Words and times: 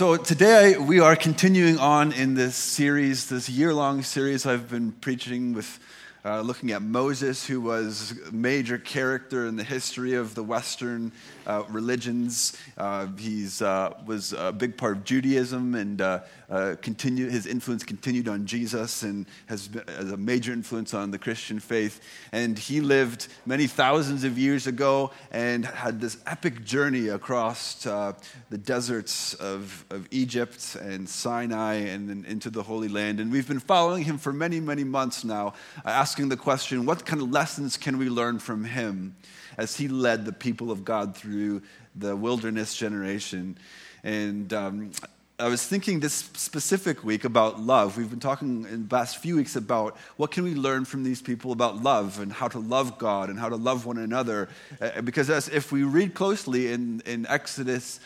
So 0.00 0.16
today 0.16 0.78
we 0.78 0.98
are 0.98 1.14
continuing 1.14 1.76
on 1.76 2.12
in 2.12 2.32
this 2.32 2.56
series, 2.56 3.28
this 3.28 3.50
year 3.50 3.74
long 3.74 4.02
series 4.02 4.46
I've 4.46 4.70
been 4.70 4.92
preaching 4.92 5.52
with 5.52 5.78
uh, 6.24 6.40
looking 6.42 6.70
at 6.72 6.82
Moses, 6.82 7.46
who 7.46 7.60
was 7.60 8.14
a 8.28 8.32
major 8.32 8.76
character 8.76 9.46
in 9.46 9.56
the 9.56 9.64
history 9.64 10.14
of 10.14 10.34
the 10.34 10.42
Western 10.42 11.12
uh, 11.46 11.64
religions. 11.68 12.56
Uh, 12.76 13.06
he 13.18 13.48
uh, 13.60 13.90
was 14.04 14.32
a 14.34 14.52
big 14.52 14.76
part 14.76 14.98
of 14.98 15.04
Judaism 15.04 15.74
and 15.74 16.00
uh, 16.00 16.20
uh, 16.50 16.76
continued, 16.82 17.32
his 17.32 17.46
influence 17.46 17.84
continued 17.84 18.28
on 18.28 18.44
Jesus 18.44 19.02
and 19.02 19.26
has, 19.46 19.68
been, 19.68 19.82
has 19.88 20.12
a 20.12 20.16
major 20.16 20.52
influence 20.52 20.92
on 20.92 21.10
the 21.10 21.18
Christian 21.18 21.58
faith. 21.58 22.00
And 22.32 22.58
he 22.58 22.80
lived 22.80 23.28
many 23.46 23.66
thousands 23.66 24.24
of 24.24 24.38
years 24.38 24.66
ago 24.66 25.12
and 25.30 25.64
had 25.64 26.00
this 26.00 26.18
epic 26.26 26.64
journey 26.64 27.08
across 27.08 27.84
the 27.84 28.14
deserts 28.62 29.34
of, 29.34 29.84
of 29.90 30.06
Egypt 30.10 30.76
and 30.80 31.08
Sinai 31.08 31.74
and 31.74 32.08
then 32.08 32.24
into 32.28 32.50
the 32.50 32.62
Holy 32.62 32.88
Land. 32.88 33.20
And 33.20 33.32
we've 33.32 33.48
been 33.48 33.60
following 33.60 34.04
him 34.04 34.18
for 34.18 34.32
many, 34.32 34.60
many 34.60 34.84
months 34.84 35.24
now. 35.24 35.54
I 35.84 35.92
asking 36.10 36.28
the 36.28 36.36
question 36.36 36.84
what 36.86 37.06
kind 37.06 37.22
of 37.22 37.30
lessons 37.30 37.76
can 37.76 37.96
we 37.96 38.08
learn 38.08 38.40
from 38.40 38.64
him 38.64 39.14
as 39.56 39.76
he 39.76 39.86
led 39.86 40.24
the 40.24 40.32
people 40.32 40.72
of 40.72 40.84
God 40.84 41.16
through 41.16 41.62
the 41.94 42.16
wilderness 42.16 42.74
generation? 42.74 43.56
And 44.02 44.52
um, 44.52 44.90
I 45.38 45.46
was 45.46 45.64
thinking 45.64 46.00
this 46.00 46.14
specific 46.14 47.04
week 47.04 47.24
about 47.24 47.60
love. 47.60 47.96
We've 47.96 48.10
been 48.10 48.18
talking 48.18 48.64
in 48.64 48.88
the 48.88 48.92
last 48.92 49.18
few 49.18 49.36
weeks 49.36 49.54
about 49.54 49.96
what 50.16 50.32
can 50.32 50.42
we 50.42 50.56
learn 50.56 50.84
from 50.84 51.04
these 51.04 51.22
people 51.22 51.52
about 51.52 51.80
love 51.80 52.18
and 52.18 52.32
how 52.32 52.48
to 52.48 52.58
love 52.58 52.98
God 52.98 53.30
and 53.30 53.38
how 53.38 53.48
to 53.48 53.54
love 53.54 53.86
one 53.86 53.98
another. 53.98 54.48
Uh, 54.80 55.02
because 55.02 55.30
as, 55.30 55.46
if 55.46 55.70
we 55.70 55.84
read 55.84 56.14
closely 56.14 56.72
in, 56.72 57.02
in 57.06 57.24
Exodus 57.28 58.00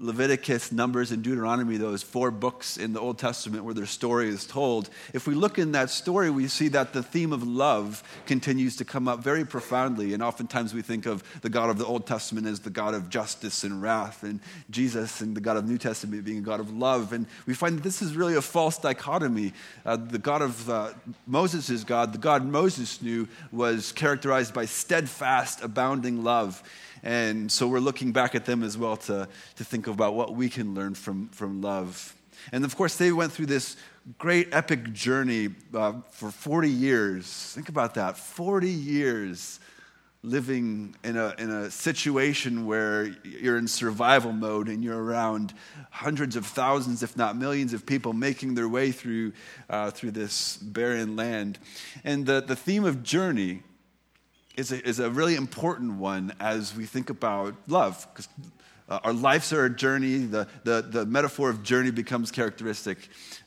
Leviticus, 0.00 0.70
Numbers, 0.70 1.10
and 1.10 1.22
Deuteronomy, 1.22 1.76
those 1.76 2.02
four 2.02 2.30
books 2.30 2.76
in 2.76 2.92
the 2.92 3.00
Old 3.00 3.18
Testament 3.18 3.64
where 3.64 3.74
their 3.74 3.86
story 3.86 4.28
is 4.28 4.46
told, 4.46 4.90
if 5.12 5.26
we 5.26 5.34
look 5.34 5.58
in 5.58 5.72
that 5.72 5.90
story, 5.90 6.30
we 6.30 6.46
see 6.46 6.68
that 6.68 6.92
the 6.92 7.02
theme 7.02 7.32
of 7.32 7.42
love 7.46 8.02
continues 8.26 8.76
to 8.76 8.84
come 8.84 9.08
up 9.08 9.20
very 9.24 9.44
profoundly. 9.44 10.14
And 10.14 10.22
oftentimes 10.22 10.72
we 10.72 10.82
think 10.82 11.06
of 11.06 11.24
the 11.42 11.48
God 11.48 11.68
of 11.68 11.78
the 11.78 11.86
Old 11.86 12.06
Testament 12.06 12.46
as 12.46 12.60
the 12.60 12.70
God 12.70 12.94
of 12.94 13.10
justice 13.10 13.64
and 13.64 13.82
wrath, 13.82 14.22
and 14.22 14.40
Jesus 14.70 15.20
and 15.20 15.36
the 15.36 15.40
God 15.40 15.56
of 15.56 15.68
New 15.68 15.78
Testament 15.78 16.24
being 16.24 16.38
a 16.38 16.42
God 16.42 16.60
of 16.60 16.72
love. 16.72 17.12
And 17.12 17.26
we 17.46 17.54
find 17.54 17.78
that 17.78 17.82
this 17.82 18.00
is 18.00 18.14
really 18.14 18.36
a 18.36 18.42
false 18.42 18.78
dichotomy. 18.78 19.52
Uh, 19.84 19.96
the 19.96 20.18
God 20.18 20.42
of 20.42 20.70
uh, 20.70 20.92
Moses' 21.26 21.82
God, 21.82 22.12
the 22.12 22.18
God 22.18 22.44
Moses 22.44 23.02
knew, 23.02 23.26
was 23.50 23.90
characterized 23.92 24.54
by 24.54 24.64
steadfast, 24.64 25.62
abounding 25.62 26.22
love. 26.22 26.62
And 27.02 27.50
so 27.50 27.66
we're 27.66 27.80
looking 27.80 28.12
back 28.12 28.34
at 28.34 28.44
them 28.44 28.62
as 28.62 28.76
well 28.76 28.96
to, 28.98 29.28
to 29.56 29.64
think 29.64 29.86
about 29.86 30.14
what 30.14 30.34
we 30.34 30.48
can 30.48 30.74
learn 30.74 30.94
from, 30.94 31.28
from 31.28 31.60
love. 31.60 32.14
And 32.52 32.64
of 32.64 32.76
course, 32.76 32.96
they 32.96 33.12
went 33.12 33.32
through 33.32 33.46
this 33.46 33.76
great 34.16 34.48
epic 34.52 34.92
journey 34.92 35.50
uh, 35.74 35.94
for 36.10 36.30
40 36.30 36.70
years. 36.70 37.52
Think 37.54 37.68
about 37.68 37.94
that 37.94 38.16
40 38.16 38.68
years 38.68 39.60
living 40.22 40.96
in 41.04 41.16
a, 41.16 41.34
in 41.38 41.48
a 41.48 41.70
situation 41.70 42.66
where 42.66 43.04
you're 43.22 43.56
in 43.56 43.68
survival 43.68 44.32
mode 44.32 44.68
and 44.68 44.82
you're 44.82 45.00
around 45.00 45.54
hundreds 45.90 46.34
of 46.34 46.44
thousands, 46.44 47.02
if 47.02 47.16
not 47.16 47.36
millions, 47.36 47.72
of 47.72 47.86
people 47.86 48.12
making 48.12 48.54
their 48.54 48.68
way 48.68 48.90
through, 48.90 49.32
uh, 49.70 49.90
through 49.90 50.10
this 50.10 50.56
barren 50.56 51.14
land. 51.14 51.58
And 52.02 52.26
the, 52.26 52.40
the 52.40 52.56
theme 52.56 52.84
of 52.84 53.02
journey 53.02 53.62
is 54.58 54.72
a, 54.72 54.86
is 54.86 54.98
a 54.98 55.08
really 55.08 55.36
important 55.36 55.94
one 55.94 56.34
as 56.40 56.74
we 56.74 56.84
think 56.84 57.10
about 57.10 57.54
love. 57.68 58.06
Because 58.12 58.28
uh, 58.88 58.98
our 59.04 59.12
lives 59.12 59.52
are 59.52 59.66
a 59.66 59.70
journey. 59.70 60.16
The, 60.18 60.48
the, 60.64 60.82
the 60.82 61.06
metaphor 61.06 61.48
of 61.48 61.62
journey 61.62 61.92
becomes 61.92 62.32
characteristic 62.32 62.98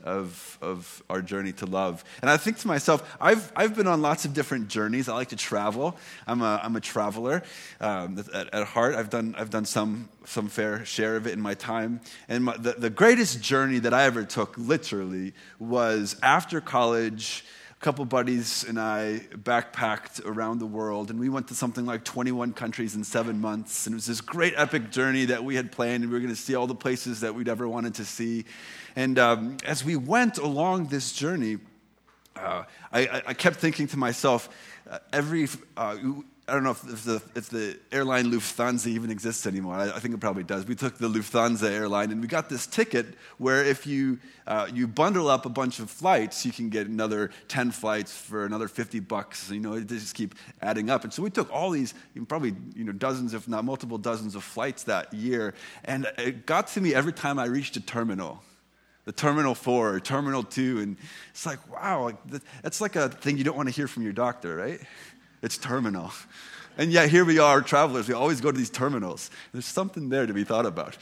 of, 0.03 0.57
of 0.61 1.03
our 1.09 1.21
journey 1.21 1.51
to 1.53 1.65
love. 1.65 2.05
And 2.21 2.29
I 2.29 2.37
think 2.37 2.59
to 2.59 2.67
myself, 2.67 3.17
I've, 3.19 3.51
I've 3.57 3.75
been 3.75 3.87
on 3.87 4.01
lots 4.01 4.23
of 4.23 4.33
different 4.33 4.69
journeys. 4.69 5.09
I 5.09 5.13
like 5.15 5.29
to 5.29 5.35
travel. 5.35 5.97
I'm 6.25 6.41
a, 6.41 6.61
I'm 6.63 6.77
a 6.77 6.81
traveler 6.81 7.43
um, 7.81 8.23
at, 8.33 8.53
at, 8.53 8.67
heart. 8.67 8.95
I've 8.95 9.09
done, 9.09 9.35
I've 9.37 9.49
done 9.49 9.65
some, 9.65 10.07
some 10.25 10.47
fair 10.47 10.85
share 10.85 11.17
of 11.17 11.27
it 11.27 11.33
in 11.33 11.41
my 11.41 11.55
time. 11.55 11.99
And 12.29 12.45
my, 12.45 12.55
the, 12.55 12.73
the 12.73 12.89
greatest 12.89 13.41
journey 13.41 13.79
that 13.79 13.93
I 13.93 14.03
ever 14.03 14.23
took, 14.23 14.57
literally, 14.57 15.33
was 15.59 16.15
after 16.23 16.61
college 16.61 17.43
couple 17.81 18.05
buddies 18.05 18.63
and 18.63 18.79
I 18.79 19.21
backpacked 19.33 20.23
around 20.23 20.59
the 20.59 20.67
world, 20.67 21.09
and 21.09 21.19
we 21.19 21.29
went 21.29 21.47
to 21.47 21.55
something 21.55 21.83
like 21.83 22.05
21 22.05 22.53
countries 22.53 22.93
in 22.93 23.03
seven 23.03 23.41
months. 23.41 23.87
And 23.87 23.93
it 23.93 23.97
was 23.97 24.05
this 24.05 24.21
great 24.21 24.53
epic 24.55 24.91
journey 24.91 25.25
that 25.25 25.43
we 25.43 25.55
had 25.55 25.71
planned, 25.71 26.03
and 26.03 26.11
we 26.11 26.17
were 26.17 26.21
going 26.21 26.33
to 26.33 26.39
see 26.39 26.53
all 26.53 26.67
the 26.67 26.75
places 26.75 27.21
that 27.21 27.33
we'd 27.33 27.49
ever 27.49 27.67
wanted 27.67 27.95
to 27.95 28.05
see. 28.05 28.45
And 28.95 29.17
um, 29.17 29.57
as 29.65 29.83
we 29.83 29.95
went 29.95 30.37
along 30.37 30.87
this 30.87 31.11
journey, 31.11 31.57
uh, 32.35 32.63
I, 32.93 33.23
I, 33.25 33.33
kept 33.33 33.57
thinking 33.57 33.87
to 33.87 33.97
myself, 33.97 34.47
uh, 34.89 34.99
every 35.11 35.47
uh, 35.75 35.97
I 36.47 36.53
don't 36.53 36.63
know 36.63 36.71
if, 36.71 36.83
if, 36.83 37.03
the, 37.03 37.21
if 37.35 37.49
the 37.49 37.77
airline 37.91 38.31
Lufthansa 38.31 38.87
even 38.87 39.11
exists 39.11 39.45
anymore. 39.45 39.75
I, 39.75 39.91
I, 39.91 39.99
think 39.99 40.13
it 40.13 40.19
probably 40.19 40.43
does. 40.43 40.65
We 40.65 40.75
took 40.75 40.97
the 40.97 41.07
Lufthansa 41.07 41.69
airline 41.69 42.11
and 42.11 42.19
we 42.19 42.27
got 42.27 42.49
this 42.49 42.65
ticket 42.65 43.05
where 43.37 43.63
if 43.63 43.85
you, 43.85 44.19
uh, 44.47 44.67
you 44.73 44.87
bundle 44.87 45.29
up 45.29 45.45
a 45.45 45.49
bunch 45.49 45.79
of 45.79 45.89
flights, 45.89 46.45
you 46.45 46.51
can 46.51 46.69
get 46.69 46.87
another 46.87 47.29
10 47.47 47.71
flights 47.71 48.15
for 48.17 48.45
another 48.45 48.67
50 48.67 48.99
bucks. 49.01 49.51
You 49.51 49.59
know, 49.59 49.79
they 49.79 49.95
just 49.97 50.15
keep 50.15 50.35
adding 50.61 50.89
up. 50.89 51.03
And 51.03 51.13
so 51.13 51.21
we 51.21 51.29
took 51.29 51.51
all 51.53 51.69
these, 51.69 51.93
probably 52.27 52.55
you 52.75 52.83
know, 52.83 52.91
dozens, 52.91 53.33
if 53.33 53.47
not 53.47 53.63
multiple 53.63 53.99
dozens 53.99 54.35
of 54.35 54.43
flights 54.43 54.83
that 54.83 55.13
year. 55.13 55.53
And 55.85 56.11
it 56.17 56.45
got 56.45 56.67
to 56.67 56.81
me 56.81 56.95
every 56.95 57.13
time 57.13 57.37
I 57.37 57.45
reached 57.45 57.77
a 57.77 57.81
terminal 57.81 58.41
the 59.05 59.11
terminal 59.11 59.55
four 59.55 59.95
or 59.95 59.99
terminal 59.99 60.43
two 60.43 60.79
and 60.79 60.97
it's 61.31 61.45
like 61.45 61.59
wow 61.71 62.11
that's 62.61 62.81
like 62.81 62.95
a 62.95 63.09
thing 63.09 63.37
you 63.37 63.43
don't 63.43 63.57
want 63.57 63.67
to 63.67 63.73
hear 63.73 63.87
from 63.87 64.03
your 64.03 64.13
doctor 64.13 64.55
right 64.55 64.79
it's 65.41 65.57
terminal. 65.57 66.11
And 66.77 66.91
yet, 66.91 67.09
here 67.09 67.25
we 67.25 67.37
are, 67.37 67.61
travelers. 67.61 68.07
We 68.07 68.13
always 68.13 68.41
go 68.41 68.51
to 68.51 68.57
these 68.57 68.69
terminals. 68.69 69.29
There's 69.51 69.65
something 69.65 70.09
there 70.09 70.25
to 70.25 70.33
be 70.33 70.43
thought 70.43 70.65
about. 70.65 70.97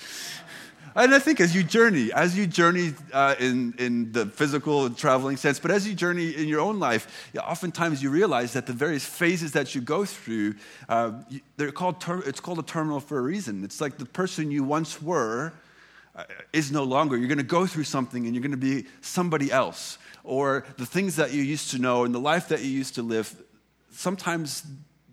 And 0.95 1.13
I 1.13 1.19
think 1.19 1.39
as 1.39 1.55
you 1.55 1.63
journey, 1.63 2.11
as 2.11 2.35
you 2.35 2.47
journey 2.47 2.93
uh, 3.13 3.35
in, 3.39 3.75
in 3.77 4.11
the 4.11 4.25
physical 4.25 4.89
traveling 4.89 5.37
sense, 5.37 5.59
but 5.59 5.71
as 5.71 5.87
you 5.87 5.93
journey 5.93 6.31
in 6.31 6.47
your 6.47 6.61
own 6.61 6.79
life, 6.79 7.29
oftentimes 7.37 8.01
you 8.01 8.09
realize 8.09 8.53
that 8.53 8.65
the 8.65 8.73
various 8.73 9.05
phases 9.05 9.51
that 9.51 9.75
you 9.75 9.81
go 9.81 10.03
through, 10.03 10.55
uh, 10.89 11.11
they're 11.57 11.71
called 11.71 12.01
ter- 12.01 12.23
it's 12.23 12.39
called 12.39 12.59
a 12.59 12.63
terminal 12.63 12.99
for 12.99 13.19
a 13.19 13.21
reason. 13.21 13.63
It's 13.63 13.79
like 13.79 13.97
the 13.97 14.05
person 14.05 14.49
you 14.49 14.63
once 14.63 15.01
were 15.01 15.53
uh, 16.15 16.23
is 16.53 16.71
no 16.71 16.83
longer. 16.83 17.15
You're 17.15 17.27
going 17.27 17.37
to 17.37 17.43
go 17.43 17.67
through 17.67 17.83
something 17.83 18.25
and 18.25 18.33
you're 18.33 18.41
going 18.41 18.51
to 18.51 18.57
be 18.57 18.87
somebody 19.01 19.51
else. 19.51 19.99
Or 20.23 20.65
the 20.77 20.85
things 20.85 21.15
that 21.17 21.33
you 21.33 21.43
used 21.43 21.71
to 21.71 21.77
know 21.77 22.03
and 22.03 22.13
the 22.13 22.19
life 22.19 22.49
that 22.49 22.61
you 22.61 22.69
used 22.69 22.95
to 22.95 23.03
live, 23.03 23.33
sometimes 23.91 24.63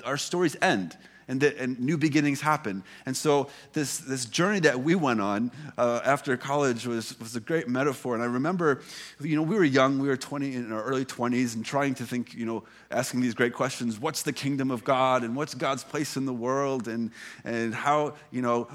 our 0.04 0.16
stories 0.16 0.56
end 0.62 0.96
and, 1.28 1.42
and 1.42 1.78
new 1.80 1.98
beginnings 1.98 2.40
happen. 2.40 2.84
And 3.04 3.16
so 3.16 3.48
this, 3.72 3.98
this 3.98 4.24
journey 4.26 4.60
that 4.60 4.80
we 4.80 4.94
went 4.94 5.20
on 5.20 5.50
uh, 5.76 6.00
after 6.04 6.36
college 6.36 6.86
was, 6.86 7.18
was 7.18 7.34
a 7.34 7.40
great 7.40 7.68
metaphor. 7.68 8.14
And 8.14 8.22
I 8.22 8.26
remember, 8.26 8.82
you 9.20 9.36
know, 9.36 9.42
we 9.42 9.56
were 9.56 9.64
young, 9.64 9.98
we 9.98 10.08
were 10.08 10.16
20 10.16 10.54
in 10.54 10.72
our 10.72 10.82
early 10.82 11.04
20s 11.04 11.54
and 11.54 11.64
trying 11.64 11.94
to 11.94 12.04
think, 12.04 12.34
you 12.34 12.46
know, 12.46 12.64
asking 12.90 13.20
these 13.20 13.34
great 13.34 13.52
questions, 13.52 13.98
what's 13.98 14.22
the 14.22 14.32
kingdom 14.32 14.70
of 14.70 14.84
God 14.84 15.24
and 15.24 15.34
what's 15.34 15.54
God's 15.54 15.82
place 15.82 16.16
in 16.16 16.26
the 16.26 16.32
world 16.32 16.86
and, 16.86 17.10
and 17.44 17.74
how, 17.74 18.14
you 18.30 18.42
know, 18.42 18.68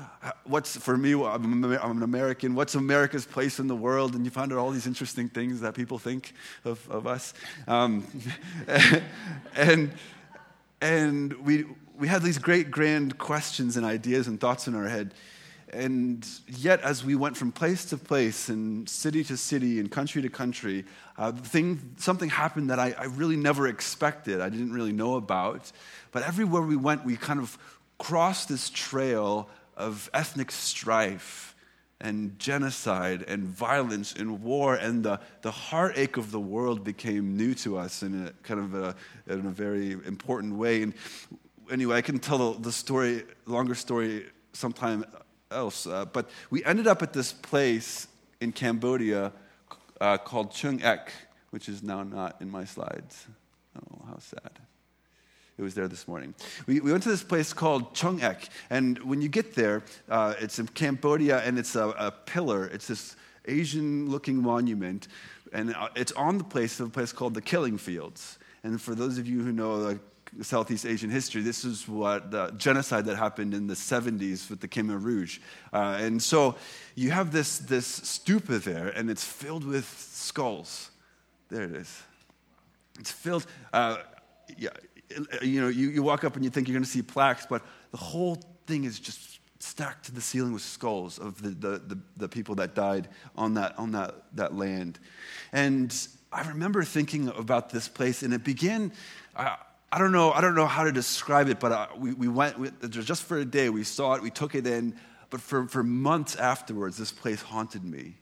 what's, 0.44 0.76
for 0.76 0.98
me, 0.98 1.14
I'm, 1.14 1.64
an 1.64 2.04
American, 2.04 2.56
what's 2.56 2.76
America's 2.76 3.26
place 3.26 3.60
in 3.60 3.68
the 3.68 3.76
world? 3.76 4.16
And 4.16 4.26
you 4.26 4.32
found 4.32 4.52
out 4.52 4.58
all 4.58 4.72
these 4.72 4.88
interesting 4.88 5.30
things 5.30 5.62
that 5.62 5.74
people 5.74 6.00
think 6.00 6.34
of, 6.66 6.88
of 6.90 7.08
us. 7.08 7.34
Um, 7.68 8.06
and, 9.56 9.92
and 10.82 11.34
we, 11.46 11.66
we 11.98 12.08
had 12.08 12.24
these 12.24 12.38
great 12.38 12.72
grand 12.72 13.18
questions 13.18 13.78
and 13.78 13.86
ideas 13.86 14.28
and 14.28 14.40
thoughts 14.40 14.68
in 14.68 14.76
our 14.76 14.88
head. 14.88 15.14
And 15.74 16.28
yet, 16.48 16.82
as 16.82 17.06
we 17.06 17.16
went 17.16 17.38
from 17.38 17.54
place 17.54 17.86
to 17.86 17.98
place 17.98 18.50
and 18.50 18.90
city 18.90 19.24
to 19.26 19.38
city 19.38 19.80
and 19.80 19.90
country 19.90 20.22
to 20.22 20.30
country, 20.30 20.84
uh, 21.18 21.32
thing, 21.32 21.96
something 21.98 22.30
happened 22.30 22.70
that 22.72 22.80
I, 22.80 22.94
I 22.98 23.06
really 23.06 23.38
never 23.38 23.68
expected, 23.68 24.42
I 24.42 24.50
didn't 24.50 24.74
really 24.74 24.92
know 24.92 25.16
about. 25.16 25.72
But 26.12 26.24
everywhere 26.24 26.62
we 26.62 26.76
went, 26.76 27.06
we 27.06 27.16
kind 27.16 27.40
of 27.40 27.58
crossed 28.00 28.50
this 28.50 28.70
trail 28.70 29.48
of 29.78 30.10
ethnic 30.14 30.52
strife 30.52 31.56
and 32.02 32.38
genocide 32.38 33.24
and 33.28 33.44
violence 33.44 34.14
and 34.14 34.42
war, 34.44 34.76
and 34.76 35.04
the, 35.04 35.20
the 35.42 35.52
heartache 35.52 36.18
of 36.18 36.32
the 36.32 36.40
world 36.40 36.84
became 36.84 37.38
new 37.38 37.54
to 37.54 37.78
us 37.78 38.04
in 38.04 38.28
a 38.28 38.32
kind 38.44 38.60
of 38.60 38.74
a, 38.74 38.96
in 39.32 39.46
a 39.46 39.52
very 39.52 39.92
important 39.92 40.56
way. 40.56 40.82
And 40.82 40.94
anyway, 41.72 41.98
I 41.98 42.02
can 42.02 42.20
tell 42.20 42.54
the 42.54 42.72
story, 42.72 43.24
longer 43.46 43.76
story 43.76 44.26
sometime 44.54 45.06
else. 45.50 45.88
Uh, 45.88 46.06
but 46.06 46.30
we 46.50 46.64
ended 46.66 46.88
up 46.88 47.02
at 47.02 47.14
this 47.14 47.32
place 47.32 48.08
in 48.40 48.52
Cambodia 48.52 49.32
uh, 50.00 50.18
called 50.18 50.52
Choeung 50.52 50.84
Ek, 50.84 51.12
which 51.52 51.70
is 51.70 51.84
now 51.84 52.04
not 52.04 52.42
in 52.42 52.50
my 52.50 52.66
slides. 52.66 53.28
Oh, 53.78 54.06
how 54.08 54.20
sad. 54.20 54.60
It 55.58 55.64
was 55.64 55.76
there 55.76 55.88
this 55.88 56.08
morning. 56.08 56.34
We, 56.66 56.80
we 56.80 56.92
went 56.92 57.04
to 57.04 57.10
this 57.10 57.24
place 57.24 57.54
called 57.54 57.94
Choeung 57.94 58.24
Ek, 58.24 58.50
and 58.70 58.98
when 59.00 59.22
you 59.22 59.30
get 59.30 59.54
there, 59.54 59.84
uh, 60.10 60.34
it's 60.40 60.60
in 60.60 60.68
Cambodia, 60.68 61.40
and 61.40 61.60
it's 61.60 61.76
a, 61.76 61.90
a 61.90 62.12
pillar. 62.12 62.66
It's 62.66 62.88
this 62.88 63.16
Asian-looking 63.46 64.42
monument, 64.42 65.08
and 65.54 65.76
uh, 65.76 65.90
it's 65.96 66.12
on 66.14 66.38
the 66.38 66.44
place 66.44 66.80
of 66.80 66.88
a 66.88 66.90
place 66.90 67.12
called 67.12 67.34
the 67.34 67.42
Killing 67.42 67.78
Fields. 67.78 68.40
And 68.64 68.82
for 68.82 68.96
those 68.96 69.18
of 69.18 69.28
you 69.28 69.42
who 69.44 69.52
know 69.52 69.76
like, 69.76 70.00
Southeast 70.42 70.86
Asian 70.86 71.10
history, 71.10 71.42
this 71.42 71.66
is 71.66 71.88
what 71.88 72.32
the 72.32 72.52
genocide 72.52 73.06
that 73.06 73.18
happened 73.18 73.54
in 73.54 73.68
the 73.68 73.74
70s 73.74 74.50
with 74.50 74.62
the 74.62 74.68
Khmer 74.68 75.02
Rouge. 75.02 75.40
Uh, 75.74 75.98
and 76.00 76.22
so 76.22 76.56
you 76.96 77.12
have 77.12 77.32
this, 77.32 77.60
this 77.60 78.00
stupa 78.00 78.64
there, 78.64 78.88
and 78.88 79.10
it's 79.10 79.26
filled 79.26 79.66
with 79.66 79.86
skulls. 80.14 80.92
There 81.50 81.64
it 81.64 81.76
is. 81.76 82.04
It's 83.00 83.12
filled, 83.12 83.46
uh, 83.74 83.98
yeah, 84.58 84.70
you 85.42 85.62
know, 85.62 85.68
you, 85.68 85.90
you 85.90 86.02
walk 86.02 86.24
up 86.24 86.36
and 86.36 86.46
you 86.46 86.50
think 86.50 86.68
you're 86.68 86.76
going 86.76 86.84
to 86.84 86.90
see 86.90 87.02
plaques, 87.02 87.46
but 87.46 87.62
the 87.92 87.98
whole 87.98 88.42
thing 88.68 88.86
is 88.86 89.00
just 89.00 89.40
stacked 89.60 90.06
to 90.06 90.12
the 90.14 90.22
ceiling 90.22 90.54
with 90.54 90.62
skulls 90.62 91.20
of 91.20 91.42
the, 91.42 91.50
the, 91.50 91.78
the, 91.80 92.00
the 92.18 92.30
people 92.30 92.56
that 92.56 92.74
died 92.74 93.10
on 93.36 93.54
that, 93.56 93.78
on 93.78 93.92
that, 93.92 94.16
that 94.34 94.56
land. 94.56 94.98
And 95.52 95.96
I 96.32 96.48
remember 96.48 96.84
thinking 96.84 97.28
about 97.28 97.70
this 97.70 97.90
place, 97.90 98.24
and 98.24 98.34
it 98.34 98.46
began. 98.46 98.94
Uh, 99.36 99.58
I 99.92 100.00
don't 100.00 100.14
know. 100.14 100.32
I 100.32 100.40
don't 100.40 100.56
know 100.56 100.68
how 100.68 100.86
to 100.86 100.92
describe 100.92 101.50
it, 101.50 101.60
but 101.60 101.72
uh, 101.72 101.88
we, 101.98 102.14
we 102.14 102.28
went 102.30 102.58
we, 102.58 102.70
just 102.90 103.24
for 103.24 103.38
a 103.38 103.46
day. 103.46 103.70
We 103.70 103.84
saw 103.84 104.14
it. 104.14 104.22
We 104.22 104.30
took 104.30 104.56
it 104.56 104.66
in. 104.66 104.96
But 105.30 105.42
for, 105.42 105.68
for 105.68 105.84
months 105.84 106.36
afterwards, 106.36 106.98
this 106.98 107.12
place 107.12 107.42
haunted 107.42 107.84
me. 107.84 108.16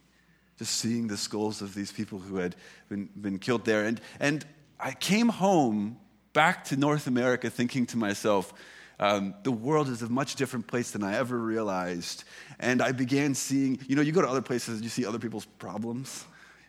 Just 0.57 0.75
seeing 0.75 1.07
the 1.07 1.17
skulls 1.17 1.61
of 1.61 1.75
these 1.75 1.91
people 1.91 2.19
who 2.19 2.37
had 2.37 2.55
been, 2.89 3.09
been 3.15 3.39
killed 3.39 3.65
there. 3.65 3.85
And, 3.85 4.01
and 4.19 4.45
I 4.79 4.91
came 4.91 5.29
home 5.29 5.97
back 6.33 6.65
to 6.65 6.77
North 6.77 7.07
America 7.07 7.49
thinking 7.49 7.85
to 7.87 7.97
myself, 7.97 8.53
um, 8.99 9.33
the 9.43 9.51
world 9.51 9.89
is 9.89 10.01
a 10.01 10.09
much 10.09 10.35
different 10.35 10.67
place 10.67 10.91
than 10.91 11.03
I 11.03 11.17
ever 11.17 11.37
realized. 11.37 12.23
And 12.59 12.81
I 12.81 12.91
began 12.91 13.33
seeing, 13.33 13.79
you 13.87 13.95
know, 13.95 14.01
you 14.01 14.11
go 14.11 14.21
to 14.21 14.27
other 14.27 14.41
places 14.41 14.75
and 14.75 14.83
you 14.83 14.89
see 14.89 15.05
other 15.05 15.19
people's 15.19 15.45
problems 15.45 16.25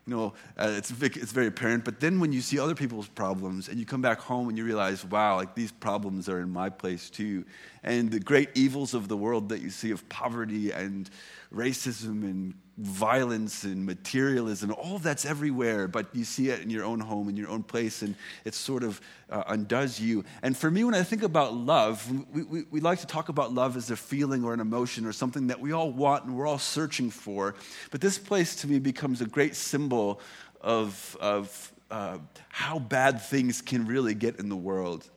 you 0.07 0.17
know, 0.17 0.35
uh, 0.59 0.75
it's, 0.77 0.91
it's 0.91 1.33
very 1.33 1.47
apparent. 1.47 1.85
But 1.85 2.01
then 2.01 2.21
when 2.21 2.33
you 2.33 2.41
see 2.41 2.59
other 2.59 2.75
people's 2.75 3.09
problems 3.09 3.69
and 3.69 3.79
you 3.79 3.87
come 3.87 4.03
back 4.03 4.21
home 4.21 4.49
and 4.49 4.57
you 4.57 4.65
realize, 4.65 5.05
wow, 5.05 5.37
like 5.37 5.55
these 5.55 5.73
problems 5.73 6.29
are 6.29 6.41
in 6.41 6.51
my 6.51 6.69
place 6.69 7.11
too. 7.11 7.45
And 7.83 8.11
the 8.11 8.21
great 8.21 8.51
evils 8.55 8.95
of 8.95 9.09
the 9.09 9.17
world 9.17 9.49
that 9.51 9.61
you 9.61 9.71
see 9.71 9.91
of 9.91 10.09
poverty 10.09 10.73
and 10.73 11.09
racism 11.53 12.23
and 12.23 12.55
violence 12.81 13.65
and 13.65 13.85
materialism, 13.85 14.73
all 14.73 14.99
that's 14.99 15.27
everywhere, 15.27 15.87
but 15.87 16.07
you 16.15 16.25
see 16.25 16.49
it 16.49 16.61
in 16.61 16.71
your 16.71 16.85
own 16.85 16.99
home, 16.99 17.29
in 17.29 17.37
your 17.37 17.49
own 17.49 17.63
place, 17.63 18.01
and 18.01 18.15
it 18.45 18.55
sort 18.55 18.83
of 18.83 19.01
uh, 19.29 19.43
undoes 19.49 20.01
you. 20.01 20.25
And 20.43 20.57
for 20.57 20.71
me, 20.71 20.85
when 20.85 20.95
I 20.95 21.03
think 21.03 21.23
about 21.23 21.55
love, 21.55 22.11
we, 22.33 22.43
we, 22.43 22.65
we, 22.71 22.81
like 22.81 23.01
to 23.01 23.07
talk 23.07 23.29
about 23.29 23.53
love 23.53 23.77
as 23.77 23.91
a 23.91 23.97
feeling 23.97 24.45
or 24.45 24.55
an 24.55 24.61
emotion 24.61 25.05
or 25.05 25.13
something 25.13 25.49
that 25.49 25.61
we 25.61 25.73
all 25.73 25.93
want 25.93 26.25
and 26.25 26.35
we're 26.35 26.47
all 26.47 26.59
searching 26.59 27.11
for. 27.11 27.55
But 27.91 28.01
this 28.01 28.19
place 28.19 28.57
to 28.57 28.67
me 28.67 28.79
becomes 28.79 29.21
a 29.21 29.27
great 29.27 29.57
symbol 29.57 30.21
of, 30.63 31.17
of 31.21 31.73
uh, 31.91 32.19
how 32.49 32.79
bad 32.79 33.21
things 33.21 33.61
can 33.61 33.87
really 33.87 34.15
get 34.15 34.39
in 34.39 34.49
the 34.49 34.57
world. 34.57 35.11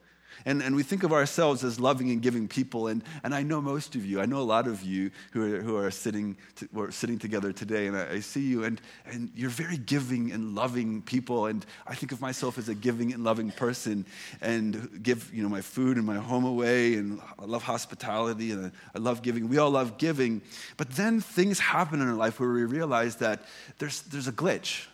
And, 0.46 0.62
and 0.62 0.76
we 0.76 0.84
think 0.84 1.04
of 1.04 1.14
ourselves 1.14 1.64
as 1.64 1.80
loving 1.80 2.12
and 2.12 2.22
giving 2.22 2.48
people. 2.48 2.88
And, 2.88 3.04
and 3.24 3.34
I 3.34 3.44
know 3.44 3.62
most 3.62 3.96
of 3.96 4.06
you, 4.06 4.22
I 4.22 4.26
know 4.26 4.40
a 4.40 4.42
lot 4.42 4.68
of 4.68 4.84
you 4.84 5.12
who 5.32 5.56
are, 5.56 5.62
who 5.62 5.78
are, 5.78 5.92
sitting, 5.92 6.38
to, 6.56 6.68
who 6.74 6.82
are 6.82 6.92
sitting 6.92 7.18
together 7.18 7.54
today. 7.54 7.88
And 7.88 7.98
I, 7.98 8.14
I, 8.14 8.20
see 8.20 8.42
you, 8.42 8.64
and, 8.64 8.82
and 9.06 9.32
you're 9.36 9.50
very 9.50 9.78
giving 9.78 10.32
and 10.32 10.56
loving 10.56 11.02
people. 11.02 11.48
And 11.48 11.66
I 11.88 11.96
think 11.96 12.12
of 12.12 12.22
myself 12.22 12.58
as 12.58 12.70
a 12.70 12.76
giving 12.76 13.14
and 13.14 13.24
loving 13.24 13.52
person 13.52 14.06
and 14.42 15.00
give 15.02 15.34
you 15.34 15.44
know, 15.44 15.50
my 15.50 15.62
food 15.62 15.98
and 15.98 16.06
my 16.06 16.18
home 16.18 16.46
away. 16.46 16.96
And 16.96 17.20
I 17.40 17.46
love 17.46 17.64
hospitality 17.64 18.52
and 18.52 18.68
I, 18.68 18.72
I 18.96 19.00
love 19.00 19.22
giving. 19.22 19.50
We 19.50 19.58
all 19.58 19.72
love 19.72 19.98
giving. 19.98 20.42
But 20.78 20.92
then 20.92 21.22
things 21.22 21.60
happen 21.60 22.02
in 22.02 22.08
our 22.08 22.16
life 22.16 22.40
where 22.40 22.52
we 22.52 22.64
realize 22.64 23.18
that 23.18 23.44
there's, 23.80 24.02
there's 24.04 24.28
a 24.28 24.34
glitch 24.34 24.88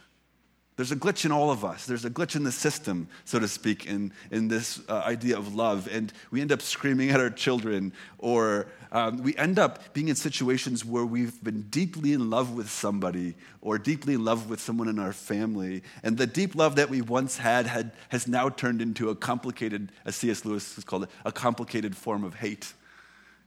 there's 0.79 0.93
a 0.93 0.95
glitch 0.95 1.25
in 1.25 1.31
all 1.33 1.51
of 1.51 1.65
us. 1.65 1.85
There's 1.85 2.05
a 2.05 2.09
glitch 2.09 2.37
in 2.37 2.45
the 2.45 2.53
system, 2.53 3.09
so 3.25 3.37
to 3.37 3.49
speak, 3.49 3.85
in, 3.85 4.13
in 4.31 4.47
this 4.47 4.79
uh, 4.87 4.99
idea 5.05 5.37
of 5.37 5.53
love. 5.53 5.89
And 5.91 6.13
we 6.31 6.39
end 6.39 6.53
up 6.53 6.61
screaming 6.61 7.09
at 7.09 7.19
our 7.19 7.29
children, 7.29 7.91
or 8.17 8.67
um, 8.93 9.21
we 9.21 9.35
end 9.35 9.59
up 9.59 9.93
being 9.93 10.07
in 10.07 10.15
situations 10.15 10.85
where 10.85 11.05
we've 11.05 11.43
been 11.43 11.63
deeply 11.63 12.13
in 12.13 12.29
love 12.29 12.53
with 12.53 12.69
somebody, 12.69 13.35
or 13.59 13.77
deeply 13.77 14.13
in 14.13 14.23
love 14.23 14.49
with 14.49 14.61
someone 14.61 14.87
in 14.87 14.99
our 14.99 15.11
family. 15.11 15.83
And 16.01 16.17
the 16.17 16.25
deep 16.25 16.55
love 16.55 16.77
that 16.77 16.89
we 16.89 17.01
once 17.01 17.35
had, 17.35 17.67
had 17.67 17.91
has 18.07 18.25
now 18.25 18.47
turned 18.47 18.81
into 18.81 19.09
a 19.09 19.15
complicated, 19.15 19.91
as 20.05 20.15
C.S. 20.15 20.45
Lewis 20.45 20.75
has 20.75 20.85
called 20.85 21.03
it, 21.03 21.09
a 21.25 21.33
complicated 21.33 21.93
form 21.93 22.23
of 22.23 22.35
hate. 22.35 22.71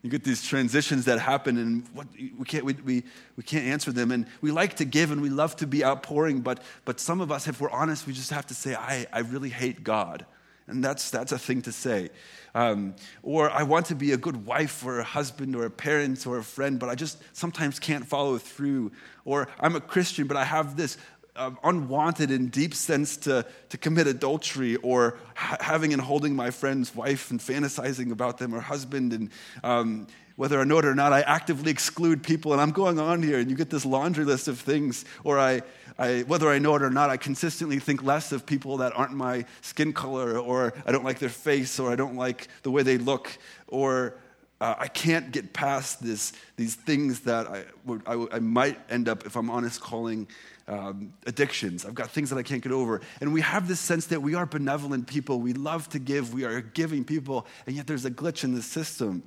You 0.03 0.11
get 0.11 0.25
these 0.25 0.43
transitions 0.43 1.05
that 1.05 1.21
happen, 1.21 1.57
and 1.57 1.87
what, 1.95 2.09
we, 2.17 2.45
can't, 2.45 2.65
we, 2.65 2.73
we, 2.73 3.05
we 3.37 3.45
can't 3.45 3.65
answer 3.67 3.93
them. 3.93 4.11
And 4.11 4.27
we 4.41 4.51
like 4.51 4.75
to 4.77 4.85
give 4.85 5.13
and 5.13 5.23
we 5.23 5.31
love 5.31 5.55
to 5.57 5.67
be 5.67 5.85
outpouring, 5.85 6.41
but, 6.41 6.61
but 6.85 6.99
some 6.99 7.21
of 7.21 7.31
us, 7.31 7.47
if 7.47 7.61
we're 7.61 7.71
honest, 7.71 8.07
we 8.07 8.13
just 8.13 8.31
have 8.31 8.47
to 8.49 8.55
say, 8.55 8.75
I, 8.75 9.07
I 9.13 9.21
really 9.21 9.51
hate 9.51 9.85
God. 9.85 10.27
And 10.67 10.83
that's, 10.83 11.11
that's 11.11 11.31
a 11.33 11.39
thing 11.39 11.63
to 11.63 11.73
say. 11.73 12.11
Um, 12.55 12.95
or 13.23 13.51
I 13.51 13.63
want 13.63 13.87
to 13.87 13.95
be 13.95 14.13
a 14.13 14.17
good 14.17 14.45
wife 14.45 14.85
or 14.85 15.01
a 15.01 15.05
husband 15.05 15.55
or 15.55 15.65
a 15.65 15.71
parent 15.71 16.27
or 16.27 16.39
a 16.39 16.45
friend, 16.45 16.79
but 16.79 16.89
I 16.89 16.95
just 16.95 17.19
sometimes 17.33 17.79
can't 17.79 18.07
follow 18.07 18.39
through. 18.39 18.91
Or 19.25 19.49
I'm 19.61 19.77
a 19.77 19.81
Christian, 19.81 20.27
but 20.27 20.37
I 20.37 20.45
have 20.45 20.77
this 20.77 20.99
uh, 21.37 21.51
unwanted 21.65 22.31
and 22.31 22.51
deep 22.51 22.75
sense 22.75 23.17
to, 23.17 23.47
to 23.71 23.79
commit 23.79 24.07
adultery 24.07 24.77
or 24.77 25.19
ha- 25.35 25.57
having 25.61 25.93
and 25.93 26.03
holding 26.03 26.37
my 26.37 26.51
friend's 26.51 26.95
wife 26.95 27.31
and 27.31 27.41
fantasizing 27.41 28.13
about 28.13 28.39
them 28.39 28.55
or 28.55 28.61
husband 28.61 29.13
and 29.13 29.31
um, 29.65 30.07
whether 30.37 30.61
I 30.61 30.65
know 30.65 30.79
it 30.79 30.85
or 30.85 30.95
not, 30.95 31.13
I 31.13 31.21
actively 31.21 31.71
exclude 31.71 32.23
people 32.23 32.53
and 32.53 32.61
I'm 32.61 32.71
going 32.71 32.99
on 32.99 33.23
here 33.23 33.39
and 33.39 33.51
you 33.51 33.57
get 33.57 33.71
this 33.71 33.85
laundry 33.85 34.25
list 34.25 34.49
of 34.49 34.59
things. 34.59 35.05
Or 35.25 35.39
I, 35.39 35.63
I, 35.99 36.21
whether 36.23 36.49
I 36.49 36.59
know 36.59 36.75
it 36.75 36.83
or 36.83 36.91
not, 36.91 37.11
I 37.11 37.17
consistently 37.17 37.79
think 37.79 38.03
less 38.03 38.33
of 38.33 38.47
people 38.47 38.79
that 38.79 38.93
aren't 38.97 39.13
my 39.13 39.45
skin 39.61 39.93
color 39.93 40.39
or 40.39 40.73
I 40.87 40.93
don't 40.93 41.05
like 41.05 41.19
their 41.19 41.29
face 41.29 41.79
or 41.79 41.93
I 41.93 41.97
don't 41.97 42.17
like 42.17 42.49
the 42.63 42.71
way 42.71 42.83
they 42.83 42.99
look. 42.99 43.37
Or 43.69 44.17
uh, 44.61 44.75
I 44.79 44.89
can't 44.89 45.33
get 45.33 45.53
past 45.53 46.03
this, 46.03 46.33
these 46.57 46.77
things 46.77 47.21
that 47.21 47.47
I, 47.49 47.65
I, 48.07 48.27
I 48.33 48.39
might 48.39 48.79
end 48.91 49.09
up, 49.09 49.27
if 49.27 49.37
I'm 49.37 49.51
honest, 49.51 49.81
calling 49.81 50.29
um, 50.69 51.13
addictions. 51.27 51.85
I've 51.85 51.95
got 51.95 52.11
things 52.11 52.31
that 52.31 52.39
I 52.39 52.43
can't 52.43 52.63
get 52.63 52.73
over. 52.73 53.01
And 53.21 53.33
we 53.33 53.41
have 53.41 53.69
this 53.69 53.81
sense 53.81 54.07
that 54.07 54.23
we 54.23 54.35
are 54.35 54.47
benevolent 54.47 55.07
people. 55.07 55.41
We 55.41 55.53
love 55.53 55.89
to 55.91 55.99
give. 55.99 56.33
We 56.33 56.45
are 56.45 56.61
giving 56.61 57.05
people. 57.05 57.47
And 57.67 57.77
yet 57.77 57.87
there's 57.87 58.05
a 58.05 58.11
glitch 58.11 58.45
in 58.45 58.55
the 58.55 58.63
system. 58.63 59.23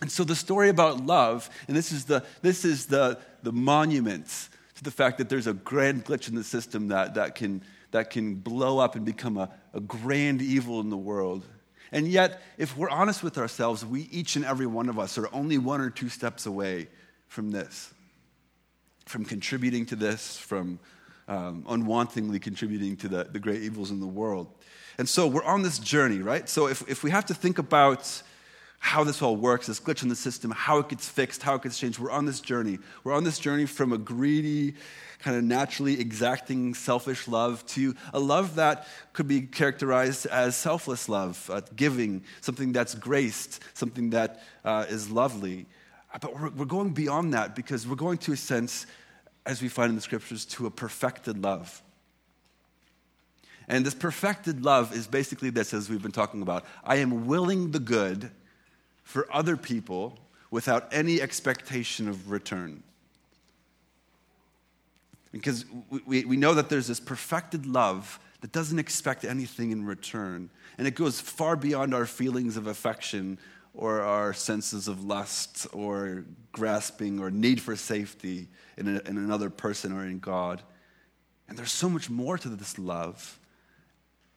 And 0.00 0.10
so 0.10 0.24
the 0.24 0.36
story 0.36 0.68
about 0.68 1.04
love, 1.04 1.50
and 1.66 1.76
this 1.76 1.92
is 1.92 2.04
the, 2.04 2.24
this 2.42 2.64
is 2.64 2.86
the, 2.86 3.18
the 3.42 3.52
monument 3.52 4.26
to 4.76 4.84
the 4.84 4.90
fact 4.90 5.18
that 5.18 5.28
there's 5.28 5.48
a 5.48 5.52
grand 5.52 6.04
glitch 6.04 6.28
in 6.28 6.34
the 6.34 6.44
system 6.44 6.88
that, 6.88 7.14
that, 7.14 7.34
can, 7.34 7.62
that 7.90 8.10
can 8.10 8.36
blow 8.36 8.78
up 8.78 8.94
and 8.94 9.04
become 9.04 9.36
a, 9.36 9.50
a 9.74 9.80
grand 9.80 10.40
evil 10.40 10.80
in 10.80 10.88
the 10.88 10.96
world. 10.96 11.44
And 11.90 12.06
yet, 12.06 12.42
if 12.58 12.76
we're 12.76 12.90
honest 12.90 13.22
with 13.22 13.38
ourselves, 13.38 13.84
we 13.84 14.02
each 14.12 14.36
and 14.36 14.44
every 14.44 14.66
one 14.66 14.88
of 14.88 14.98
us 14.98 15.18
are 15.18 15.28
only 15.32 15.58
one 15.58 15.80
or 15.80 15.90
two 15.90 16.08
steps 16.08 16.46
away 16.46 16.88
from 17.26 17.50
this 17.50 17.92
from 19.08 19.24
contributing 19.24 19.86
to 19.86 19.96
this, 19.96 20.36
from 20.36 20.78
um, 21.26 21.64
unwantingly 21.68 22.40
contributing 22.40 22.96
to 22.96 23.08
the, 23.08 23.24
the 23.24 23.38
great 23.38 23.62
evils 23.62 23.90
in 23.90 24.00
the 24.00 24.06
world. 24.06 24.48
And 24.98 25.08
so 25.08 25.26
we're 25.26 25.44
on 25.44 25.62
this 25.62 25.78
journey, 25.78 26.18
right? 26.18 26.48
So 26.48 26.66
if, 26.66 26.88
if 26.88 27.02
we 27.02 27.10
have 27.10 27.26
to 27.26 27.34
think 27.34 27.58
about 27.58 28.22
how 28.80 29.04
this 29.04 29.22
all 29.22 29.36
works, 29.36 29.66
this 29.66 29.80
glitch 29.80 30.02
in 30.02 30.08
the 30.08 30.16
system, 30.16 30.50
how 30.50 30.78
it 30.78 30.88
gets 30.88 31.08
fixed, 31.08 31.42
how 31.42 31.54
it 31.56 31.62
gets 31.62 31.78
changed, 31.78 31.98
we're 31.98 32.10
on 32.10 32.26
this 32.26 32.40
journey. 32.40 32.78
We're 33.02 33.14
on 33.14 33.24
this 33.24 33.38
journey 33.38 33.66
from 33.66 33.92
a 33.92 33.98
greedy, 33.98 34.74
kind 35.20 35.36
of 35.36 35.42
naturally 35.42 36.00
exacting, 36.00 36.74
selfish 36.74 37.26
love 37.26 37.66
to 37.66 37.94
a 38.12 38.20
love 38.20 38.54
that 38.54 38.86
could 39.12 39.26
be 39.26 39.42
characterized 39.42 40.26
as 40.26 40.54
selfless 40.54 41.08
love, 41.08 41.50
uh, 41.52 41.60
giving, 41.74 42.22
something 42.40 42.72
that's 42.72 42.94
graced, 42.94 43.60
something 43.74 44.10
that 44.10 44.42
uh, 44.64 44.86
is 44.88 45.10
lovely. 45.10 45.66
But 46.20 46.38
we're, 46.38 46.50
we're 46.50 46.64
going 46.64 46.90
beyond 46.90 47.34
that 47.34 47.56
because 47.56 47.86
we're 47.86 47.96
going 47.96 48.18
to 48.18 48.32
a 48.32 48.36
sense, 48.36 48.86
as 49.48 49.62
we 49.62 49.68
find 49.68 49.88
in 49.88 49.96
the 49.96 50.02
scriptures, 50.02 50.44
to 50.44 50.66
a 50.66 50.70
perfected 50.70 51.42
love. 51.42 51.82
And 53.66 53.84
this 53.84 53.94
perfected 53.94 54.62
love 54.62 54.94
is 54.94 55.06
basically 55.06 55.48
this, 55.48 55.72
as 55.72 55.88
we've 55.88 56.02
been 56.02 56.12
talking 56.12 56.42
about 56.42 56.64
I 56.84 56.96
am 56.96 57.26
willing 57.26 57.70
the 57.70 57.80
good 57.80 58.30
for 59.02 59.26
other 59.34 59.56
people 59.56 60.18
without 60.50 60.92
any 60.92 61.20
expectation 61.20 62.08
of 62.08 62.30
return. 62.30 62.82
Because 65.32 65.64
we, 66.06 66.24
we 66.24 66.36
know 66.36 66.54
that 66.54 66.68
there's 66.68 66.88
this 66.88 67.00
perfected 67.00 67.66
love 67.66 68.20
that 68.42 68.52
doesn't 68.52 68.78
expect 68.78 69.24
anything 69.24 69.70
in 69.70 69.84
return. 69.84 70.50
And 70.76 70.86
it 70.86 70.94
goes 70.94 71.20
far 71.20 71.56
beyond 71.56 71.94
our 71.94 72.06
feelings 72.06 72.56
of 72.56 72.66
affection 72.66 73.38
or 73.78 74.02
our 74.02 74.34
senses 74.34 74.88
of 74.88 75.04
lust 75.04 75.68
or 75.72 76.24
grasping 76.50 77.20
or 77.20 77.30
need 77.30 77.60
for 77.60 77.76
safety 77.76 78.48
in, 78.76 78.88
a, 78.88 78.98
in 79.08 79.16
another 79.16 79.48
person 79.50 79.92
or 79.92 80.04
in 80.04 80.18
God. 80.18 80.60
And 81.48 81.56
there's 81.56 81.72
so 81.72 81.88
much 81.88 82.10
more 82.10 82.36
to 82.36 82.48
this 82.48 82.76
love. 82.76 83.38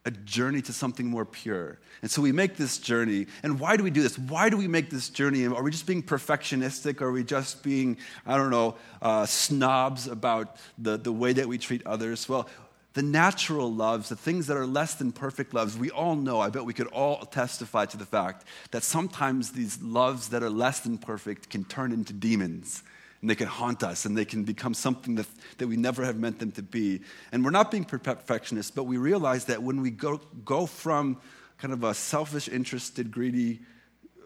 a 0.03 0.11
journey 0.11 0.61
to 0.63 0.73
something 0.73 1.05
more 1.05 1.25
pure. 1.25 1.79
And 2.01 2.09
so 2.09 2.21
we 2.23 2.31
make 2.31 2.57
this 2.57 2.79
journey. 2.79 3.27
And 3.43 3.59
why 3.59 3.77
do 3.77 3.83
we 3.83 3.91
do 3.91 4.01
this? 4.01 4.17
Why 4.17 4.49
do 4.49 4.57
we 4.57 4.67
make 4.67 4.89
this 4.89 5.09
journey? 5.09 5.45
Are 5.45 5.61
we 5.61 5.69
just 5.69 5.85
being 5.85 6.01
perfectionistic? 6.01 7.01
Are 7.01 7.11
we 7.11 7.23
just 7.23 7.61
being, 7.61 7.97
I 8.25 8.35
don't 8.35 8.49
know, 8.49 8.75
uh, 9.01 9.27
snobs 9.27 10.07
about 10.07 10.57
the, 10.79 10.97
the 10.97 11.11
way 11.11 11.33
that 11.33 11.47
we 11.47 11.59
treat 11.59 11.85
others? 11.85 12.27
Well, 12.27 12.49
the 12.93 13.01
natural 13.01 13.71
loves, 13.73 14.09
the 14.09 14.15
things 14.15 14.47
that 14.47 14.57
are 14.57 14.65
less 14.65 14.95
than 14.95 15.11
perfect 15.11 15.53
loves, 15.53 15.77
we 15.77 15.89
all 15.89 16.15
know, 16.15 16.41
I 16.41 16.49
bet 16.49 16.65
we 16.65 16.73
could 16.73 16.87
all 16.87 17.19
testify 17.25 17.85
to 17.85 17.97
the 17.97 18.05
fact 18.05 18.45
that 18.71 18.83
sometimes 18.83 19.51
these 19.51 19.81
loves 19.81 20.29
that 20.29 20.43
are 20.43 20.49
less 20.49 20.81
than 20.81 20.97
perfect 20.97 21.49
can 21.49 21.63
turn 21.63 21.93
into 21.93 22.11
demons 22.11 22.83
and 23.21 23.29
they 23.29 23.35
can 23.35 23.47
haunt 23.47 23.83
us 23.83 24.05
and 24.05 24.17
they 24.17 24.25
can 24.25 24.43
become 24.43 24.73
something 24.73 25.15
that, 25.15 25.27
that 25.59 25.67
we 25.67 25.77
never 25.77 26.03
have 26.03 26.17
meant 26.17 26.39
them 26.39 26.51
to 26.53 26.63
be. 26.63 27.01
And 27.31 27.45
we're 27.45 27.51
not 27.51 27.71
being 27.71 27.85
perfectionists, 27.85 28.71
but 28.71 28.83
we 28.83 28.97
realize 28.97 29.45
that 29.45 29.63
when 29.63 29.81
we 29.81 29.91
go, 29.91 30.19
go 30.43 30.65
from 30.65 31.21
kind 31.59 31.73
of 31.73 31.83
a 31.83 31.93
selfish, 31.93 32.49
interested, 32.49 33.11
greedy 33.11 33.61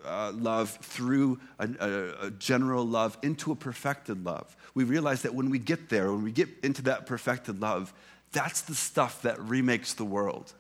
uh, 0.06 0.32
love 0.34 0.70
through 0.82 1.40
a, 1.60 1.68
a, 1.80 2.28
a 2.28 2.32
general 2.32 2.86
love 2.86 3.18
into 3.22 3.52
a 3.52 3.56
perfected 3.56 4.24
love, 4.24 4.56
we 4.74 4.84
realize 4.86 5.24
that 5.24 5.36
when 5.36 5.50
we 5.50 5.60
get 5.60 5.90
there, 5.90 6.12
when 6.12 6.24
we 6.24 6.32
get 6.32 6.50
into 6.64 6.82
that 6.84 7.06
perfected 7.06 7.62
love, 7.62 7.94
that's 8.36 8.62
the 8.62 8.76
stuff 8.76 9.22
that 9.22 9.40
remakes 9.40 9.94
the 9.94 10.04
world. 10.04 10.52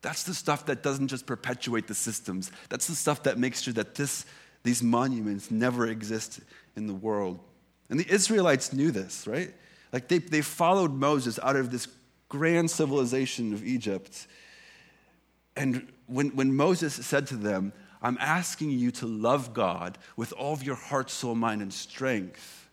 That's 0.00 0.22
the 0.22 0.32
stuff 0.32 0.64
that 0.66 0.82
doesn't 0.82 1.08
just 1.08 1.26
perpetuate 1.26 1.86
the 1.86 1.94
systems. 1.94 2.50
That's 2.70 2.86
the 2.86 2.94
stuff 2.94 3.24
that 3.24 3.38
makes 3.38 3.60
sure 3.60 3.74
that 3.74 3.94
this, 3.94 4.24
these 4.62 4.82
monuments 4.82 5.50
never 5.50 5.86
exist 5.86 6.40
in 6.76 6.86
the 6.86 6.94
world. 6.94 7.40
And 7.90 8.00
the 8.00 8.10
Israelites 8.10 8.72
knew 8.72 8.90
this, 8.90 9.26
right? 9.26 9.52
Like 9.92 10.08
they, 10.08 10.16
they 10.16 10.40
followed 10.40 10.94
Moses 10.94 11.38
out 11.42 11.56
of 11.56 11.70
this 11.70 11.88
grand 12.30 12.70
civilization 12.70 13.52
of 13.52 13.62
Egypt. 13.62 14.26
And 15.56 15.86
when, 16.06 16.30
when 16.30 16.56
Moses 16.56 16.94
said 16.94 17.26
to 17.28 17.36
them, 17.36 17.74
I'm 18.00 18.16
asking 18.18 18.70
you 18.70 18.90
to 18.92 19.06
love 19.06 19.52
God 19.52 19.98
with 20.16 20.32
all 20.32 20.54
of 20.54 20.62
your 20.62 20.74
heart, 20.74 21.10
soul, 21.10 21.34
mind, 21.34 21.60
and 21.60 21.72
strength, 21.72 22.70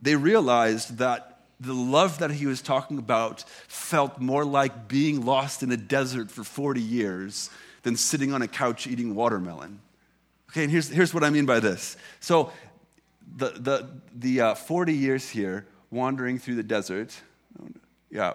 they 0.00 0.16
realized 0.16 0.98
that 0.98 1.37
the 1.60 1.72
love 1.72 2.18
that 2.18 2.30
he 2.30 2.46
was 2.46 2.62
talking 2.62 2.98
about 2.98 3.42
felt 3.66 4.20
more 4.20 4.44
like 4.44 4.88
being 4.88 5.24
lost 5.24 5.62
in 5.62 5.72
a 5.72 5.76
desert 5.76 6.30
for 6.30 6.44
40 6.44 6.80
years 6.80 7.50
than 7.82 7.96
sitting 7.96 8.32
on 8.32 8.42
a 8.42 8.48
couch 8.48 8.86
eating 8.86 9.14
watermelon. 9.14 9.80
Okay, 10.50 10.62
and 10.62 10.70
here's, 10.70 10.88
here's 10.88 11.12
what 11.12 11.24
I 11.24 11.30
mean 11.30 11.46
by 11.46 11.60
this. 11.60 11.96
So 12.20 12.52
the, 13.36 13.50
the, 13.50 13.88
the 14.14 14.40
uh, 14.40 14.54
40 14.54 14.94
years 14.94 15.28
here 15.28 15.66
wandering 15.90 16.38
through 16.38 16.56
the 16.56 16.62
desert. 16.62 17.14
Yeah. 18.10 18.34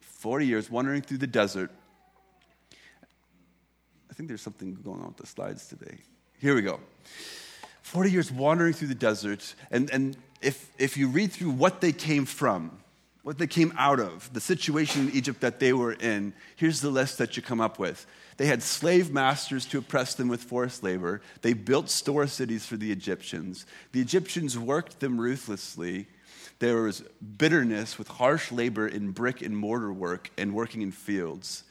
40 0.00 0.46
years 0.46 0.70
wandering 0.70 1.02
through 1.02 1.18
the 1.18 1.26
desert. 1.26 1.70
I 4.10 4.14
think 4.14 4.28
there's 4.28 4.42
something 4.42 4.74
going 4.82 5.00
on 5.00 5.08
with 5.08 5.16
the 5.18 5.26
slides 5.26 5.66
today. 5.66 5.98
Here 6.40 6.54
we 6.54 6.62
go. 6.62 6.80
40 7.82 8.10
years 8.10 8.32
wandering 8.32 8.72
through 8.72 8.88
the 8.88 8.94
desert. 8.94 9.54
And, 9.70 9.90
and 9.90 10.16
if, 10.44 10.70
if 10.78 10.96
you 10.96 11.08
read 11.08 11.32
through 11.32 11.50
what 11.50 11.80
they 11.80 11.92
came 11.92 12.26
from, 12.26 12.78
what 13.22 13.38
they 13.38 13.46
came 13.46 13.72
out 13.78 14.00
of, 14.00 14.30
the 14.34 14.40
situation 14.40 15.08
in 15.08 15.14
Egypt 15.14 15.40
that 15.40 15.58
they 15.58 15.72
were 15.72 15.92
in, 15.92 16.34
here's 16.56 16.80
the 16.80 16.90
list 16.90 17.18
that 17.18 17.36
you 17.36 17.42
come 17.42 17.60
up 17.60 17.78
with. 17.78 18.06
They 18.36 18.46
had 18.46 18.62
slave 18.62 19.10
masters 19.10 19.64
to 19.66 19.78
oppress 19.78 20.14
them 20.14 20.28
with 20.28 20.42
forced 20.42 20.82
labor. 20.82 21.22
They 21.40 21.54
built 21.54 21.88
store 21.88 22.26
cities 22.26 22.66
for 22.66 22.76
the 22.76 22.92
Egyptians. 22.92 23.64
The 23.92 24.00
Egyptians 24.00 24.58
worked 24.58 25.00
them 25.00 25.18
ruthlessly. 25.18 26.06
There 26.58 26.82
was 26.82 27.02
bitterness 27.38 27.96
with 27.96 28.08
harsh 28.08 28.52
labor 28.52 28.86
in 28.86 29.12
brick 29.12 29.40
and 29.40 29.56
mortar 29.56 29.92
work 29.92 30.30
and 30.36 30.54
working 30.54 30.82
in 30.82 30.92
fields. 30.92 31.64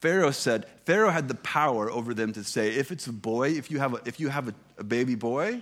Pharaoh 0.00 0.30
said, 0.30 0.64
Pharaoh 0.86 1.10
had 1.10 1.28
the 1.28 1.34
power 1.34 1.90
over 1.90 2.14
them 2.14 2.32
to 2.32 2.42
say, 2.42 2.70
if 2.70 2.90
it's 2.90 3.06
a 3.06 3.12
boy, 3.12 3.50
if 3.50 3.70
you 3.70 3.78
have 3.80 3.94
a, 3.94 4.00
if 4.06 4.18
you 4.18 4.30
have 4.30 4.48
a, 4.48 4.54
a 4.78 4.84
baby 4.84 5.14
boy, 5.14 5.60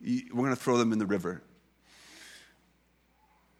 you, 0.00 0.22
we're 0.32 0.44
going 0.44 0.56
to 0.56 0.60
throw 0.60 0.76
them 0.76 0.92
in 0.92 0.98
the 0.98 1.06
river. 1.06 1.42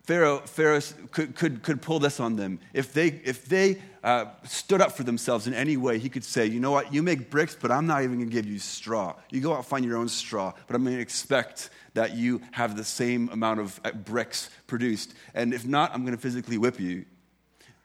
Pharaoh, 0.06 0.38
Pharaoh 0.38 0.80
could, 1.10 1.34
could, 1.34 1.62
could 1.64 1.82
pull 1.82 1.98
this 1.98 2.20
on 2.20 2.36
them. 2.36 2.60
If 2.72 2.92
they, 2.92 3.08
if 3.24 3.46
they 3.46 3.82
uh, 4.04 4.26
stood 4.44 4.80
up 4.80 4.92
for 4.92 5.02
themselves 5.02 5.48
in 5.48 5.54
any 5.54 5.76
way, 5.76 5.98
he 5.98 6.08
could 6.08 6.22
say, 6.22 6.46
You 6.46 6.60
know 6.60 6.70
what? 6.70 6.94
You 6.94 7.02
make 7.02 7.28
bricks, 7.28 7.56
but 7.60 7.72
I'm 7.72 7.88
not 7.88 8.04
even 8.04 8.18
going 8.18 8.28
to 8.28 8.32
give 8.32 8.46
you 8.46 8.60
straw. 8.60 9.16
You 9.30 9.40
go 9.40 9.52
out 9.52 9.58
and 9.58 9.66
find 9.66 9.84
your 9.84 9.96
own 9.96 10.08
straw, 10.08 10.52
but 10.68 10.76
I'm 10.76 10.84
going 10.84 10.94
to 10.94 11.02
expect 11.02 11.70
that 11.94 12.14
you 12.14 12.40
have 12.52 12.76
the 12.76 12.84
same 12.84 13.28
amount 13.30 13.58
of 13.58 13.80
uh, 13.84 13.90
bricks 13.90 14.48
produced. 14.68 15.12
And 15.34 15.52
if 15.52 15.66
not, 15.66 15.92
I'm 15.92 16.02
going 16.02 16.14
to 16.14 16.22
physically 16.22 16.56
whip 16.56 16.78
you. 16.78 17.04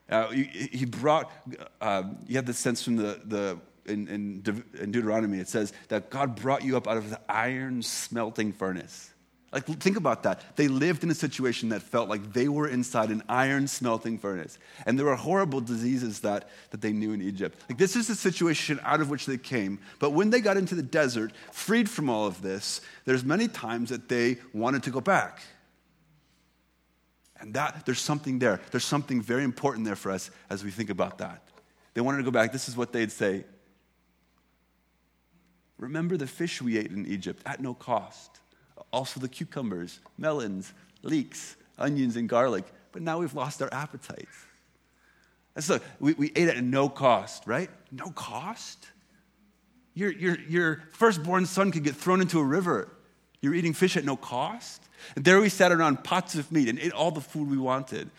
Uh, 0.08 0.28
he, 0.30 0.86
brought, 0.86 1.32
uh, 1.80 2.04
you 2.28 2.36
have 2.36 2.46
the 2.46 2.54
sense 2.54 2.84
from 2.84 2.98
the, 2.98 3.20
the 3.26 3.58
in, 3.88 4.08
in, 4.10 4.64
in 4.80 4.92
Deuteronomy, 4.92 5.40
it 5.40 5.48
says 5.48 5.74
that 5.88 6.12
God 6.12 6.36
brought 6.36 6.64
you 6.64 6.78
up 6.78 6.88
out 6.88 6.98
of 6.98 7.10
the 7.10 7.20
iron 7.30 7.82
smelting 7.82 8.52
furnace. 8.52 9.11
Like, 9.52 9.66
think 9.66 9.98
about 9.98 10.24
that. 10.24 10.56
They 10.56 10.70
lived 10.70 11.04
in 11.04 11.12
a 11.12 11.16
situation 11.16 11.70
that 11.70 11.82
felt 11.82 12.08
like 12.08 12.32
they 12.32 12.48
were 12.48 12.70
inside 12.70 13.10
an 13.10 13.22
iron 13.28 13.68
smelting 13.68 14.18
furnace. 14.18 14.58
And 14.86 14.98
there 14.98 15.06
were 15.06 15.18
horrible 15.18 15.60
diseases 15.60 16.22
that, 16.22 16.50
that 16.70 16.80
they 16.80 16.94
knew 16.94 17.12
in 17.12 17.22
Egypt. 17.22 17.60
Like, 17.68 17.78
this 17.78 17.98
is 17.98 18.08
the 18.08 18.16
situation 18.16 18.80
out 18.84 19.02
of 19.02 19.10
which 19.10 19.26
they 19.26 19.38
came. 19.38 19.80
But 20.00 20.12
when 20.12 20.30
they 20.30 20.40
got 20.40 20.56
into 20.56 20.74
the 20.74 20.82
desert, 20.82 21.34
freed 21.52 21.90
from 21.90 22.10
all 22.10 22.26
of 22.28 22.42
this, 22.42 22.80
there's 23.04 23.26
many 23.26 23.50
times 23.50 23.90
that 23.90 24.08
they 24.08 24.38
wanted 24.54 24.84
to 24.84 24.90
go 24.90 25.02
back. 25.02 25.42
And 27.42 27.54
that, 27.56 27.86
there's 27.86 28.00
something 28.00 28.40
there. 28.40 28.62
There's 28.72 28.86
something 28.86 29.22
very 29.22 29.44
important 29.44 29.86
there 29.86 29.98
for 29.98 30.12
us 30.12 30.32
as 30.50 30.64
we 30.64 30.72
think 30.72 30.90
about 30.90 31.18
that. 31.18 31.44
They 31.94 32.00
wanted 32.00 32.20
to 32.20 32.24
go 32.24 32.32
back. 32.32 32.54
This 32.54 32.70
is 32.70 32.78
what 32.78 32.94
they'd 32.94 33.12
say 33.12 33.44
Remember 35.78 36.16
the 36.16 36.28
fish 36.28 36.62
we 36.62 36.78
ate 36.78 36.92
in 36.92 37.08
Egypt 37.08 37.42
at 37.44 37.60
no 37.60 37.74
cost 37.74 38.41
also 38.92 39.20
the 39.20 39.28
cucumbers, 39.28 40.00
melons, 40.18 40.74
leeks, 41.02 41.56
onions, 41.78 42.16
and 42.16 42.28
garlic. 42.28 42.66
But 42.92 43.02
now 43.02 43.20
we've 43.20 43.34
lost 43.34 43.62
our 43.62 43.74
appetites. 43.74 44.46
And 45.56 45.64
so 45.64 45.80
we, 46.00 46.14
we 46.14 46.32
ate 46.36 46.48
at 46.48 46.64
no 46.64 46.90
cost, 46.90 47.46
right? 47.46 47.70
No 47.92 48.10
cost? 48.12 48.88
Your, 49.94 50.12
your, 50.12 50.38
your 50.48 50.84
firstborn 50.92 51.46
son 51.46 51.72
could 51.72 51.84
get 51.84 51.96
thrown 51.96 52.22
into 52.22 52.40
a 52.40 52.44
river. 52.44 52.90
You're 53.42 53.54
eating 53.54 53.74
fish 53.74 53.98
at 53.98 54.06
no 54.06 54.16
cost? 54.16 54.84
And 55.16 55.26
there 55.26 55.42
we 55.42 55.50
sat 55.50 55.72
around 55.72 56.04
pots 56.04 56.36
of 56.36 56.52
meat 56.52 56.70
and 56.70 56.80
ate 56.80 56.94
all 56.94 57.12
the 57.12 57.22
food 57.22 57.50
we 57.50 57.58
wanted. 57.58 58.10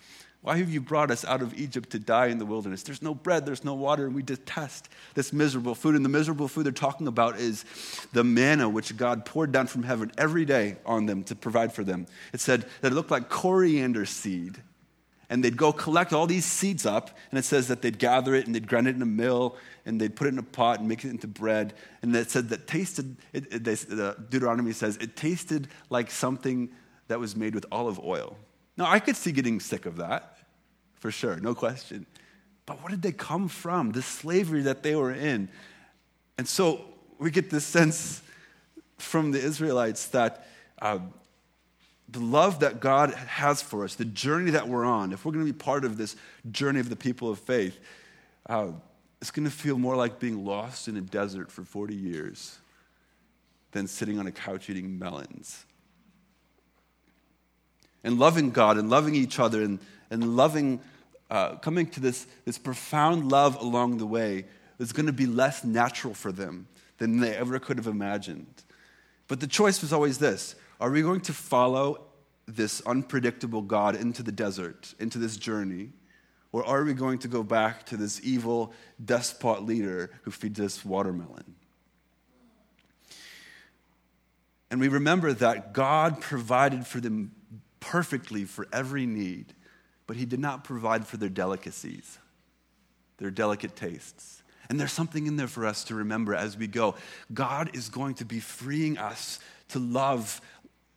Why 0.42 0.56
have 0.56 0.70
you 0.70 0.80
brought 0.80 1.12
us 1.12 1.24
out 1.24 1.40
of 1.40 1.54
Egypt 1.54 1.90
to 1.90 2.00
die 2.00 2.26
in 2.26 2.38
the 2.38 2.44
wilderness? 2.44 2.82
There's 2.82 3.00
no 3.00 3.14
bread, 3.14 3.46
there's 3.46 3.64
no 3.64 3.74
water, 3.74 4.06
and 4.06 4.14
we 4.14 4.22
detest 4.22 4.88
this 5.14 5.32
miserable 5.32 5.76
food. 5.76 5.94
And 5.94 6.04
the 6.04 6.08
miserable 6.08 6.48
food 6.48 6.66
they're 6.66 6.72
talking 6.72 7.06
about 7.06 7.38
is 7.38 7.64
the 8.12 8.24
manna 8.24 8.68
which 8.68 8.96
God 8.96 9.24
poured 9.24 9.52
down 9.52 9.68
from 9.68 9.84
heaven 9.84 10.10
every 10.18 10.44
day 10.44 10.78
on 10.84 11.06
them 11.06 11.22
to 11.24 11.36
provide 11.36 11.72
for 11.72 11.84
them. 11.84 12.08
It 12.32 12.40
said 12.40 12.66
that 12.80 12.90
it 12.90 12.94
looked 12.94 13.12
like 13.12 13.28
coriander 13.28 14.04
seed. 14.04 14.60
And 15.30 15.42
they'd 15.42 15.56
go 15.56 15.72
collect 15.72 16.12
all 16.12 16.26
these 16.26 16.44
seeds 16.44 16.84
up, 16.84 17.16
and 17.30 17.38
it 17.38 17.44
says 17.44 17.68
that 17.68 17.80
they'd 17.80 17.98
gather 17.98 18.34
it 18.34 18.44
and 18.44 18.54
they'd 18.54 18.66
grind 18.66 18.88
it 18.88 18.96
in 18.96 19.00
a 19.00 19.06
mill 19.06 19.56
and 19.86 19.98
they'd 19.98 20.14
put 20.14 20.26
it 20.26 20.30
in 20.34 20.38
a 20.38 20.42
pot 20.42 20.80
and 20.80 20.88
make 20.88 21.04
it 21.04 21.08
into 21.08 21.26
bread. 21.26 21.72
And 22.02 22.14
it 22.14 22.30
said 22.30 22.50
that 22.50 22.66
tasted, 22.66 23.16
it, 23.32 23.50
it, 23.50 23.64
they, 23.64 23.76
Deuteronomy 24.28 24.72
says, 24.72 24.96
it 24.98 25.16
tasted 25.16 25.68
like 25.88 26.10
something 26.10 26.70
that 27.08 27.18
was 27.18 27.34
made 27.34 27.54
with 27.54 27.64
olive 27.72 27.98
oil. 28.00 28.36
Now, 28.76 28.86
I 28.86 28.98
could 28.98 29.16
see 29.16 29.32
getting 29.32 29.60
sick 29.60 29.86
of 29.86 29.96
that, 29.96 30.31
for 31.02 31.10
sure, 31.10 31.36
no 31.40 31.52
question. 31.52 32.06
But 32.64 32.80
where 32.80 32.90
did 32.90 33.02
they 33.02 33.10
come 33.10 33.48
from? 33.48 33.90
The 33.90 34.02
slavery 34.02 34.62
that 34.62 34.84
they 34.84 34.94
were 34.94 35.10
in. 35.10 35.48
And 36.38 36.46
so 36.46 36.84
we 37.18 37.32
get 37.32 37.50
this 37.50 37.64
sense 37.64 38.22
from 38.98 39.32
the 39.32 39.40
Israelites 39.40 40.06
that 40.10 40.46
uh, 40.80 41.00
the 42.08 42.20
love 42.20 42.60
that 42.60 42.78
God 42.78 43.14
has 43.14 43.60
for 43.60 43.82
us, 43.82 43.96
the 43.96 44.04
journey 44.04 44.52
that 44.52 44.68
we're 44.68 44.84
on, 44.84 45.12
if 45.12 45.24
we're 45.24 45.32
going 45.32 45.44
to 45.44 45.52
be 45.52 45.58
part 45.58 45.84
of 45.84 45.96
this 45.96 46.14
journey 46.52 46.78
of 46.78 46.88
the 46.88 46.94
people 46.94 47.28
of 47.28 47.40
faith, 47.40 47.80
uh, 48.48 48.68
it's 49.20 49.32
going 49.32 49.44
to 49.44 49.50
feel 49.50 49.78
more 49.78 49.96
like 49.96 50.20
being 50.20 50.44
lost 50.44 50.86
in 50.86 50.96
a 50.96 51.00
desert 51.00 51.50
for 51.50 51.64
40 51.64 51.96
years 51.96 52.58
than 53.72 53.88
sitting 53.88 54.20
on 54.20 54.28
a 54.28 54.32
couch 54.32 54.70
eating 54.70 55.00
melons 55.00 55.64
and 58.04 58.18
loving 58.18 58.50
God 58.50 58.76
and 58.76 58.90
loving 58.90 59.14
each 59.14 59.38
other 59.38 59.62
and, 59.62 59.78
and 60.10 60.36
loving, 60.36 60.80
uh, 61.30 61.56
coming 61.56 61.86
to 61.90 62.00
this, 62.00 62.26
this 62.44 62.58
profound 62.58 63.30
love 63.30 63.60
along 63.60 63.98
the 63.98 64.06
way 64.06 64.46
is 64.78 64.92
going 64.92 65.06
to 65.06 65.12
be 65.12 65.26
less 65.26 65.64
natural 65.64 66.14
for 66.14 66.32
them 66.32 66.66
than 66.98 67.20
they 67.20 67.34
ever 67.34 67.58
could 67.58 67.78
have 67.78 67.86
imagined. 67.86 68.64
But 69.28 69.40
the 69.40 69.46
choice 69.46 69.80
was 69.80 69.92
always 69.92 70.18
this 70.18 70.54
are 70.80 70.90
we 70.90 71.02
going 71.02 71.20
to 71.22 71.32
follow 71.32 72.02
this 72.46 72.80
unpredictable 72.82 73.62
God 73.62 73.94
into 73.94 74.22
the 74.22 74.32
desert, 74.32 74.94
into 74.98 75.18
this 75.18 75.36
journey? 75.36 75.90
Or 76.50 76.66
are 76.66 76.84
we 76.84 76.92
going 76.92 77.18
to 77.20 77.28
go 77.28 77.42
back 77.42 77.86
to 77.86 77.96
this 77.96 78.20
evil 78.22 78.74
despot 79.02 79.62
leader 79.62 80.10
who 80.22 80.30
feeds 80.30 80.60
us 80.60 80.84
watermelon? 80.84 81.54
And 84.70 84.80
we 84.80 84.88
remember 84.88 85.32
that 85.32 85.72
God 85.72 86.20
provided 86.20 86.86
for 86.86 87.00
them 87.00 87.32
perfectly 87.82 88.44
for 88.44 88.66
every 88.72 89.04
need, 89.04 89.52
but 90.06 90.16
he 90.16 90.24
did 90.24 90.40
not 90.40 90.64
provide 90.64 91.06
for 91.06 91.16
their 91.16 91.28
delicacies, 91.28 92.18
their 93.18 93.30
delicate 93.30 93.76
tastes. 93.76 94.42
And 94.70 94.80
there's 94.80 94.92
something 94.92 95.26
in 95.26 95.36
there 95.36 95.48
for 95.48 95.66
us 95.66 95.84
to 95.84 95.94
remember 95.94 96.34
as 96.34 96.56
we 96.56 96.68
go. 96.68 96.94
God 97.34 97.74
is 97.74 97.88
going 97.88 98.14
to 98.14 98.24
be 98.24 98.40
freeing 98.40 98.96
us 98.96 99.40
to 99.68 99.80
love 99.80 100.40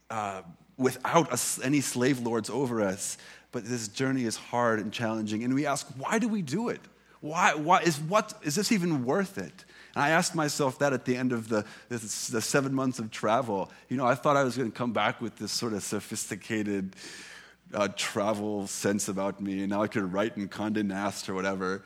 uh, 0.09 0.43
without 0.77 1.31
us, 1.31 1.59
any 1.61 1.81
slave 1.81 2.19
lords 2.19 2.49
over 2.49 2.81
us. 2.81 3.17
But 3.51 3.65
this 3.65 3.87
journey 3.87 4.23
is 4.23 4.35
hard 4.35 4.79
and 4.79 4.93
challenging. 4.93 5.43
And 5.43 5.53
we 5.53 5.65
ask, 5.65 5.87
why 5.97 6.19
do 6.19 6.27
we 6.27 6.41
do 6.41 6.69
it? 6.69 6.81
Why, 7.21 7.55
why 7.55 7.81
is, 7.81 7.99
what, 7.99 8.33
is 8.43 8.55
this 8.55 8.71
even 8.71 9.05
worth 9.05 9.37
it? 9.37 9.65
And 9.95 10.03
I 10.03 10.09
asked 10.09 10.35
myself 10.35 10.77
that 10.79 10.91
at 10.91 11.05
the 11.05 11.15
end 11.15 11.31
of 11.31 11.47
the, 11.47 11.65
the, 11.87 11.97
seven 11.97 12.73
months 12.73 12.99
of 12.99 13.11
travel. 13.11 13.71
You 13.87 13.95
know, 13.95 14.05
I 14.05 14.13
thought 14.13 14.35
I 14.35 14.43
was 14.43 14.57
going 14.57 14.69
to 14.69 14.77
come 14.77 14.91
back 14.91 15.21
with 15.21 15.37
this 15.37 15.53
sort 15.53 15.71
of 15.73 15.83
sophisticated 15.83 16.95
uh, 17.73 17.87
travel 17.95 18.67
sense 18.67 19.07
about 19.07 19.41
me, 19.41 19.61
and 19.61 19.69
now 19.69 19.81
I 19.81 19.87
could 19.87 20.11
write 20.11 20.37
in 20.37 20.49
Condé 20.49 20.85
Nast 20.85 21.29
or 21.29 21.33
whatever. 21.33 21.83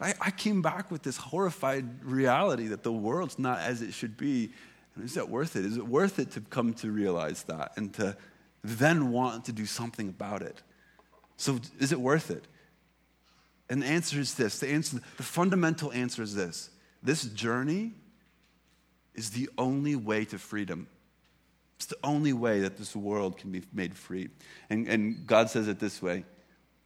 I, 0.00 0.14
I 0.20 0.30
came 0.30 0.62
back 0.62 0.90
with 0.90 1.02
this 1.02 1.18
horrified 1.18 2.02
reality 2.02 2.68
that 2.68 2.82
the 2.82 2.92
world's 2.92 3.38
not 3.38 3.60
as 3.60 3.82
it 3.82 3.92
should 3.92 4.16
be. 4.16 4.50
And 4.96 5.04
is 5.04 5.14
that 5.14 5.28
worth 5.28 5.54
it? 5.54 5.64
Is 5.66 5.76
it 5.76 5.86
worth 5.86 6.18
it 6.18 6.30
to 6.32 6.40
come 6.40 6.72
to 6.74 6.90
realize 6.90 7.42
that 7.44 7.72
and 7.76 7.92
to 7.94 8.16
then 8.64 9.12
want 9.12 9.44
to 9.44 9.52
do 9.52 9.66
something 9.66 10.08
about 10.08 10.42
it? 10.42 10.62
So, 11.36 11.58
is 11.78 11.92
it 11.92 12.00
worth 12.00 12.30
it? 12.30 12.44
And 13.68 13.82
the 13.82 13.86
answer 13.86 14.18
is 14.18 14.34
this 14.34 14.58
the, 14.58 14.68
answer, 14.68 15.00
the 15.16 15.22
fundamental 15.22 15.92
answer 15.92 16.22
is 16.22 16.34
this 16.34 16.70
this 17.02 17.24
journey 17.24 17.92
is 19.14 19.30
the 19.30 19.48
only 19.58 19.96
way 19.96 20.24
to 20.26 20.38
freedom. 20.38 20.86
It's 21.76 21.86
the 21.86 21.96
only 22.04 22.32
way 22.32 22.60
that 22.60 22.76
this 22.76 22.94
world 22.94 23.38
can 23.38 23.50
be 23.50 23.62
made 23.72 23.94
free. 23.94 24.28
And, 24.68 24.86
and 24.86 25.26
God 25.26 25.48
says 25.48 25.66
it 25.66 25.78
this 25.78 26.02
way 26.02 26.24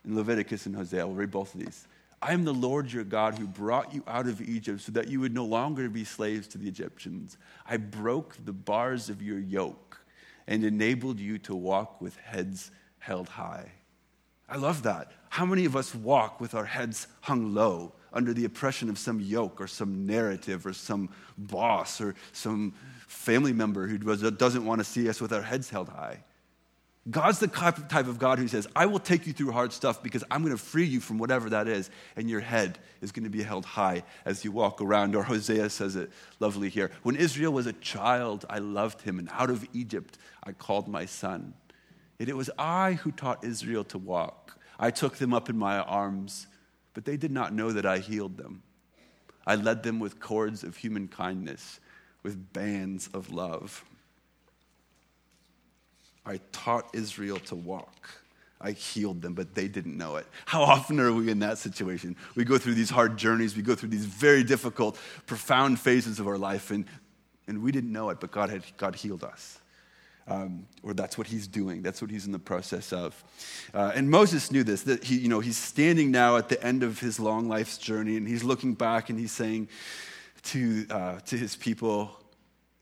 in 0.05 0.17
Leviticus 0.17 0.67
and 0.67 0.77
Hosea. 0.77 1.07
We'll 1.07 1.17
read 1.17 1.31
both 1.31 1.55
of 1.55 1.61
these. 1.61 1.87
I 2.23 2.33
am 2.33 2.45
the 2.45 2.55
Lord 2.55 2.91
your 2.91 3.05
God 3.05 3.39
who 3.39 3.47
brought 3.47 3.93
you 3.93 4.03
out 4.07 4.27
of 4.27 4.41
Egypt 4.41 4.81
so 4.81 4.93
that 4.93 5.09
you 5.09 5.21
would 5.21 5.35
no 5.35 5.45
longer 5.45 5.91
be 5.91 6.05
slaves 6.05 6.49
to 6.49 6.59
the 6.59 6.69
Egyptians. 6.69 7.37
I 7.67 7.77
broke 7.77 8.37
the 8.45 8.53
bars 8.53 9.11
of 9.11 9.21
your 9.21 9.39
yoke 9.39 10.01
and 10.47 10.65
enabled 10.65 11.19
you 11.19 11.39
to 11.39 11.55
walk 11.55 12.01
with 12.01 12.17
heads 12.17 12.71
held 12.99 13.29
high. 13.29 13.73
I 14.49 14.57
love 14.57 14.85
that. 14.85 15.13
How 15.29 15.45
many 15.45 15.65
of 15.65 15.77
us 15.77 15.95
walk 15.95 16.41
with 16.41 16.55
our 16.55 16.65
heads 16.65 17.09
hung 17.23 17.53
low 17.53 17.95
under 18.15 18.33
the 18.33 18.47
oppression 18.47 18.89
of 18.89 18.99
some 18.99 19.21
yoke 19.21 19.61
or 19.61 19.67
some 19.67 20.07
narrative 20.07 20.65
or 20.65 20.73
some 20.73 21.11
boss 21.37 22.01
or 22.01 22.15
some 22.33 22.73
family 23.07 23.53
member 23.53 23.87
who 23.87 23.99
doesn't 23.99 24.65
want 24.65 24.81
to 24.81 24.85
see 24.85 25.09
us 25.09 25.21
with 25.21 25.33
our 25.33 25.43
heads 25.43 25.69
held 25.69 25.89
high. 25.89 26.23
God's 27.11 27.39
the 27.39 27.49
type 27.49 28.07
of 28.07 28.19
God 28.19 28.39
who 28.39 28.49
says, 28.49 28.67
I 28.75 28.87
will 28.87 28.99
take 28.99 29.27
you 29.27 29.35
through 29.35 29.53
hard 29.53 29.75
stuff 29.75 30.03
because 30.03 30.25
I'm 30.31 30.43
going 30.43 30.57
to 30.57 30.63
free 30.63 30.87
you 30.87 31.01
from 31.01 31.19
whatever 31.19 31.51
that 31.51 31.69
is, 31.69 31.91
and 32.17 32.31
your 32.31 32.41
head 32.41 32.79
is 33.03 33.13
going 33.13 33.25
to 33.25 33.31
be 33.31 33.43
held 33.43 33.67
high 33.67 34.05
as 34.25 34.43
you 34.43 34.53
walk 34.53 34.81
around. 34.81 35.15
Or 35.15 35.23
Hosea 35.23 35.69
says 35.69 35.97
it 35.97 36.11
lovely 36.41 36.71
here. 36.71 36.91
When 37.03 37.15
Israel 37.15 37.53
was 37.53 37.67
a 37.67 37.75
child, 37.75 38.47
I 38.49 38.59
loved 38.59 39.03
him, 39.03 39.19
and 39.19 39.29
out 39.33 39.51
of 39.51 39.67
Egypt 39.75 40.17
I 40.43 40.53
called 40.53 40.89
my 40.89 41.05
son. 41.05 41.53
Yet 42.19 42.31
it 42.31 42.37
was 42.37 42.49
I 42.59 42.95
who 42.95 43.13
taught 43.13 43.45
Israel 43.45 43.85
to 43.85 43.99
walk. 43.99 44.59
I 44.79 44.91
took 44.91 45.17
them 45.17 45.35
up 45.35 45.51
in 45.51 45.59
my 45.59 45.81
arms 45.81 46.47
but 46.95 47.05
they 47.05 47.17
did 47.17 47.31
not 47.31 47.53
know 47.53 47.73
that 47.73 47.85
I 47.85 47.99
healed 47.99 48.37
them. 48.37 48.63
I 49.47 49.57
led 49.57 49.83
them 49.83 49.99
with 49.99 50.21
cords 50.21 50.65
of 50.65 50.77
human 50.77 51.09
kindness, 51.09 51.81
with 52.23 52.53
bands 52.53 53.09
of 53.13 53.33
love. 53.33 53.85
I 56.25 56.41
taught 56.53 56.95
Israel 56.95 57.39
to 57.41 57.55
walk. 57.55 58.09
I 58.61 58.71
healed 58.71 59.21
them, 59.21 59.35
but 59.35 59.55
they 59.55 59.69
didn't 59.69 59.99
know 59.99 60.17
it. 60.17 60.27
How 60.47 60.63
often 60.63 60.99
are 60.99 61.13
we 61.13 61.31
in 61.31 61.41
that 61.41 61.59
situation? 61.59 62.17
We 62.35 62.45
go 62.45 62.57
through 62.57 62.75
these 62.75 62.89
hard 62.89 63.19
journeys, 63.19 63.55
we 63.57 63.63
go 63.63 63.75
through 63.75 63.91
these 63.91 64.07
very 64.07 64.43
difficult, 64.43 64.99
profound 65.27 65.79
phases 65.79 66.19
of 66.19 66.27
our 66.27 66.39
life, 66.39 66.71
and, 66.71 66.87
and 67.47 67.63
we 67.63 67.73
didn't 67.73 67.93
know 67.93 68.09
it, 68.09 68.21
but 68.21 68.31
God 68.31 68.49
had 68.49 68.63
God 68.79 68.95
healed 68.95 69.23
us. 69.23 69.59
Um, 70.27 70.67
or 70.83 70.95
that's 70.95 71.19
what 71.19 71.27
he's 71.27 71.47
doing. 71.47 71.83
That's 71.83 72.01
what 72.01 72.11
he's 72.11 72.25
in 72.25 72.33
the 72.33 72.39
process 72.39 72.95
of. 72.95 73.23
Uh, 73.75 73.93
and 73.95 74.09
Moses 74.09 74.51
knew 74.51 74.65
this, 74.65 74.83
that 74.85 75.05
he, 75.05 75.19
you 75.19 75.29
know, 75.29 75.41
he's 75.41 75.59
standing 75.59 76.11
now 76.11 76.39
at 76.39 76.49
the 76.49 76.63
end 76.65 76.83
of 76.83 76.99
his 76.99 77.21
long 77.21 77.47
life's 77.47 77.77
journey, 77.77 78.17
and 78.17 78.27
he's 78.27 78.43
looking 78.43 78.73
back 78.73 79.11
and 79.11 79.19
he's 79.19 79.33
saying 79.33 79.69
to, 80.45 80.87
uh, 80.89 81.21
to 81.27 81.37
his 81.37 81.57
people, 81.57 82.19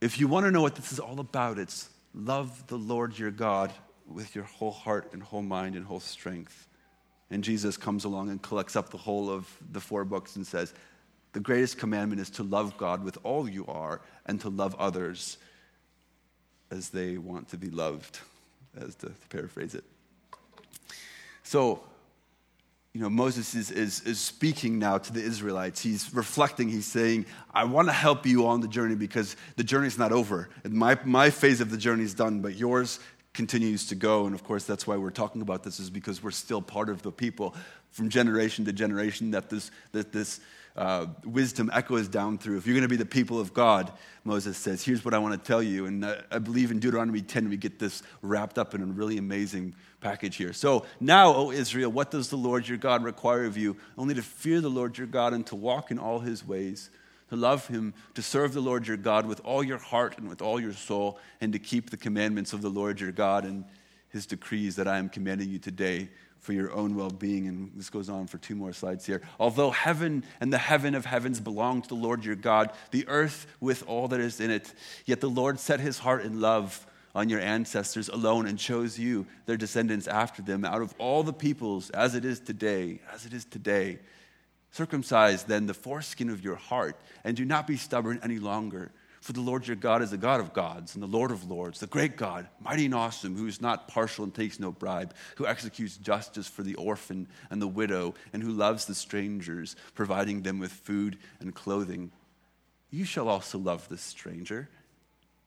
if 0.00 0.20
you 0.20 0.28
want 0.28 0.46
to 0.46 0.52
know 0.52 0.62
what 0.62 0.76
this 0.76 0.92
is 0.92 1.00
all 1.00 1.18
about, 1.18 1.58
it's 1.58 1.90
love 2.14 2.64
the 2.68 2.78
Lord 2.78 3.18
your 3.18 3.32
God 3.32 3.72
with 4.06 4.36
your 4.36 4.44
whole 4.44 4.70
heart 4.70 5.12
and 5.12 5.22
whole 5.22 5.42
mind 5.42 5.74
and 5.74 5.84
whole 5.84 6.00
strength. 6.00 6.68
And 7.30 7.42
Jesus 7.42 7.76
comes 7.76 8.04
along 8.04 8.28
and 8.30 8.40
collects 8.40 8.76
up 8.76 8.90
the 8.90 8.98
whole 8.98 9.30
of 9.30 9.48
the 9.72 9.80
four 9.80 10.04
books 10.04 10.36
and 10.36 10.46
says, 10.46 10.74
the 11.32 11.40
greatest 11.40 11.78
commandment 11.78 12.20
is 12.20 12.30
to 12.30 12.42
love 12.42 12.76
God 12.76 13.02
with 13.02 13.18
all 13.24 13.48
you 13.48 13.66
are 13.66 14.00
and 14.26 14.40
to 14.42 14.48
love 14.50 14.76
others 14.78 15.38
as 16.72 16.88
they 16.88 17.18
want 17.18 17.48
to 17.50 17.56
be 17.56 17.70
loved, 17.70 18.18
as 18.80 18.94
to, 18.96 19.06
to 19.06 19.28
paraphrase 19.28 19.74
it. 19.74 19.84
So, 21.42 21.82
you 22.94 23.00
know, 23.00 23.10
Moses 23.10 23.54
is, 23.54 23.70
is, 23.70 24.00
is 24.02 24.18
speaking 24.18 24.78
now 24.78 24.98
to 24.98 25.12
the 25.12 25.20
Israelites. 25.20 25.82
He's 25.82 26.12
reflecting. 26.14 26.68
He's 26.68 26.86
saying, 26.86 27.26
I 27.52 27.64
want 27.64 27.88
to 27.88 27.92
help 27.92 28.26
you 28.26 28.46
on 28.46 28.60
the 28.60 28.68
journey 28.68 28.94
because 28.94 29.36
the 29.56 29.64
journey's 29.64 29.98
not 29.98 30.12
over. 30.12 30.48
My, 30.68 30.98
my 31.04 31.30
phase 31.30 31.60
of 31.60 31.70
the 31.70 31.76
journey 31.76 32.04
is 32.04 32.14
done, 32.14 32.40
but 32.40 32.54
yours 32.54 33.00
continues 33.34 33.86
to 33.88 33.94
go. 33.94 34.26
And 34.26 34.34
of 34.34 34.44
course, 34.44 34.64
that's 34.64 34.86
why 34.86 34.96
we're 34.96 35.10
talking 35.10 35.42
about 35.42 35.62
this, 35.62 35.80
is 35.80 35.90
because 35.90 36.22
we're 36.22 36.30
still 36.30 36.62
part 36.62 36.88
of 36.88 37.02
the 37.02 37.12
people 37.12 37.54
from 37.90 38.08
generation 38.08 38.64
to 38.64 38.72
generation 38.72 39.30
that 39.32 39.50
this, 39.50 39.70
that 39.92 40.12
this 40.12 40.40
uh, 40.76 41.06
wisdom 41.24 41.70
echoes 41.72 42.08
down 42.08 42.38
through. 42.38 42.56
If 42.56 42.66
you're 42.66 42.74
going 42.74 42.82
to 42.82 42.88
be 42.88 42.96
the 42.96 43.04
people 43.04 43.38
of 43.38 43.52
God, 43.52 43.92
Moses 44.24 44.56
says, 44.56 44.82
here's 44.82 45.04
what 45.04 45.12
I 45.12 45.18
want 45.18 45.34
to 45.34 45.46
tell 45.46 45.62
you. 45.62 45.86
And 45.86 46.04
uh, 46.04 46.16
I 46.30 46.38
believe 46.38 46.70
in 46.70 46.78
Deuteronomy 46.78 47.20
10, 47.20 47.48
we 47.48 47.56
get 47.56 47.78
this 47.78 48.02
wrapped 48.22 48.58
up 48.58 48.74
in 48.74 48.82
a 48.82 48.86
really 48.86 49.18
amazing 49.18 49.74
package 50.00 50.36
here. 50.36 50.52
So 50.52 50.86
now, 51.00 51.34
O 51.34 51.50
Israel, 51.50 51.90
what 51.90 52.10
does 52.10 52.30
the 52.30 52.36
Lord 52.36 52.66
your 52.66 52.78
God 52.78 53.04
require 53.04 53.44
of 53.44 53.56
you? 53.56 53.76
Only 53.98 54.14
to 54.14 54.22
fear 54.22 54.60
the 54.60 54.70
Lord 54.70 54.96
your 54.96 55.06
God 55.06 55.34
and 55.34 55.46
to 55.48 55.56
walk 55.56 55.90
in 55.90 55.98
all 55.98 56.20
his 56.20 56.46
ways 56.46 56.90
to 57.32 57.36
love 57.36 57.66
him, 57.66 57.94
to 58.12 58.20
serve 58.20 58.52
the 58.52 58.60
Lord 58.60 58.86
your 58.86 58.98
God 58.98 59.24
with 59.24 59.40
all 59.42 59.64
your 59.64 59.78
heart 59.78 60.18
and 60.18 60.28
with 60.28 60.42
all 60.42 60.60
your 60.60 60.74
soul, 60.74 61.18
and 61.40 61.50
to 61.54 61.58
keep 61.58 61.88
the 61.88 61.96
commandments 61.96 62.52
of 62.52 62.60
the 62.60 62.68
Lord 62.68 63.00
your 63.00 63.10
God 63.10 63.46
and 63.46 63.64
his 64.10 64.26
decrees 64.26 64.76
that 64.76 64.86
I 64.86 64.98
am 64.98 65.08
commanding 65.08 65.48
you 65.48 65.58
today 65.58 66.10
for 66.42 66.52
your 66.52 66.72
own 66.72 66.94
well 66.94 67.10
being. 67.10 67.46
And 67.48 67.72
this 67.74 67.88
goes 67.88 68.08
on 68.08 68.26
for 68.26 68.38
two 68.38 68.54
more 68.54 68.72
slides 68.72 69.06
here. 69.06 69.22
Although 69.40 69.70
heaven 69.70 70.24
and 70.40 70.52
the 70.52 70.58
heaven 70.58 70.94
of 70.94 71.06
heavens 71.06 71.40
belong 71.40 71.82
to 71.82 71.88
the 71.88 71.94
Lord 71.94 72.24
your 72.24 72.36
God, 72.36 72.70
the 72.90 73.08
earth 73.08 73.46
with 73.60 73.84
all 73.86 74.08
that 74.08 74.20
is 74.20 74.40
in 74.40 74.50
it, 74.50 74.74
yet 75.06 75.20
the 75.20 75.30
Lord 75.30 75.58
set 75.58 75.80
his 75.80 75.98
heart 75.98 76.24
in 76.24 76.40
love 76.40 76.86
on 77.14 77.28
your 77.28 77.40
ancestors 77.40 78.08
alone 78.08 78.46
and 78.46 78.58
chose 78.58 78.98
you, 78.98 79.26
their 79.46 79.56
descendants 79.56 80.08
after 80.08 80.42
them, 80.42 80.64
out 80.64 80.82
of 80.82 80.94
all 80.98 81.22
the 81.22 81.32
peoples, 81.32 81.90
as 81.90 82.14
it 82.14 82.24
is 82.24 82.40
today, 82.40 83.00
as 83.12 83.26
it 83.26 83.32
is 83.32 83.44
today. 83.44 83.98
Circumcise 84.70 85.44
then 85.44 85.66
the 85.66 85.74
foreskin 85.74 86.30
of 86.30 86.42
your 86.42 86.56
heart, 86.56 86.98
and 87.22 87.36
do 87.36 87.44
not 87.44 87.66
be 87.66 87.76
stubborn 87.76 88.18
any 88.22 88.38
longer. 88.38 88.90
For 89.22 89.32
the 89.32 89.40
Lord 89.40 89.68
your 89.68 89.76
God 89.76 90.02
is 90.02 90.10
the 90.10 90.16
God 90.16 90.40
of 90.40 90.52
gods 90.52 90.94
and 90.94 91.02
the 91.02 91.06
Lord 91.06 91.30
of 91.30 91.48
lords, 91.48 91.78
the 91.78 91.86
great 91.86 92.16
God, 92.16 92.48
mighty 92.60 92.86
and 92.86 92.94
awesome, 92.94 93.36
who 93.36 93.46
is 93.46 93.60
not 93.60 93.86
partial 93.86 94.24
and 94.24 94.34
takes 94.34 94.58
no 94.58 94.72
bribe, 94.72 95.14
who 95.36 95.46
executes 95.46 95.96
justice 95.96 96.48
for 96.48 96.64
the 96.64 96.74
orphan 96.74 97.28
and 97.48 97.62
the 97.62 97.68
widow, 97.68 98.14
and 98.32 98.42
who 98.42 98.50
loves 98.50 98.84
the 98.84 98.96
strangers, 98.96 99.76
providing 99.94 100.42
them 100.42 100.58
with 100.58 100.72
food 100.72 101.18
and 101.38 101.54
clothing. 101.54 102.10
You 102.90 103.04
shall 103.04 103.28
also 103.28 103.58
love 103.58 103.88
the 103.88 103.96
stranger, 103.96 104.68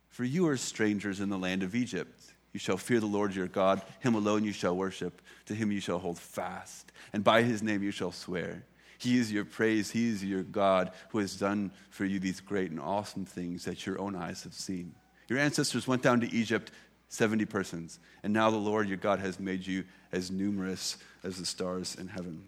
for 0.08 0.24
you 0.24 0.48
are 0.48 0.56
strangers 0.56 1.20
in 1.20 1.28
the 1.28 1.38
land 1.38 1.62
of 1.62 1.76
Egypt. 1.76 2.18
You 2.54 2.60
shall 2.60 2.78
fear 2.78 3.02
the 3.02 3.06
Lord 3.08 3.36
your 3.36 3.48
God, 3.48 3.82
him 4.00 4.16
alone 4.16 4.46
you 4.46 4.54
shall 4.54 4.78
worship, 4.78 5.22
to 5.48 5.54
him 5.54 5.70
you 5.74 5.82
shall 5.82 6.00
hold 6.00 6.18
fast, 6.18 6.94
and 7.12 7.26
by 7.26 7.42
his 7.42 7.62
name 7.62 7.84
you 7.84 7.92
shall 7.92 8.14
swear. 8.14 8.64
He 8.98 9.20
is 9.20 9.32
your 9.32 9.46
praise. 9.46 9.92
He 9.92 10.10
is 10.10 10.24
your 10.24 10.44
God 10.44 10.92
who 11.10 11.20
has 11.20 11.36
done 11.36 11.72
for 11.90 12.06
you 12.06 12.20
these 12.20 12.40
great 12.40 12.72
and 12.72 12.80
awesome 12.80 13.26
things 13.26 13.66
that 13.66 13.86
your 13.86 14.00
own 14.00 14.16
eyes 14.16 14.44
have 14.44 14.54
seen. 14.54 14.94
Your 15.28 15.40
ancestors 15.40 15.88
went 15.88 16.02
down 16.02 16.22
to 16.22 16.32
Egypt, 16.32 16.72
70 17.10 17.46
persons, 17.46 18.00
and 18.24 18.34
now 18.34 18.50
the 18.50 18.58
Lord 18.58 18.88
your 18.88 18.98
God 18.98 19.20
has 19.20 19.40
made 19.40 19.66
you 19.66 19.84
as 20.12 20.32
numerous 20.32 20.98
as 21.24 21.38
the 21.38 21.46
stars 21.46 21.96
in 21.96 22.08
heaven. 22.08 22.44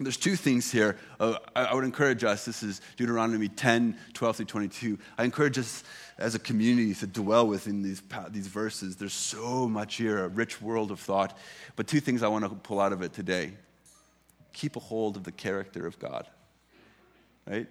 There's 0.00 0.16
two 0.16 0.34
things 0.34 0.72
here. 0.72 0.98
Uh, 1.20 1.36
I, 1.54 1.66
I 1.66 1.74
would 1.74 1.84
encourage 1.84 2.24
us, 2.24 2.44
this 2.44 2.64
is 2.64 2.80
Deuteronomy 2.96 3.48
10, 3.48 3.96
12 4.12 4.36
through 4.36 4.46
22. 4.46 4.98
I 5.16 5.22
encourage 5.22 5.56
us 5.56 5.84
as 6.18 6.34
a 6.34 6.40
community 6.40 6.94
to 6.94 7.06
dwell 7.06 7.46
within 7.46 7.82
these, 7.82 8.02
these 8.30 8.48
verses. 8.48 8.96
There's 8.96 9.12
so 9.12 9.68
much 9.68 9.96
here, 9.96 10.24
a 10.24 10.28
rich 10.28 10.60
world 10.60 10.90
of 10.90 10.98
thought. 10.98 11.38
But 11.76 11.86
two 11.86 12.00
things 12.00 12.24
I 12.24 12.28
want 12.28 12.44
to 12.44 12.50
pull 12.50 12.80
out 12.80 12.92
of 12.92 13.02
it 13.02 13.12
today 13.12 13.52
keep 14.54 14.76
a 14.76 14.80
hold 14.80 15.16
of 15.16 15.24
the 15.24 15.32
character 15.32 15.86
of 15.86 15.98
God. 15.98 16.26
Right? 17.46 17.66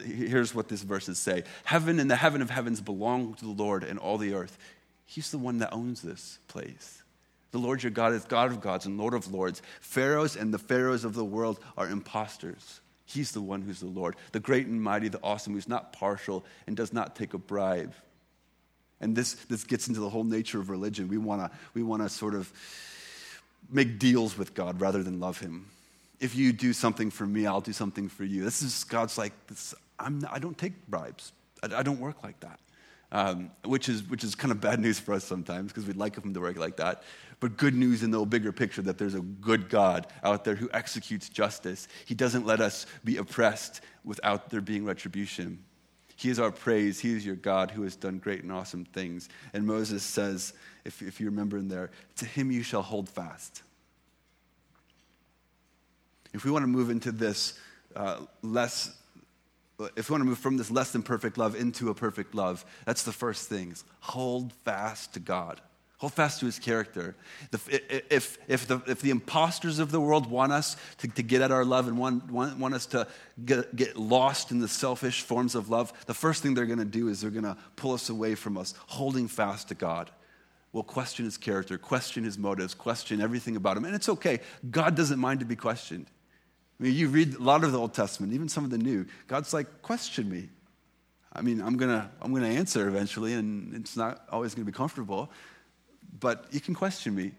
Here's 0.00 0.54
what 0.54 0.68
these 0.68 0.82
verses 0.82 1.18
say 1.18 1.44
Heaven 1.64 1.98
and 1.98 2.10
the 2.10 2.16
heaven 2.16 2.40
of 2.40 2.48
heavens 2.48 2.80
belong 2.80 3.34
to 3.34 3.44
the 3.44 3.50
Lord 3.50 3.84
and 3.84 3.98
all 3.98 4.16
the 4.16 4.32
earth. 4.32 4.56
He's 5.04 5.30
the 5.30 5.38
one 5.38 5.58
that 5.58 5.74
owns 5.74 6.00
this 6.00 6.38
place. 6.48 7.02
The 7.50 7.58
Lord 7.58 7.82
your 7.82 7.90
God 7.90 8.14
is 8.14 8.24
God 8.24 8.50
of 8.50 8.62
gods 8.62 8.86
and 8.86 8.96
Lord 8.96 9.12
of 9.12 9.30
lords. 9.30 9.60
Pharaohs 9.82 10.36
and 10.36 10.54
the 10.54 10.58
pharaohs 10.58 11.04
of 11.04 11.12
the 11.12 11.24
world 11.24 11.60
are 11.76 11.86
impostors. 11.86 12.80
He's 13.04 13.32
the 13.32 13.42
one 13.42 13.60
who's 13.60 13.80
the 13.80 13.86
Lord, 13.86 14.16
the 14.30 14.40
great 14.40 14.66
and 14.66 14.82
mighty, 14.82 15.08
the 15.08 15.20
awesome, 15.22 15.52
who's 15.52 15.68
not 15.68 15.92
partial 15.92 16.46
and 16.66 16.74
does 16.74 16.94
not 16.94 17.14
take 17.14 17.34
a 17.34 17.38
bribe. 17.38 17.92
And 19.02 19.14
this, 19.14 19.34
this 19.34 19.64
gets 19.64 19.88
into 19.88 20.00
the 20.00 20.08
whole 20.08 20.24
nature 20.24 20.60
of 20.60 20.70
religion. 20.70 21.08
We 21.08 21.18
want 21.18 21.42
to 21.42 21.58
we 21.74 21.82
wanna 21.82 22.08
sort 22.08 22.34
of 22.34 22.50
make 23.68 23.98
deals 23.98 24.38
with 24.38 24.54
God 24.54 24.80
rather 24.80 25.02
than 25.02 25.20
love 25.20 25.40
Him. 25.40 25.66
If 26.22 26.36
you 26.36 26.52
do 26.52 26.72
something 26.72 27.10
for 27.10 27.26
me, 27.26 27.46
I'll 27.46 27.60
do 27.60 27.72
something 27.72 28.08
for 28.08 28.22
you. 28.22 28.44
This 28.44 28.62
is 28.62 28.84
God's 28.84 29.18
like, 29.18 29.32
this, 29.48 29.74
I'm 29.98 30.20
not, 30.20 30.32
I 30.32 30.38
don't 30.38 30.56
take 30.56 30.86
bribes. 30.86 31.32
I, 31.64 31.80
I 31.80 31.82
don't 31.82 31.98
work 31.98 32.22
like 32.22 32.38
that. 32.40 32.60
Um, 33.10 33.50
which, 33.64 33.90
is, 33.90 34.04
which 34.04 34.22
is 34.22 34.34
kind 34.36 34.52
of 34.52 34.60
bad 34.60 34.78
news 34.78 34.98
for 34.98 35.12
us 35.14 35.24
sometimes 35.24 35.70
because 35.70 35.84
we'd 35.84 35.96
like 35.96 36.16
him 36.16 36.32
to 36.32 36.40
work 36.40 36.56
like 36.56 36.76
that. 36.76 37.02
But 37.40 37.56
good 37.56 37.74
news 37.74 38.04
in 38.04 38.12
the 38.12 38.24
bigger 38.24 38.52
picture 38.52 38.82
that 38.82 38.98
there's 38.98 39.16
a 39.16 39.20
good 39.20 39.68
God 39.68 40.06
out 40.22 40.44
there 40.44 40.54
who 40.54 40.70
executes 40.72 41.28
justice. 41.28 41.88
He 42.06 42.14
doesn't 42.14 42.46
let 42.46 42.60
us 42.60 42.86
be 43.04 43.16
oppressed 43.16 43.80
without 44.04 44.48
there 44.48 44.60
being 44.60 44.84
retribution. 44.84 45.62
He 46.14 46.30
is 46.30 46.38
our 46.38 46.52
praise. 46.52 47.00
He 47.00 47.14
is 47.16 47.26
your 47.26 47.34
God 47.34 47.72
who 47.72 47.82
has 47.82 47.96
done 47.96 48.18
great 48.18 48.44
and 48.44 48.52
awesome 48.52 48.84
things. 48.84 49.28
And 49.52 49.66
Moses 49.66 50.04
says, 50.04 50.54
if, 50.84 51.02
if 51.02 51.20
you 51.20 51.26
remember 51.26 51.58
in 51.58 51.66
there, 51.66 51.90
to 52.16 52.26
him 52.26 52.52
you 52.52 52.62
shall 52.62 52.82
hold 52.82 53.08
fast. 53.08 53.62
If 56.32 56.44
we 56.44 56.50
want 56.50 56.62
to 56.62 56.68
move 56.68 56.90
into 56.90 57.12
this 57.12 57.58
uh, 57.94 58.20
less 58.42 58.96
if 59.96 60.08
we 60.08 60.14
want 60.14 60.22
to 60.22 60.26
move 60.28 60.38
from 60.38 60.56
this 60.56 60.70
less 60.70 60.92
than 60.92 61.02
perfect 61.02 61.38
love 61.38 61.54
into 61.54 61.90
a 61.90 61.94
perfect 61.94 62.34
love, 62.34 62.64
that's 62.84 63.02
the 63.02 63.12
first 63.12 63.48
thing. 63.48 63.74
hold 64.00 64.52
fast 64.64 65.14
to 65.14 65.20
God. 65.20 65.60
Hold 65.98 66.14
fast 66.14 66.40
to 66.40 66.46
his 66.46 66.58
character. 66.58 67.14
If, 67.52 68.36
if, 68.48 68.66
the, 68.66 68.82
if 68.88 69.00
the 69.02 69.10
imposters 69.10 69.78
of 69.78 69.92
the 69.92 70.00
world 70.00 70.28
want 70.28 70.50
us 70.50 70.76
to, 70.98 71.06
to 71.06 71.22
get 71.22 71.42
at 71.42 71.52
our 71.52 71.64
love 71.64 71.86
and 71.86 71.96
want, 71.96 72.28
want, 72.28 72.58
want 72.58 72.74
us 72.74 72.86
to 72.86 73.06
get, 73.44 73.74
get 73.76 73.96
lost 73.96 74.50
in 74.50 74.58
the 74.58 74.66
selfish 74.66 75.22
forms 75.22 75.54
of 75.54 75.70
love, 75.70 75.92
the 76.06 76.14
first 76.14 76.42
thing 76.42 76.54
they're 76.54 76.66
going 76.66 76.80
to 76.80 76.84
do 76.84 77.08
is 77.08 77.20
they're 77.20 77.30
going 77.30 77.44
to 77.44 77.56
pull 77.76 77.92
us 77.92 78.08
away 78.10 78.34
from 78.34 78.58
us, 78.58 78.74
holding 78.88 79.28
fast 79.28 79.68
to 79.68 79.76
God. 79.76 80.10
We'll 80.72 80.82
question 80.82 81.24
his 81.24 81.38
character, 81.38 81.78
question 81.78 82.24
his 82.24 82.36
motives, 82.36 82.74
question 82.74 83.20
everything 83.20 83.54
about 83.54 83.76
him. 83.76 83.84
And 83.84 83.94
it's 83.94 84.08
okay. 84.08 84.40
God 84.68 84.96
doesn't 84.96 85.20
mind 85.20 85.38
to 85.38 85.46
be 85.46 85.54
questioned. 85.54 86.06
I 86.82 86.84
mean, 86.84 86.94
you 86.96 87.06
read 87.06 87.36
a 87.36 87.42
lot 87.42 87.62
of 87.62 87.70
the 87.70 87.78
Old 87.78 87.94
Testament, 87.94 88.32
even 88.32 88.48
some 88.48 88.64
of 88.64 88.70
the 88.70 88.78
New. 88.78 89.06
God's 89.28 89.54
like, 89.54 89.82
question 89.82 90.28
me. 90.28 90.48
I 91.32 91.40
mean, 91.40 91.62
I'm 91.62 91.76
gonna, 91.76 92.10
I'm 92.20 92.34
gonna 92.34 92.48
answer 92.48 92.88
eventually, 92.88 93.34
and 93.34 93.72
it's 93.72 93.96
not 93.96 94.26
always 94.32 94.52
gonna 94.56 94.64
be 94.64 94.72
comfortable, 94.72 95.30
but 96.18 96.46
you 96.50 96.60
can 96.60 96.74
question 96.74 97.14
me. 97.14 97.30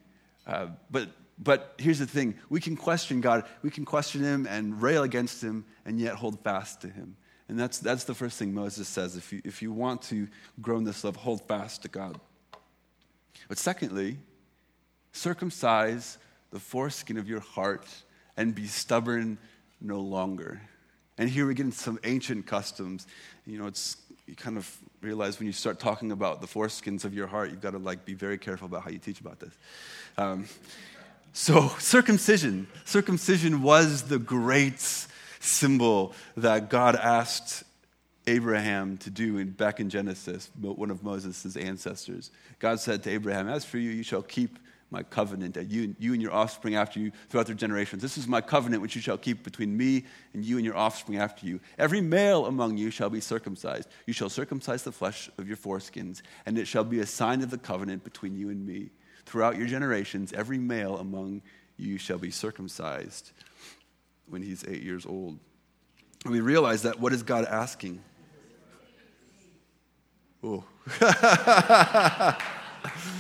Uh, 0.48 0.68
but, 0.90 1.10
but 1.38 1.76
here's 1.78 2.00
the 2.00 2.06
thing: 2.06 2.36
we 2.48 2.62
can 2.62 2.78
question 2.78 3.20
God, 3.20 3.44
we 3.64 3.70
can 3.70 3.84
question 3.84 4.22
Him 4.24 4.48
and 4.50 4.82
rail 4.82 5.04
against 5.04 5.44
Him, 5.44 5.66
and 5.86 6.00
yet 6.00 6.16
hold 6.16 6.40
fast 6.40 6.80
to 6.84 6.88
Him. 6.88 7.18
And 7.50 7.60
that's, 7.60 7.80
that's 7.80 8.06
the 8.06 8.16
first 8.16 8.40
thing 8.40 8.54
Moses 8.54 8.88
says. 8.88 9.18
If 9.18 9.34
you, 9.34 9.42
if 9.44 9.62
you 9.62 9.74
want 9.74 10.04
to 10.04 10.30
grow 10.62 10.78
in 10.78 10.86
this 10.86 11.04
love, 11.04 11.18
hold 11.18 11.46
fast 11.50 11.82
to 11.82 11.90
God. 11.90 12.18
But 13.50 13.58
secondly, 13.58 14.20
circumcise 15.12 16.18
the 16.52 16.62
foreskin 16.62 17.18
of 17.18 17.28
your 17.28 17.42
heart 17.42 17.86
and 18.38 18.54
be 18.54 18.68
stubborn 18.68 19.38
no 19.82 20.00
longer. 20.00 20.62
And 21.18 21.30
here 21.30 21.46
we 21.46 21.54
get 21.54 21.66
into 21.66 21.78
some 21.78 22.00
ancient 22.04 22.48
customs. 22.48 23.06
You 23.46 23.60
know, 23.60 23.68
it's 23.68 23.98
you 24.26 24.36
kind 24.36 24.58
of 24.58 24.78
realize 25.02 25.40
when 25.40 25.48
you 25.48 25.54
start 25.54 25.80
talking 25.80 26.12
about 26.12 26.42
the 26.42 26.48
foreskins 26.48 27.04
of 27.04 27.14
your 27.14 27.28
heart, 27.28 27.52
you've 27.52 27.62
got 27.62 27.72
to 27.72 27.78
like 27.78 28.06
be 28.06 28.14
very 28.14 28.38
careful 28.38 28.66
about 28.66 28.84
how 28.84 28.90
you 28.90 28.98
teach 28.98 29.20
about 29.20 29.40
this. 29.40 29.54
Um, 30.18 30.48
so 31.34 31.70
circumcision, 31.80 32.68
circumcision 32.86 33.62
was 33.62 34.04
the 34.04 34.20
great 34.20 34.80
symbol 35.40 36.14
that 36.38 36.70
God 36.70 36.96
asked 36.96 37.64
Abraham 38.28 38.98
to 38.98 39.10
do 39.10 39.38
in, 39.38 39.50
back 39.50 39.80
in 39.80 39.90
Genesis, 39.90 40.50
one 40.60 40.90
of 40.90 41.04
Moses' 41.04 41.58
ancestors. 41.58 42.32
God 42.60 42.80
said 42.80 43.04
to 43.04 43.10
Abraham, 43.10 43.50
As 43.50 43.66
for 43.66 43.78
you, 43.78 43.90
you 43.90 44.04
shall 44.04 44.22
keep 44.22 44.58
my 44.94 45.04
covenant 45.04 45.56
that 45.56 45.70
you, 45.70 45.96
you 45.98 46.14
and 46.14 46.22
your 46.22 46.32
offspring 46.32 46.76
after 46.76 47.00
you 47.00 47.12
throughout 47.28 47.48
their 47.48 47.56
generations. 47.56 48.02
This 48.02 48.18
is 48.18 48.28
my 48.28 48.40
covenant 48.40 48.82
which 48.82 48.96
you 48.96 49.02
shall 49.02 49.18
keep 49.18 49.44
between 49.44 49.76
me 49.76 50.06
and 50.34 50.46
you 50.46 50.58
and 50.58 50.66
your 50.66 50.78
offspring 50.78 51.18
after 51.18 51.48
you. 51.48 51.60
Every 51.80 52.00
male 52.00 52.46
among 52.46 52.78
you 52.78 52.92
shall 52.92 53.10
be 53.10 53.20
circumcised. 53.20 53.90
You 54.06 54.14
shall 54.14 54.30
circumcise 54.30 54.84
the 54.84 54.92
flesh 54.92 55.30
of 55.40 55.48
your 55.48 55.58
foreskins, 55.58 56.22
and 56.46 56.58
it 56.58 56.68
shall 56.68 56.84
be 56.84 57.00
a 57.00 57.08
sign 57.08 57.42
of 57.42 57.50
the 57.50 57.58
covenant 57.58 58.04
between 58.04 58.38
you 58.38 58.50
and 58.50 58.66
me. 58.66 58.92
Throughout 59.26 59.58
your 59.58 59.68
generations, 59.68 60.32
every 60.32 60.60
male 60.60 60.98
among 60.98 61.42
you 61.76 61.98
shall 61.98 62.20
be 62.20 62.30
circumcised 62.30 63.32
when 64.28 64.44
he's 64.44 64.64
eight 64.68 64.84
years 64.84 65.08
old. 65.08 65.40
And 66.24 66.32
we 66.32 66.40
realize 66.40 66.84
that 66.84 67.00
what 67.00 67.14
is 67.14 67.24
God 67.24 67.46
asking? 67.46 68.00
Oh. 70.44 70.64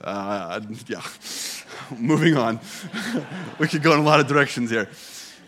Uh, 0.00 0.60
yeah, 0.86 1.02
moving 1.98 2.36
on. 2.36 2.60
we 3.58 3.68
could 3.68 3.82
go 3.82 3.92
in 3.92 3.98
a 3.98 4.02
lot 4.02 4.20
of 4.20 4.26
directions 4.26 4.70
here. 4.70 4.88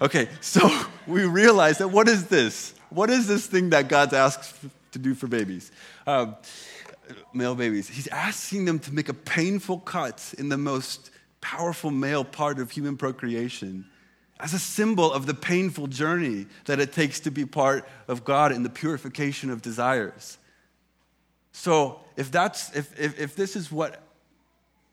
Okay, 0.00 0.28
so 0.40 0.68
we 1.06 1.24
realize 1.24 1.78
that 1.78 1.88
what 1.88 2.08
is 2.08 2.26
this? 2.26 2.74
What 2.90 3.10
is 3.10 3.26
this 3.28 3.46
thing 3.46 3.70
that 3.70 3.88
God 3.88 4.12
asks 4.12 4.54
to 4.92 4.98
do 4.98 5.14
for 5.14 5.28
babies? 5.28 5.70
Um, 6.06 6.36
male 7.32 7.54
babies. 7.54 7.88
He's 7.88 8.08
asking 8.08 8.64
them 8.64 8.78
to 8.80 8.94
make 8.94 9.08
a 9.08 9.14
painful 9.14 9.78
cut 9.78 10.34
in 10.38 10.48
the 10.48 10.58
most 10.58 11.10
powerful 11.40 11.90
male 11.90 12.24
part 12.24 12.58
of 12.58 12.70
human 12.70 12.96
procreation 12.96 13.86
as 14.40 14.54
a 14.54 14.58
symbol 14.58 15.12
of 15.12 15.26
the 15.26 15.34
painful 15.34 15.86
journey 15.86 16.46
that 16.64 16.80
it 16.80 16.92
takes 16.92 17.20
to 17.20 17.30
be 17.30 17.44
part 17.44 17.86
of 18.08 18.24
God 18.24 18.52
in 18.52 18.62
the 18.62 18.70
purification 18.70 19.50
of 19.50 19.62
desires. 19.62 20.38
So, 21.52 22.00
if, 22.16 22.30
that's, 22.30 22.74
if, 22.74 22.98
if, 22.98 23.20
if 23.20 23.36
this 23.36 23.56
is 23.56 23.70
what 23.70 24.02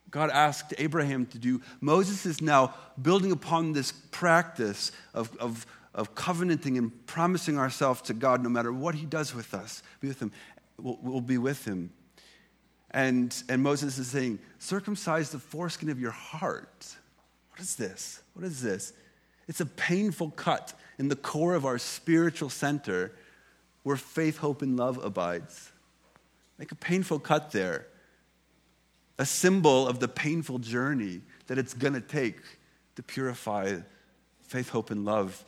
God 0.09 0.29
asked 0.29 0.73
Abraham 0.77 1.25
to 1.27 1.37
do, 1.37 1.61
Moses 1.81 2.25
is 2.25 2.41
now 2.41 2.73
building 3.01 3.31
upon 3.31 3.73
this 3.73 3.91
practice 3.91 4.91
of, 5.13 5.35
of, 5.37 5.65
of 5.93 6.15
covenanting 6.15 6.77
and 6.77 7.05
promising 7.07 7.57
ourselves 7.57 8.01
to 8.03 8.13
God 8.13 8.41
no 8.41 8.49
matter 8.49 8.71
what 8.71 8.95
he 8.95 9.05
does 9.05 9.35
with 9.35 9.53
us, 9.53 9.83
be 9.99 10.07
with 10.07 10.21
him. 10.21 10.31
We'll, 10.79 10.99
we'll 11.01 11.21
be 11.21 11.37
with 11.37 11.65
him. 11.65 11.91
And, 12.91 13.35
and 13.49 13.61
Moses 13.61 13.97
is 13.97 14.07
saying, 14.07 14.39
circumcise 14.59 15.31
the 15.31 15.39
foreskin 15.39 15.89
of 15.89 15.99
your 15.99 16.11
heart. 16.11 16.95
What 17.51 17.59
is 17.59 17.75
this? 17.75 18.21
What 18.33 18.45
is 18.45 18.61
this? 18.61 18.93
It's 19.47 19.59
a 19.59 19.65
painful 19.65 20.31
cut 20.31 20.73
in 20.97 21.09
the 21.09 21.15
core 21.15 21.55
of 21.55 21.65
our 21.65 21.77
spiritual 21.77 22.49
center 22.49 23.13
where 23.83 23.97
faith, 23.97 24.37
hope, 24.37 24.61
and 24.61 24.77
love 24.77 25.03
abides. 25.03 25.71
Make 26.57 26.71
a 26.71 26.75
painful 26.75 27.19
cut 27.19 27.51
there 27.51 27.87
a 29.17 29.25
symbol 29.25 29.87
of 29.87 29.99
the 29.99 30.07
painful 30.07 30.59
journey 30.59 31.21
that 31.47 31.57
it's 31.57 31.73
going 31.73 31.93
to 31.93 32.01
take 32.01 32.37
to 32.95 33.03
purify 33.03 33.77
faith, 34.41 34.69
hope, 34.69 34.91
and 34.91 35.05
love 35.05 35.43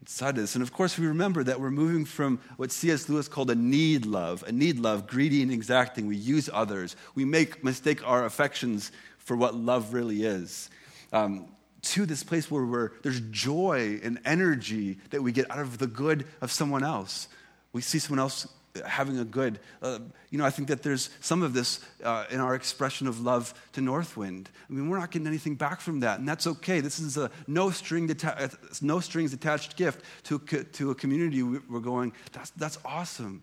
inside 0.00 0.38
us. 0.38 0.54
And 0.54 0.62
of 0.62 0.72
course, 0.72 0.98
we 0.98 1.06
remember 1.06 1.42
that 1.44 1.60
we're 1.60 1.70
moving 1.70 2.04
from 2.04 2.40
what 2.56 2.72
C.S. 2.72 3.08
Lewis 3.08 3.28
called 3.28 3.50
a 3.50 3.54
need 3.54 4.06
love, 4.06 4.44
a 4.46 4.52
need 4.52 4.78
love, 4.78 5.06
greedy 5.06 5.42
and 5.42 5.52
exacting. 5.52 6.06
We 6.06 6.16
use 6.16 6.48
others, 6.52 6.96
we 7.14 7.24
make 7.24 7.62
mistake 7.64 8.06
our 8.06 8.24
affections 8.24 8.92
for 9.18 9.36
what 9.36 9.54
love 9.54 9.92
really 9.92 10.24
is. 10.24 10.70
Um, 11.12 11.48
to 11.80 12.06
this 12.06 12.24
place 12.24 12.50
where 12.50 12.92
there's 13.02 13.20
joy 13.30 14.00
and 14.02 14.18
energy 14.24 14.98
that 15.10 15.22
we 15.22 15.30
get 15.30 15.50
out 15.50 15.60
of 15.60 15.78
the 15.78 15.86
good 15.86 16.26
of 16.40 16.50
someone 16.50 16.82
else. 16.82 17.28
We 17.72 17.82
see 17.82 17.98
someone 17.98 18.18
else 18.18 18.48
having 18.86 19.18
a 19.18 19.24
good. 19.24 19.58
Uh, 19.82 19.98
you 20.30 20.38
know, 20.38 20.44
I 20.44 20.50
think 20.50 20.68
that 20.68 20.82
there's 20.82 21.10
some 21.20 21.42
of 21.42 21.52
this 21.52 21.80
uh, 22.02 22.24
in 22.30 22.40
our 22.40 22.54
expression 22.54 23.06
of 23.06 23.20
love 23.20 23.54
to 23.72 23.80
Northwind. 23.80 24.48
I 24.68 24.72
mean, 24.72 24.88
we're 24.88 24.98
not 24.98 25.10
getting 25.10 25.26
anything 25.26 25.54
back 25.54 25.80
from 25.80 26.00
that, 26.00 26.18
and 26.18 26.28
that's 26.28 26.46
okay. 26.46 26.80
This 26.80 26.98
is 26.98 27.16
a 27.16 27.30
no, 27.46 27.70
string 27.70 28.08
deta- 28.08 28.82
no 28.82 29.00
strings 29.00 29.32
attached 29.32 29.76
gift 29.76 30.04
to, 30.24 30.38
to 30.38 30.90
a 30.90 30.94
community 30.94 31.42
we're 31.42 31.80
going, 31.80 32.12
that's, 32.32 32.50
that's 32.50 32.78
awesome. 32.84 33.42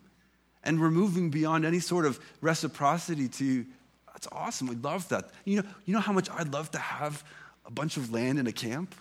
And 0.64 0.80
we're 0.80 0.90
moving 0.90 1.30
beyond 1.30 1.64
any 1.64 1.80
sort 1.80 2.06
of 2.06 2.18
reciprocity 2.40 3.28
to, 3.28 3.64
that's 4.08 4.28
awesome. 4.32 4.66
We 4.66 4.76
love 4.76 5.08
that. 5.10 5.30
You 5.44 5.62
know, 5.62 5.68
you 5.84 5.94
know 5.94 6.00
how 6.00 6.12
much 6.12 6.28
I'd 6.30 6.52
love 6.52 6.70
to 6.72 6.78
have 6.78 7.22
a 7.64 7.70
bunch 7.70 7.96
of 7.96 8.12
land 8.12 8.38
in 8.38 8.46
a 8.46 8.52
camp? 8.52 8.94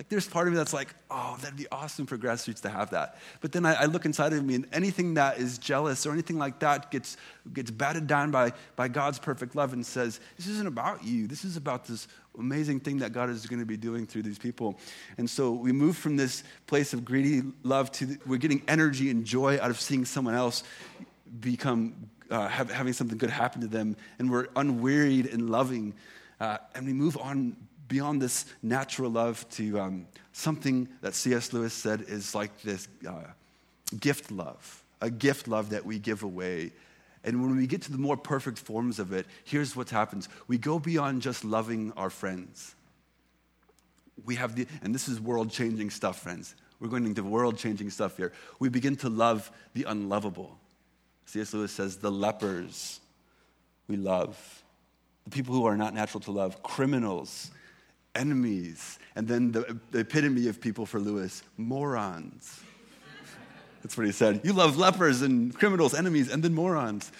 Like, 0.00 0.08
there's 0.08 0.26
part 0.26 0.46
of 0.46 0.54
me 0.54 0.56
that's 0.56 0.72
like, 0.72 0.94
oh, 1.10 1.36
that'd 1.42 1.58
be 1.58 1.66
awesome 1.70 2.06
for 2.06 2.16
grassroots 2.16 2.62
to 2.62 2.70
have 2.70 2.88
that. 2.92 3.18
But 3.42 3.52
then 3.52 3.66
I, 3.66 3.82
I, 3.82 3.84
look 3.84 4.06
inside 4.06 4.32
of 4.32 4.42
me, 4.42 4.54
and 4.54 4.66
anything 4.72 5.12
that 5.12 5.36
is 5.36 5.58
jealous 5.58 6.06
or 6.06 6.12
anything 6.12 6.38
like 6.38 6.60
that 6.60 6.90
gets, 6.90 7.18
gets 7.52 7.70
batted 7.70 8.06
down 8.06 8.30
by, 8.30 8.54
by 8.76 8.88
God's 8.88 9.18
perfect 9.18 9.54
love 9.54 9.74
and 9.74 9.84
says, 9.84 10.18
this 10.38 10.46
isn't 10.46 10.66
about 10.66 11.04
you. 11.04 11.26
This 11.26 11.44
is 11.44 11.58
about 11.58 11.84
this 11.84 12.08
amazing 12.38 12.80
thing 12.80 12.96
that 13.00 13.12
God 13.12 13.28
is 13.28 13.44
going 13.44 13.60
to 13.60 13.66
be 13.66 13.76
doing 13.76 14.06
through 14.06 14.22
these 14.22 14.38
people. 14.38 14.78
And 15.18 15.28
so 15.28 15.50
we 15.52 15.70
move 15.70 15.98
from 15.98 16.16
this 16.16 16.44
place 16.66 16.94
of 16.94 17.04
greedy 17.04 17.42
love 17.62 17.92
to, 17.92 18.16
we're 18.24 18.38
getting 18.38 18.62
energy 18.68 19.10
and 19.10 19.26
joy 19.26 19.58
out 19.60 19.68
of 19.68 19.78
seeing 19.78 20.06
someone 20.06 20.34
else 20.34 20.62
become 21.40 22.08
uh, 22.30 22.48
have, 22.48 22.70
having 22.70 22.94
something 22.94 23.18
good 23.18 23.28
happen 23.28 23.60
to 23.60 23.66
them, 23.66 23.96
and 24.18 24.30
we're 24.30 24.46
unwearied 24.56 25.26
and 25.26 25.50
loving. 25.50 25.92
Uh, 26.40 26.56
and 26.74 26.86
we 26.86 26.94
move 26.94 27.18
on 27.18 27.54
beyond 27.90 28.22
this 28.22 28.46
natural 28.62 29.10
love 29.10 29.46
to 29.50 29.78
um, 29.80 30.06
something 30.32 30.88
that 31.02 31.14
C.S. 31.14 31.52
Lewis 31.52 31.74
said 31.74 32.02
is 32.02 32.34
like 32.36 32.62
this 32.62 32.88
uh, 33.06 33.24
gift 33.98 34.30
love, 34.30 34.82
a 35.00 35.10
gift 35.10 35.48
love 35.48 35.70
that 35.70 35.84
we 35.84 35.98
give 35.98 36.22
away. 36.22 36.72
And 37.24 37.42
when 37.42 37.56
we 37.56 37.66
get 37.66 37.82
to 37.82 37.92
the 37.92 37.98
more 37.98 38.16
perfect 38.16 38.58
forms 38.58 39.00
of 39.00 39.12
it, 39.12 39.26
here's 39.44 39.76
what 39.76 39.90
happens 39.90 40.28
we 40.46 40.56
go 40.56 40.78
beyond 40.78 41.20
just 41.20 41.44
loving 41.44 41.92
our 41.96 42.08
friends. 42.08 42.74
We 44.24 44.36
have 44.36 44.54
the, 44.54 44.66
and 44.82 44.94
this 44.94 45.08
is 45.08 45.20
world 45.20 45.50
changing 45.50 45.90
stuff, 45.90 46.22
friends. 46.22 46.54
We're 46.78 46.88
going 46.88 47.06
into 47.06 47.24
world 47.24 47.58
changing 47.58 47.90
stuff 47.90 48.16
here. 48.16 48.32
We 48.60 48.68
begin 48.68 48.96
to 48.96 49.08
love 49.08 49.50
the 49.74 49.84
unlovable. 49.84 50.56
C.S. 51.26 51.52
Lewis 51.52 51.72
says, 51.72 51.96
the 51.96 52.10
lepers 52.10 53.00
we 53.88 53.96
love, 53.96 54.62
the 55.24 55.30
people 55.30 55.54
who 55.54 55.64
are 55.64 55.76
not 55.76 55.92
natural 55.92 56.20
to 56.20 56.30
love, 56.30 56.62
criminals, 56.62 57.50
enemies, 58.14 58.98
and 59.14 59.26
then 59.28 59.52
the, 59.52 59.78
the 59.90 60.00
epitome 60.00 60.48
of 60.48 60.60
people 60.60 60.86
for 60.86 61.00
Lewis, 61.00 61.42
morons. 61.56 62.60
That's 63.82 63.96
what 63.96 64.06
he 64.06 64.12
said. 64.12 64.42
You 64.44 64.52
love 64.52 64.76
lepers 64.76 65.22
and 65.22 65.54
criminals, 65.54 65.94
enemies, 65.94 66.30
and 66.30 66.42
then 66.42 66.54
morons. 66.54 67.10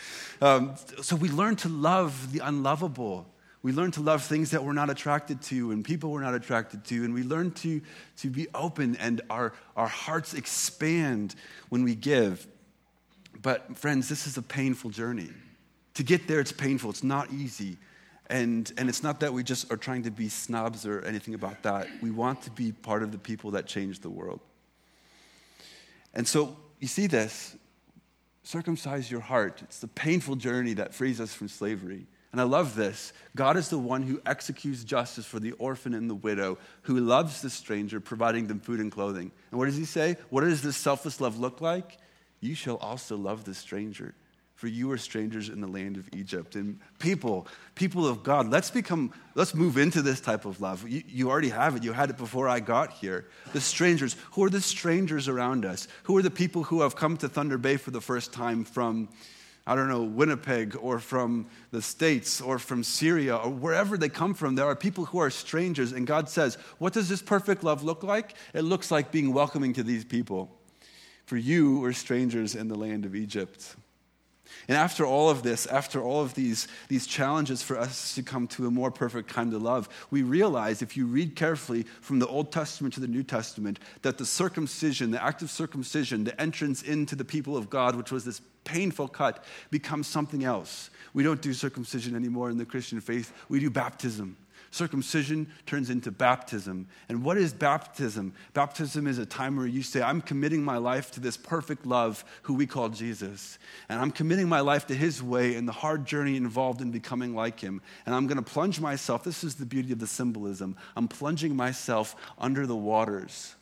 Um, 0.42 0.74
so 1.00 1.16
we 1.16 1.30
learn 1.30 1.56
to 1.56 1.68
love 1.68 2.32
the 2.32 2.40
unlovable. 2.40 3.26
We 3.62 3.72
learn 3.72 3.90
to 3.92 4.00
love 4.00 4.22
things 4.22 4.50
that 4.50 4.64
we're 4.64 4.72
not 4.72 4.90
attracted 4.90 5.42
to 5.42 5.70
and 5.70 5.84
people 5.84 6.10
we're 6.10 6.22
not 6.22 6.34
attracted 6.34 6.84
to. 6.86 7.04
And 7.04 7.14
we 7.14 7.22
learn 7.22 7.52
to, 7.52 7.80
to 8.18 8.30
be 8.30 8.46
open 8.54 8.96
and 8.96 9.20
our, 9.30 9.52
our 9.76 9.88
hearts 9.88 10.34
expand 10.34 11.34
when 11.68 11.82
we 11.82 11.94
give. 11.94 12.46
But, 13.40 13.76
friends, 13.76 14.08
this 14.08 14.26
is 14.26 14.36
a 14.36 14.42
painful 14.42 14.90
journey. 14.90 15.30
To 15.94 16.02
get 16.02 16.28
there, 16.28 16.40
it's 16.40 16.52
painful, 16.52 16.90
it's 16.90 17.04
not 17.04 17.32
easy. 17.32 17.76
And, 18.30 18.72
and 18.78 18.88
it's 18.88 19.02
not 19.02 19.20
that 19.20 19.32
we 19.32 19.42
just 19.42 19.72
are 19.72 19.76
trying 19.76 20.04
to 20.04 20.10
be 20.12 20.28
snobs 20.28 20.86
or 20.86 21.02
anything 21.04 21.34
about 21.34 21.64
that. 21.64 21.88
We 22.00 22.12
want 22.12 22.42
to 22.42 22.50
be 22.52 22.70
part 22.70 23.02
of 23.02 23.10
the 23.10 23.18
people 23.18 23.50
that 23.50 23.66
change 23.66 24.00
the 24.00 24.08
world. 24.08 24.40
And 26.14 26.26
so 26.26 26.56
you 26.78 26.86
see 26.86 27.08
this 27.08 27.56
circumcise 28.44 29.10
your 29.10 29.20
heart. 29.20 29.60
It's 29.62 29.80
the 29.80 29.88
painful 29.88 30.36
journey 30.36 30.74
that 30.74 30.94
frees 30.94 31.20
us 31.20 31.34
from 31.34 31.48
slavery. 31.48 32.06
And 32.32 32.40
I 32.40 32.44
love 32.44 32.76
this. 32.76 33.12
God 33.34 33.56
is 33.56 33.68
the 33.68 33.78
one 33.78 34.02
who 34.02 34.20
executes 34.24 34.84
justice 34.84 35.26
for 35.26 35.40
the 35.40 35.52
orphan 35.52 35.94
and 35.94 36.08
the 36.08 36.14
widow, 36.14 36.58
who 36.82 36.98
loves 37.00 37.42
the 37.42 37.50
stranger, 37.50 38.00
providing 38.00 38.46
them 38.46 38.60
food 38.60 38.78
and 38.78 38.90
clothing. 38.90 39.32
And 39.50 39.58
what 39.58 39.66
does 39.66 39.76
he 39.76 39.84
say? 39.84 40.16
What 40.30 40.42
does 40.42 40.62
this 40.62 40.76
selfless 40.76 41.20
love 41.20 41.38
look 41.38 41.60
like? 41.60 41.98
You 42.40 42.54
shall 42.54 42.76
also 42.76 43.16
love 43.16 43.44
the 43.44 43.54
stranger 43.54 44.14
for 44.60 44.68
you 44.68 44.92
are 44.92 44.98
strangers 44.98 45.48
in 45.48 45.62
the 45.62 45.66
land 45.66 45.96
of 45.96 46.06
Egypt. 46.12 46.54
And 46.54 46.78
people, 46.98 47.46
people 47.74 48.06
of 48.06 48.22
God, 48.22 48.50
let's 48.50 48.70
become, 48.70 49.10
let's 49.34 49.54
move 49.54 49.78
into 49.78 50.02
this 50.02 50.20
type 50.20 50.44
of 50.44 50.60
love. 50.60 50.86
You, 50.86 51.02
you, 51.08 51.30
already 51.30 51.48
have 51.48 51.76
it. 51.76 51.82
You 51.82 51.94
had 51.94 52.10
it 52.10 52.18
before 52.18 52.46
I 52.46 52.60
got 52.60 52.92
here. 52.92 53.24
The 53.54 53.60
strangers, 53.62 54.16
who 54.32 54.44
are 54.44 54.50
the 54.50 54.60
strangers 54.60 55.28
around 55.28 55.64
us? 55.64 55.88
Who 56.02 56.14
are 56.18 56.20
the 56.20 56.30
people 56.30 56.62
who 56.62 56.82
have 56.82 56.94
come 56.94 57.16
to 57.16 57.28
Thunder 57.30 57.56
Bay 57.56 57.78
for 57.78 57.90
the 57.90 58.02
first 58.02 58.34
time 58.34 58.64
from, 58.64 59.08
I 59.66 59.74
don't 59.74 59.88
know, 59.88 60.02
Winnipeg 60.02 60.76
or 60.78 60.98
from 60.98 61.46
the 61.70 61.80
States 61.80 62.42
or 62.42 62.58
from 62.58 62.84
Syria 62.84 63.36
or 63.36 63.48
wherever 63.48 63.96
they 63.96 64.10
come 64.10 64.34
from? 64.34 64.56
There 64.56 64.66
are 64.66 64.76
people 64.76 65.06
who 65.06 65.20
are 65.20 65.30
strangers. 65.30 65.92
And 65.92 66.06
God 66.06 66.28
says, 66.28 66.56
what 66.76 66.92
does 66.92 67.08
this 67.08 67.22
perfect 67.22 67.64
love 67.64 67.82
look 67.82 68.02
like? 68.02 68.34
It 68.52 68.64
looks 68.64 68.90
like 68.90 69.10
being 69.10 69.32
welcoming 69.32 69.72
to 69.72 69.82
these 69.82 70.04
people. 70.04 70.54
For 71.24 71.38
you 71.38 71.78
were 71.78 71.94
strangers 71.94 72.54
in 72.54 72.68
the 72.68 72.76
land 72.76 73.06
of 73.06 73.14
Egypt. 73.14 73.74
And 74.68 74.76
after 74.76 75.04
all 75.04 75.30
of 75.30 75.42
this, 75.42 75.66
after 75.66 76.02
all 76.02 76.22
of 76.22 76.34
these, 76.34 76.68
these 76.88 77.06
challenges 77.06 77.62
for 77.62 77.78
us 77.78 78.14
to 78.14 78.22
come 78.22 78.46
to 78.48 78.66
a 78.66 78.70
more 78.70 78.90
perfect 78.90 79.28
kind 79.28 79.52
of 79.54 79.62
love, 79.62 79.88
we 80.10 80.22
realize 80.22 80.82
if 80.82 80.96
you 80.96 81.06
read 81.06 81.36
carefully 81.36 81.84
from 82.00 82.18
the 82.18 82.26
Old 82.26 82.52
Testament 82.52 82.94
to 82.94 83.00
the 83.00 83.08
New 83.08 83.22
Testament, 83.22 83.78
that 84.02 84.18
the 84.18 84.26
circumcision, 84.26 85.10
the 85.10 85.22
act 85.22 85.42
of 85.42 85.50
circumcision, 85.50 86.24
the 86.24 86.40
entrance 86.40 86.82
into 86.82 87.16
the 87.16 87.24
people 87.24 87.56
of 87.56 87.70
God, 87.70 87.96
which 87.96 88.12
was 88.12 88.24
this 88.24 88.40
painful 88.64 89.08
cut, 89.08 89.44
becomes 89.70 90.06
something 90.06 90.44
else. 90.44 90.90
We 91.14 91.22
don't 91.22 91.42
do 91.42 91.52
circumcision 91.52 92.14
anymore 92.14 92.50
in 92.50 92.58
the 92.58 92.64
Christian 92.64 93.00
faith, 93.00 93.32
we 93.48 93.60
do 93.60 93.70
baptism. 93.70 94.36
Circumcision 94.72 95.48
turns 95.66 95.90
into 95.90 96.12
baptism. 96.12 96.86
And 97.08 97.24
what 97.24 97.36
is 97.36 97.52
baptism? 97.52 98.34
Baptism 98.54 99.08
is 99.08 99.18
a 99.18 99.26
time 99.26 99.56
where 99.56 99.66
you 99.66 99.82
say, 99.82 100.00
I'm 100.00 100.20
committing 100.20 100.62
my 100.62 100.76
life 100.76 101.10
to 101.12 101.20
this 101.20 101.36
perfect 101.36 101.86
love 101.86 102.24
who 102.42 102.54
we 102.54 102.66
call 102.66 102.88
Jesus. 102.88 103.58
And 103.88 104.00
I'm 104.00 104.12
committing 104.12 104.48
my 104.48 104.60
life 104.60 104.86
to 104.86 104.94
his 104.94 105.20
way 105.20 105.56
and 105.56 105.66
the 105.66 105.72
hard 105.72 106.06
journey 106.06 106.36
involved 106.36 106.80
in 106.82 106.92
becoming 106.92 107.34
like 107.34 107.58
him. 107.58 107.82
And 108.06 108.14
I'm 108.14 108.28
going 108.28 108.36
to 108.36 108.48
plunge 108.48 108.78
myself, 108.78 109.24
this 109.24 109.42
is 109.42 109.56
the 109.56 109.66
beauty 109.66 109.92
of 109.92 109.98
the 109.98 110.06
symbolism. 110.06 110.76
I'm 110.94 111.08
plunging 111.08 111.56
myself 111.56 112.14
under 112.38 112.64
the 112.64 112.76
waters. 112.76 113.56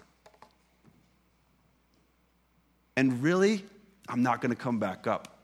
And 2.98 3.22
really, 3.22 3.64
I'm 4.10 4.22
not 4.22 4.42
going 4.42 4.50
to 4.50 4.60
come 4.60 4.78
back 4.78 5.06
up. 5.06 5.37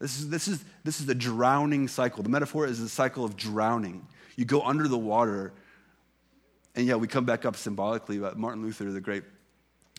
This 0.00 0.18
is, 0.18 0.30
this, 0.30 0.48
is, 0.48 0.64
this 0.82 0.98
is 0.98 1.06
the 1.06 1.14
drowning 1.14 1.86
cycle. 1.86 2.22
The 2.22 2.30
metaphor 2.30 2.66
is 2.66 2.80
the 2.80 2.88
cycle 2.88 3.24
of 3.24 3.36
drowning. 3.36 4.06
You 4.34 4.46
go 4.46 4.62
under 4.62 4.88
the 4.88 4.98
water, 4.98 5.52
and 6.74 6.86
yeah, 6.86 6.94
we 6.94 7.06
come 7.06 7.26
back 7.26 7.44
up 7.44 7.54
symbolically. 7.54 8.18
But 8.18 8.38
Martin 8.38 8.62
Luther, 8.62 8.90
the 8.90 9.00
great 9.00 9.24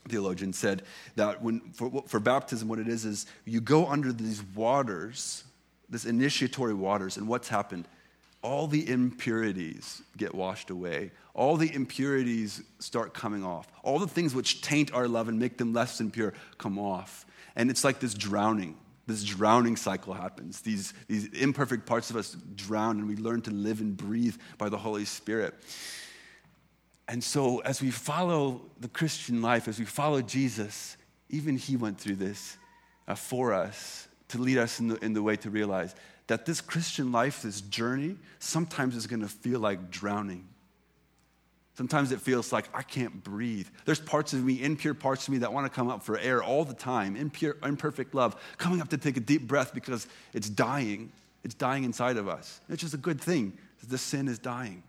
theologian, 0.09 0.53
said 0.53 0.81
that 1.15 1.43
when, 1.43 1.59
for, 1.73 2.03
for 2.07 2.19
baptism, 2.19 2.67
what 2.67 2.79
it 2.79 2.87
is 2.87 3.05
is 3.05 3.27
you 3.45 3.61
go 3.61 3.85
under 3.85 4.11
these 4.11 4.41
waters, 4.55 5.43
this 5.87 6.05
initiatory 6.05 6.73
waters, 6.73 7.17
and 7.17 7.27
what's 7.27 7.47
happened? 7.47 7.87
All 8.41 8.65
the 8.65 8.89
impurities 8.89 10.01
get 10.17 10.33
washed 10.33 10.71
away. 10.71 11.11
All 11.35 11.57
the 11.57 11.71
impurities 11.71 12.63
start 12.79 13.13
coming 13.13 13.43
off. 13.43 13.67
All 13.83 13.99
the 13.99 14.07
things 14.07 14.33
which 14.33 14.61
taint 14.61 14.91
our 14.95 15.07
love 15.07 15.27
and 15.27 15.37
make 15.37 15.59
them 15.59 15.73
less 15.73 16.01
impure 16.01 16.33
come 16.57 16.79
off. 16.79 17.27
And 17.55 17.69
it's 17.69 17.83
like 17.83 17.99
this 17.99 18.15
drowning 18.15 18.77
this 19.11 19.23
drowning 19.23 19.75
cycle 19.75 20.13
happens. 20.13 20.61
These, 20.61 20.93
these 21.07 21.27
imperfect 21.27 21.85
parts 21.85 22.09
of 22.09 22.15
us 22.15 22.35
drown, 22.55 22.99
and 22.99 23.07
we 23.07 23.15
learn 23.15 23.41
to 23.43 23.51
live 23.51 23.81
and 23.81 23.95
breathe 23.95 24.35
by 24.57 24.69
the 24.69 24.77
Holy 24.77 25.05
Spirit. 25.05 25.53
And 27.07 27.23
so, 27.23 27.59
as 27.59 27.81
we 27.81 27.91
follow 27.91 28.61
the 28.79 28.87
Christian 28.87 29.41
life, 29.41 29.67
as 29.67 29.77
we 29.79 29.85
follow 29.85 30.21
Jesus, 30.21 30.95
even 31.29 31.57
He 31.57 31.75
went 31.75 31.99
through 31.99 32.15
this 32.15 32.57
uh, 33.07 33.15
for 33.15 33.53
us 33.53 34.07
to 34.29 34.37
lead 34.37 34.57
us 34.57 34.79
in 34.79 34.87
the, 34.87 34.95
in 35.03 35.13
the 35.13 35.21
way 35.21 35.35
to 35.35 35.49
realize 35.49 35.93
that 36.27 36.45
this 36.45 36.61
Christian 36.61 37.11
life, 37.11 37.41
this 37.41 37.59
journey, 37.59 38.15
sometimes 38.39 38.95
is 38.95 39.07
going 39.07 39.19
to 39.19 39.27
feel 39.27 39.59
like 39.59 39.91
drowning. 39.91 40.47
Sometimes 41.73 42.11
it 42.11 42.19
feels 42.19 42.51
like 42.51 42.67
I 42.73 42.81
can't 42.81 43.23
breathe. 43.23 43.67
There's 43.85 43.99
parts 43.99 44.33
of 44.33 44.43
me, 44.43 44.61
impure 44.61 44.93
parts 44.93 45.27
of 45.27 45.33
me, 45.33 45.39
that 45.39 45.53
want 45.53 45.65
to 45.65 45.69
come 45.69 45.89
up 45.89 46.03
for 46.03 46.17
air 46.17 46.43
all 46.43 46.65
the 46.65 46.73
time, 46.73 47.15
impure, 47.15 47.55
imperfect 47.63 48.13
love, 48.13 48.35
coming 48.57 48.81
up 48.81 48.89
to 48.89 48.97
take 48.97 49.15
a 49.15 49.21
deep 49.21 49.47
breath 49.47 49.73
because 49.73 50.07
it's 50.33 50.49
dying. 50.49 51.11
It's 51.43 51.55
dying 51.55 51.85
inside 51.85 52.17
of 52.17 52.27
us. 52.27 52.59
It's 52.69 52.81
just 52.81 52.93
a 52.93 52.97
good 52.97 53.21
thing. 53.21 53.57
The 53.87 53.97
sin 53.97 54.27
is 54.27 54.37
dying. 54.37 54.83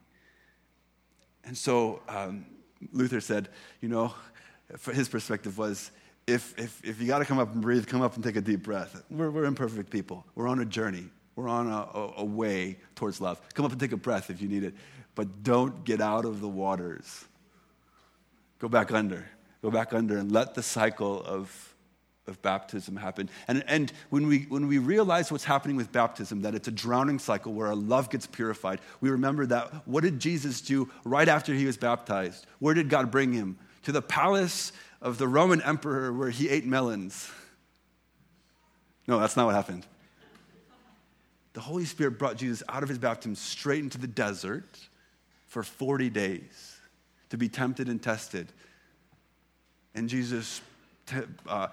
And 1.44 1.56
so 1.56 2.00
um, 2.08 2.46
Luther 2.92 3.20
said, 3.20 3.48
you 3.80 3.88
know, 3.88 4.12
his 4.92 5.08
perspective 5.08 5.58
was 5.58 5.92
if, 6.26 6.58
if, 6.58 6.84
if 6.84 7.00
you 7.00 7.06
got 7.06 7.20
to 7.20 7.24
come 7.24 7.38
up 7.38 7.52
and 7.52 7.62
breathe, 7.62 7.86
come 7.86 8.02
up 8.02 8.16
and 8.16 8.24
take 8.24 8.36
a 8.36 8.40
deep 8.40 8.62
breath. 8.62 9.02
We're, 9.08 9.30
we're 9.30 9.44
imperfect 9.44 9.90
people. 9.90 10.26
We're 10.34 10.48
on 10.48 10.58
a 10.60 10.64
journey. 10.64 11.04
We're 11.36 11.48
on 11.48 11.68
a, 11.68 11.98
a, 11.98 12.12
a 12.18 12.24
way 12.24 12.78
towards 12.94 13.20
love. 13.20 13.40
Come 13.54 13.64
up 13.64 13.72
and 13.72 13.80
take 13.80 13.92
a 13.92 13.96
breath 13.96 14.30
if 14.30 14.42
you 14.42 14.48
need 14.48 14.64
it 14.64 14.74
but 15.14 15.42
don't 15.42 15.84
get 15.84 16.00
out 16.00 16.24
of 16.24 16.40
the 16.40 16.48
waters. 16.48 17.24
Go 18.58 18.68
back 18.68 18.92
under. 18.92 19.28
Go 19.60 19.70
back 19.70 19.92
under 19.92 20.16
and 20.18 20.32
let 20.32 20.54
the 20.54 20.62
cycle 20.62 21.22
of, 21.22 21.74
of 22.26 22.40
baptism 22.42 22.96
happen. 22.96 23.28
And, 23.46 23.64
and 23.66 23.92
when, 24.10 24.26
we, 24.26 24.40
when 24.44 24.68
we 24.68 24.78
realize 24.78 25.30
what's 25.30 25.44
happening 25.44 25.76
with 25.76 25.92
baptism, 25.92 26.42
that 26.42 26.54
it's 26.54 26.68
a 26.68 26.72
drowning 26.72 27.18
cycle 27.18 27.52
where 27.52 27.68
our 27.68 27.74
love 27.74 28.10
gets 28.10 28.26
purified, 28.26 28.80
we 29.00 29.10
remember 29.10 29.46
that 29.46 29.86
what 29.86 30.02
did 30.02 30.18
Jesus 30.18 30.60
do 30.60 30.90
right 31.04 31.28
after 31.28 31.52
he 31.54 31.66
was 31.66 31.76
baptized? 31.76 32.46
Where 32.58 32.74
did 32.74 32.88
God 32.88 33.10
bring 33.10 33.32
him? 33.32 33.58
To 33.84 33.92
the 33.92 34.02
palace 34.02 34.72
of 35.00 35.18
the 35.18 35.28
Roman 35.28 35.60
emperor 35.62 36.12
where 36.12 36.30
he 36.30 36.48
ate 36.48 36.64
melons. 36.64 37.28
No, 39.06 39.18
that's 39.18 39.36
not 39.36 39.46
what 39.46 39.54
happened. 39.54 39.84
The 41.52 41.60
Holy 41.60 41.84
Spirit 41.84 42.18
brought 42.18 42.36
Jesus 42.36 42.62
out 42.68 42.82
of 42.82 42.88
his 42.88 42.98
baptism 42.98 43.34
straight 43.34 43.82
into 43.82 43.98
the 43.98 44.06
desert 44.06 44.64
for 45.52 45.62
40 45.62 46.08
days 46.08 46.78
to 47.28 47.36
be 47.36 47.46
tempted 47.46 47.86
and 47.86 48.02
tested. 48.02 48.50
And 49.94 50.08
Jesus 50.08 50.62
t- 51.04 51.16
uh, 51.46 51.66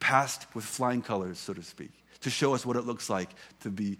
passed 0.00 0.46
with 0.54 0.64
flying 0.64 1.02
colors, 1.02 1.38
so 1.38 1.52
to 1.52 1.62
speak, 1.62 1.90
to 2.22 2.30
show 2.30 2.54
us 2.54 2.64
what 2.64 2.74
it 2.74 2.86
looks 2.86 3.10
like 3.10 3.28
to 3.60 3.68
be 3.68 3.98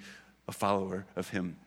a 0.49 0.53
follower 0.53 1.05
of 1.15 1.29
Him. 1.29 1.59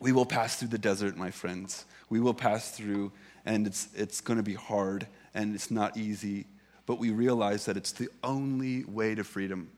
We 0.00 0.10
will 0.10 0.26
pass 0.26 0.56
through 0.56 0.70
the 0.70 0.78
desert, 0.78 1.16
my 1.16 1.30
friends. 1.30 1.84
We 2.10 2.18
will 2.18 2.34
pass 2.34 2.72
through, 2.72 3.12
and 3.44 3.68
it's, 3.68 3.86
it's 3.94 4.20
going 4.20 4.38
to 4.38 4.42
be 4.42 4.54
hard 4.54 5.06
and 5.32 5.54
it's 5.54 5.70
not 5.70 5.96
easy, 5.96 6.44
but 6.86 6.98
we 6.98 7.10
realize 7.10 7.66
that 7.66 7.76
it's 7.76 7.92
the 7.92 8.08
only 8.24 8.82
way 8.82 9.14
to 9.14 9.22
freedom. 9.22 9.70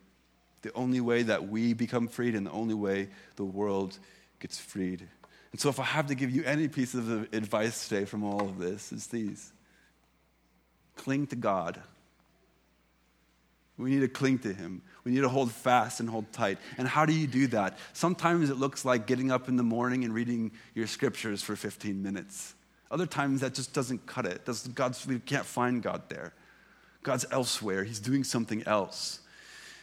the 0.63 0.73
only 0.73 1.03
way 1.03 1.23
that 1.25 1.47
we 1.47 1.75
become 1.75 2.09
freed, 2.09 2.35
and 2.35 2.47
the 2.47 2.53
only 2.53 2.75
way 2.75 3.09
the 3.37 3.45
world 3.45 3.99
gets 4.41 4.59
freed. 4.59 5.07
And 5.53 5.61
so, 5.61 5.69
if 5.69 5.81
I 5.81 5.85
have 5.85 6.07
to 6.09 6.15
give 6.15 6.31
you 6.31 6.45
any 6.45 6.69
piece 6.69 6.95
of 6.95 7.33
advice 7.33 7.89
today 7.89 8.05
from 8.05 8.25
all 8.25 8.43
of 8.43 8.59
this, 8.59 8.93
it's 8.93 9.07
these 9.07 9.53
cling 10.97 11.27
to 11.29 11.37
God. 11.37 11.81
We 13.79 13.91
need 13.91 14.01
to 14.01 14.09
cling 14.09 14.39
to 14.41 14.53
Him. 14.53 14.83
We 15.05 15.13
need 15.13 15.21
to 15.21 15.29
hold 15.29 15.53
fast 15.53 16.01
and 16.01 16.09
hold 16.09 16.33
tight. 16.33 16.59
And 16.79 16.89
how 16.89 17.05
do 17.05 17.13
you 17.13 17.27
do 17.27 17.47
that? 17.49 17.79
Sometimes 17.93 18.49
it 18.49 18.57
looks 18.57 18.85
like 18.85 19.07
getting 19.07 19.31
up 19.31 19.49
in 19.49 19.57
the 19.57 19.63
morning 19.63 20.05
and 20.05 20.15
reading 20.15 20.53
your 20.75 20.87
scriptures 20.87 21.43
for 21.43 21.57
15 21.57 22.03
minutes. 22.03 22.55
Other 22.91 23.07
times 23.07 23.43
that 23.43 23.53
just 23.53 23.75
doesn't 23.75 24.07
cut 24.07 24.27
it. 24.27 24.49
God's, 24.75 25.07
we 25.07 25.19
can't 25.19 25.45
find 25.45 25.83
God 25.83 26.03
there. 26.09 26.33
God's 27.03 27.27
elsewhere. 27.31 27.85
He's 27.85 28.01
doing 28.01 28.25
something 28.25 28.63
else. 28.67 29.21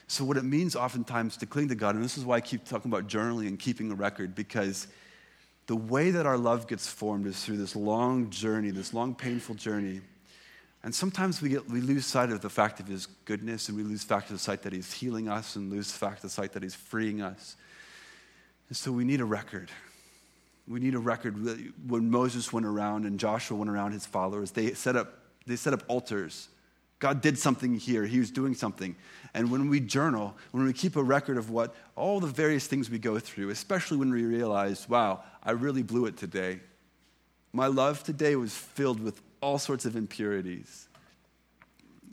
So, 0.08 0.24
what 0.24 0.38
it 0.38 0.44
means 0.44 0.76
oftentimes 0.76 1.38
to 1.38 1.46
cling 1.46 1.70
to 1.70 1.76
God, 1.76 1.96
and 1.96 2.04
this 2.04 2.18
is 2.18 2.26
why 2.26 2.36
I 2.36 2.42
keep 2.42 2.66
talking 2.66 2.92
about 2.92 3.08
journaling 3.08 3.48
and 3.48 3.58
keeping 3.58 3.92
a 3.92 3.96
record, 3.96 4.36
because 4.36 4.88
the 5.68 5.76
way 5.76 6.12
that 6.12 6.26
our 6.26 6.38
love 6.38 6.68
gets 6.68 6.88
formed 6.88 7.26
is 7.26 7.44
through 7.44 7.58
this 7.58 7.76
long 7.76 8.30
journey, 8.30 8.72
this 8.72 8.94
long, 8.94 9.16
painful 9.16 9.56
journey. 9.56 10.02
And 10.84 10.94
sometimes 10.94 11.42
we, 11.42 11.50
get, 11.50 11.70
we 11.70 11.80
lose 11.80 12.06
sight 12.06 12.30
of 12.30 12.42
the 12.42 12.50
fact 12.50 12.80
of 12.82 12.88
His 12.88 13.06
goodness, 13.26 13.70
and 13.70 13.78
we 13.78 13.84
lose 13.84 14.04
fact 14.04 14.30
of 14.30 14.36
the 14.36 14.40
sight 14.40 14.64
that 14.64 14.74
He's 14.74 14.92
healing 14.92 15.30
us, 15.30 15.56
and 15.56 15.72
lose 15.72 15.92
fact 15.92 16.18
of 16.18 16.22
the 16.24 16.30
sight 16.30 16.52
that 16.54 16.64
He's 16.64 16.76
freeing 16.76 17.22
us. 17.22 17.56
And 18.68 18.76
so 18.76 18.92
we 18.92 19.06
need 19.06 19.22
a 19.22 19.26
record. 19.26 19.70
We 20.68 20.80
need 20.80 20.96
a 20.96 21.00
record. 21.00 21.38
When 21.88 22.10
Moses 22.10 22.52
went 22.52 22.66
around 22.66 23.06
and 23.06 23.20
Joshua 23.20 23.58
went 23.58 23.70
around 23.70 23.92
his 23.92 24.06
followers, 24.06 24.52
they 24.52 24.74
set 24.74 24.96
up, 24.96 25.20
they 25.46 25.56
set 25.56 25.74
up 25.74 25.84
altars. 25.88 26.48
God 27.04 27.20
did 27.20 27.38
something 27.38 27.76
here. 27.76 28.06
He 28.06 28.18
was 28.18 28.32
doing 28.32 28.54
something. 28.54 28.96
And 29.34 29.52
when 29.52 29.68
we 29.68 29.82
journal, 29.82 30.38
when 30.52 30.64
we 30.64 30.72
keep 30.72 30.96
a 30.96 31.04
record 31.04 31.36
of 31.36 31.50
what 31.50 31.76
all 31.98 32.22
the 32.22 32.28
various 32.28 32.66
things 32.66 32.90
we 32.90 32.98
go 32.98 33.20
through, 33.20 33.50
especially 33.50 33.98
when 33.98 34.10
we 34.10 34.24
realize, 34.24 34.88
wow, 34.88 35.22
I 35.44 35.52
really 35.52 35.84
blew 35.84 36.06
it 36.06 36.16
today. 36.16 36.62
My 37.52 37.68
love 37.68 38.06
today 38.06 38.38
was 38.38 38.56
filled 38.56 39.02
with 39.02 39.22
all 39.42 39.58
sorts 39.60 39.84
of 39.84 39.98
impurities. 39.98 40.88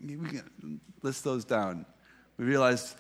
We 0.05 0.17
can 0.17 0.81
list 1.03 1.23
those 1.23 1.45
down. 1.45 1.87
We 2.37 2.47
realize, 2.47 2.97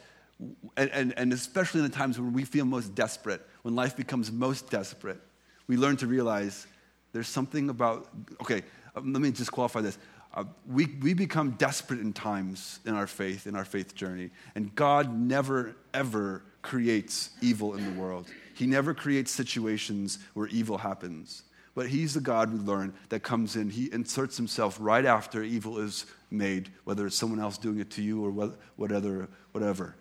and, 0.76 0.90
and, 0.90 1.12
and 1.18 1.33
especially 1.33 1.81
in 1.81 1.90
the 1.90 1.92
times 1.92 2.20
when 2.20 2.33
we 2.33 2.44
feel 2.44 2.66
most 2.66 2.94
desperate, 2.94 3.44
when 3.62 3.74
life 3.74 3.96
becomes 3.96 4.31
most 4.31 4.70
desperate, 4.70 5.20
we 5.66 5.76
learn 5.76 5.96
to 5.96 6.07
realize 6.07 6.68
there's 7.12 7.26
something 7.26 7.68
about, 7.68 8.07
okay, 8.42 8.62
um, 8.94 9.12
let 9.12 9.20
me 9.20 9.33
just 9.33 9.50
qualify 9.50 9.81
this. 9.81 9.98
Uh, 10.32 10.44
we, 10.68 10.86
we 11.02 11.12
become 11.12 11.52
desperate 11.52 12.00
in 12.00 12.12
times 12.12 12.78
in 12.86 12.94
our 12.94 13.06
faith, 13.06 13.46
in 13.46 13.56
our 13.56 13.64
faith 13.64 13.94
journey. 13.94 14.30
And 14.54 14.74
God 14.74 15.12
never, 15.18 15.74
ever 15.92 16.42
creates 16.62 17.30
evil 17.40 17.74
in 17.74 17.84
the 17.84 18.00
world. 18.00 18.28
He 18.54 18.66
never 18.66 18.94
creates 18.94 19.32
situations 19.32 20.18
where 20.34 20.46
evil 20.48 20.78
happens. 20.78 21.42
But 21.74 21.88
He's 21.88 22.14
the 22.14 22.20
God 22.20 22.52
we 22.52 22.58
learn 22.58 22.94
that 23.08 23.20
comes 23.20 23.56
in. 23.56 23.70
He 23.70 23.92
inserts 23.92 24.36
Himself 24.36 24.76
right 24.80 25.04
after 25.04 25.42
evil 25.42 25.78
is 25.78 26.06
made, 26.30 26.70
whether 26.84 27.06
it's 27.06 27.16
someone 27.16 27.40
else 27.40 27.58
doing 27.58 27.80
it 27.80 27.90
to 27.92 28.02
you 28.02 28.24
or 28.24 28.30
whatever. 28.76 29.28
whatever. 29.52 29.96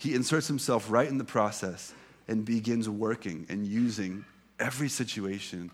He 0.00 0.14
inserts 0.14 0.48
Himself 0.48 0.90
right 0.90 1.08
in 1.08 1.18
the 1.18 1.24
process 1.24 1.92
and 2.28 2.44
begins 2.44 2.88
working 2.88 3.46
and 3.48 3.66
using 3.66 4.24
every 4.58 4.88
situation 4.88 5.70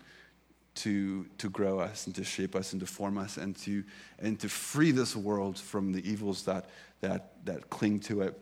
to, 0.75 1.25
to 1.37 1.49
grow 1.49 1.79
us 1.79 2.05
and 2.05 2.15
to 2.15 2.23
shape 2.23 2.55
us 2.55 2.73
and 2.73 2.79
to 2.81 2.85
form 2.85 3.17
us 3.17 3.37
and 3.37 3.55
to, 3.57 3.83
and 4.19 4.39
to 4.39 4.49
free 4.49 4.91
this 4.91 5.15
world 5.15 5.57
from 5.57 5.91
the 5.91 6.07
evils 6.09 6.43
that, 6.43 6.69
that, 7.01 7.33
that 7.45 7.69
cling 7.69 7.99
to 8.01 8.21
it. 8.21 8.39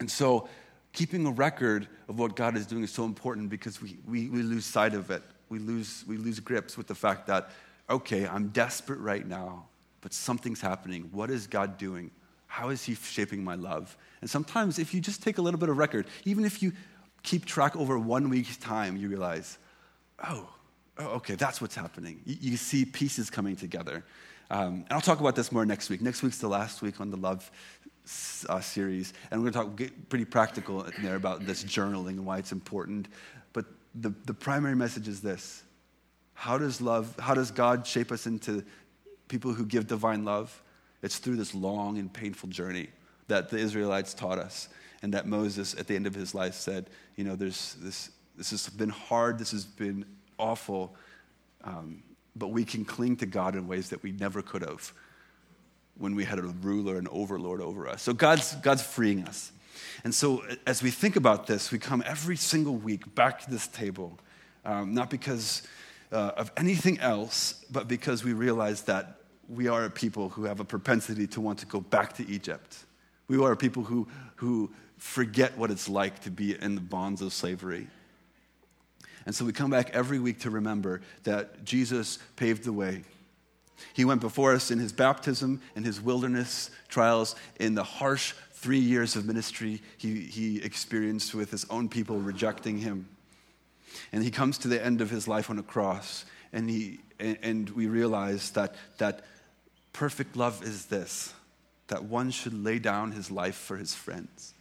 And 0.00 0.10
so, 0.10 0.48
keeping 0.92 1.26
a 1.26 1.30
record 1.30 1.86
of 2.08 2.18
what 2.18 2.34
God 2.34 2.56
is 2.56 2.66
doing 2.66 2.82
is 2.82 2.90
so 2.90 3.04
important 3.04 3.50
because 3.50 3.80
we, 3.82 3.98
we, 4.06 4.28
we 4.28 4.42
lose 4.42 4.64
sight 4.64 4.94
of 4.94 5.10
it. 5.10 5.22
We 5.48 5.58
lose, 5.58 6.04
we 6.06 6.16
lose 6.16 6.40
grips 6.40 6.76
with 6.76 6.86
the 6.86 6.94
fact 6.94 7.26
that, 7.26 7.50
okay, 7.88 8.26
I'm 8.26 8.48
desperate 8.48 9.00
right 9.00 9.26
now, 9.26 9.66
but 10.00 10.12
something's 10.12 10.60
happening. 10.60 11.08
What 11.12 11.30
is 11.30 11.46
God 11.46 11.78
doing? 11.78 12.10
How 12.46 12.70
is 12.70 12.84
He 12.84 12.94
shaping 12.94 13.44
my 13.44 13.54
love? 13.54 13.96
And 14.20 14.30
sometimes, 14.30 14.78
if 14.78 14.94
you 14.94 15.00
just 15.00 15.22
take 15.22 15.38
a 15.38 15.42
little 15.42 15.60
bit 15.60 15.68
of 15.68 15.76
record, 15.76 16.06
even 16.24 16.44
if 16.44 16.62
you 16.62 16.72
keep 17.22 17.44
track 17.44 17.76
over 17.76 17.98
one 17.98 18.30
week's 18.30 18.56
time, 18.56 18.96
you 18.96 19.08
realize, 19.08 19.58
oh, 20.26 20.48
oh 20.98 21.06
okay, 21.16 21.34
that's 21.34 21.60
what's 21.60 21.74
happening. 21.74 22.20
You, 22.24 22.36
you 22.40 22.56
see 22.56 22.84
pieces 22.84 23.30
coming 23.30 23.56
together. 23.56 24.04
Um, 24.50 24.84
and 24.84 24.92
I'll 24.92 25.00
talk 25.00 25.20
about 25.20 25.36
this 25.36 25.52
more 25.52 25.66
next 25.66 25.90
week. 25.90 26.00
Next 26.00 26.22
week's 26.22 26.38
the 26.38 26.48
last 26.48 26.80
week 26.80 27.00
on 27.00 27.10
the 27.10 27.16
love 27.16 27.50
uh, 28.48 28.60
series, 28.60 29.12
and 29.30 29.42
we're 29.42 29.50
going 29.50 29.68
to 29.68 29.82
talk 29.82 29.90
pretty 30.08 30.24
practical 30.24 30.84
in 30.84 31.02
there 31.02 31.16
about 31.16 31.44
this 31.44 31.62
journaling 31.64 32.10
and 32.10 32.24
why 32.24 32.38
it's 32.38 32.52
important. 32.52 33.08
But 33.52 33.66
the, 33.94 34.14
the 34.24 34.32
primary 34.32 34.74
message 34.74 35.06
is 35.06 35.20
this: 35.20 35.62
How 36.34 36.56
does 36.56 36.80
love? 36.80 37.14
How 37.18 37.34
does 37.34 37.50
God 37.50 37.86
shape 37.86 38.10
us 38.10 38.26
into 38.26 38.64
people 39.28 39.52
who 39.52 39.66
give 39.66 39.86
divine 39.86 40.24
love? 40.24 40.62
It's 41.02 41.18
through 41.18 41.36
this 41.36 41.54
long 41.54 41.98
and 41.98 42.12
painful 42.12 42.48
journey 42.48 42.88
that 43.28 43.50
the 43.50 43.58
Israelites 43.58 44.14
taught 44.14 44.38
us, 44.38 44.68
and 45.02 45.12
that 45.12 45.26
Moses, 45.26 45.74
at 45.74 45.86
the 45.86 45.94
end 45.94 46.06
of 46.06 46.14
his 46.14 46.34
life, 46.34 46.54
said, 46.54 46.88
"You 47.16 47.24
know, 47.24 47.36
there's 47.36 47.76
this. 47.80 48.10
This 48.34 48.50
has 48.50 48.68
been 48.68 48.90
hard. 48.90 49.36
This 49.38 49.50
has 49.50 49.64
been 49.64 50.04
awful." 50.38 50.94
Um, 51.64 52.02
but 52.38 52.48
we 52.48 52.64
can 52.64 52.84
cling 52.84 53.16
to 53.16 53.26
God 53.26 53.54
in 53.54 53.66
ways 53.66 53.90
that 53.90 54.02
we 54.02 54.12
never 54.12 54.42
could 54.42 54.62
have 54.62 54.92
when 55.96 56.14
we 56.14 56.24
had 56.24 56.38
a 56.38 56.42
ruler 56.42 56.96
and 56.96 57.08
overlord 57.08 57.60
over 57.60 57.88
us. 57.88 58.02
So 58.02 58.12
God's, 58.12 58.54
God's 58.56 58.82
freeing 58.82 59.24
us. 59.24 59.50
And 60.04 60.14
so 60.14 60.44
as 60.66 60.82
we 60.82 60.90
think 60.90 61.16
about 61.16 61.46
this, 61.46 61.72
we 61.72 61.78
come 61.78 62.02
every 62.06 62.36
single 62.36 62.76
week 62.76 63.14
back 63.14 63.40
to 63.42 63.50
this 63.50 63.66
table, 63.66 64.18
um, 64.64 64.94
not 64.94 65.10
because 65.10 65.62
uh, 66.12 66.32
of 66.36 66.52
anything 66.56 67.00
else, 67.00 67.64
but 67.70 67.88
because 67.88 68.24
we 68.24 68.32
realize 68.32 68.82
that 68.82 69.18
we 69.48 69.66
are 69.66 69.84
a 69.84 69.90
people 69.90 70.28
who 70.28 70.44
have 70.44 70.60
a 70.60 70.64
propensity 70.64 71.26
to 71.26 71.40
want 71.40 71.58
to 71.58 71.66
go 71.66 71.80
back 71.80 72.14
to 72.14 72.28
Egypt. 72.28 72.84
We 73.26 73.42
are 73.42 73.56
people 73.56 73.82
who, 73.82 74.06
who 74.36 74.70
forget 74.98 75.56
what 75.58 75.70
it's 75.70 75.88
like 75.88 76.20
to 76.20 76.30
be 76.30 76.60
in 76.60 76.74
the 76.74 76.80
bonds 76.80 77.22
of 77.22 77.32
slavery. 77.32 77.88
And 79.28 79.36
so 79.36 79.44
we 79.44 79.52
come 79.52 79.68
back 79.68 79.90
every 79.90 80.18
week 80.18 80.40
to 80.40 80.50
remember 80.50 81.02
that 81.24 81.62
Jesus 81.62 82.18
paved 82.36 82.64
the 82.64 82.72
way. 82.72 83.02
He 83.92 84.06
went 84.06 84.22
before 84.22 84.54
us 84.54 84.70
in 84.70 84.78
his 84.78 84.90
baptism, 84.90 85.60
in 85.76 85.84
his 85.84 86.00
wilderness 86.00 86.70
trials, 86.88 87.36
in 87.60 87.74
the 87.74 87.84
harsh 87.84 88.32
three 88.52 88.78
years 88.78 89.16
of 89.16 89.26
ministry 89.26 89.82
he, 89.98 90.22
he 90.22 90.62
experienced 90.62 91.34
with 91.34 91.50
his 91.50 91.66
own 91.68 91.90
people 91.90 92.18
rejecting 92.18 92.78
him. 92.78 93.06
And 94.12 94.24
he 94.24 94.30
comes 94.30 94.56
to 94.58 94.68
the 94.68 94.82
end 94.82 95.02
of 95.02 95.10
his 95.10 95.28
life 95.28 95.50
on 95.50 95.58
a 95.58 95.62
cross, 95.62 96.24
and, 96.50 96.70
he, 96.70 97.00
and 97.18 97.68
we 97.68 97.86
realize 97.86 98.52
that, 98.52 98.76
that 98.96 99.26
perfect 99.92 100.36
love 100.36 100.62
is 100.62 100.86
this 100.86 101.34
that 101.88 102.04
one 102.04 102.30
should 102.30 102.54
lay 102.54 102.78
down 102.78 103.12
his 103.12 103.30
life 103.30 103.56
for 103.56 103.76
his 103.76 103.94
friends. 103.94 104.54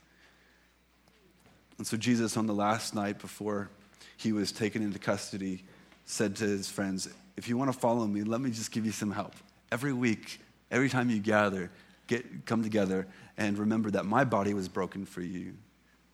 And 1.77 1.87
so, 1.87 1.95
Jesus, 1.95 2.35
on 2.35 2.47
the 2.47 2.53
last 2.53 2.93
night 2.93 3.19
before 3.19 3.69
he 4.17 4.31
was 4.31 4.51
taken 4.51 4.81
into 4.81 4.99
custody, 4.99 5.63
said 6.05 6.35
to 6.37 6.43
his 6.43 6.69
friends, 6.69 7.07
If 7.37 7.47
you 7.47 7.57
want 7.57 7.71
to 7.71 7.77
follow 7.77 8.05
me, 8.05 8.23
let 8.23 8.41
me 8.41 8.49
just 8.49 8.71
give 8.71 8.85
you 8.85 8.91
some 8.91 9.11
help. 9.11 9.33
Every 9.71 9.93
week, 9.93 10.39
every 10.71 10.89
time 10.89 11.09
you 11.09 11.19
gather, 11.19 11.71
get, 12.07 12.45
come 12.45 12.63
together 12.63 13.07
and 13.37 13.57
remember 13.57 13.91
that 13.91 14.05
my 14.05 14.23
body 14.23 14.53
was 14.53 14.67
broken 14.67 15.05
for 15.05 15.21
you, 15.21 15.53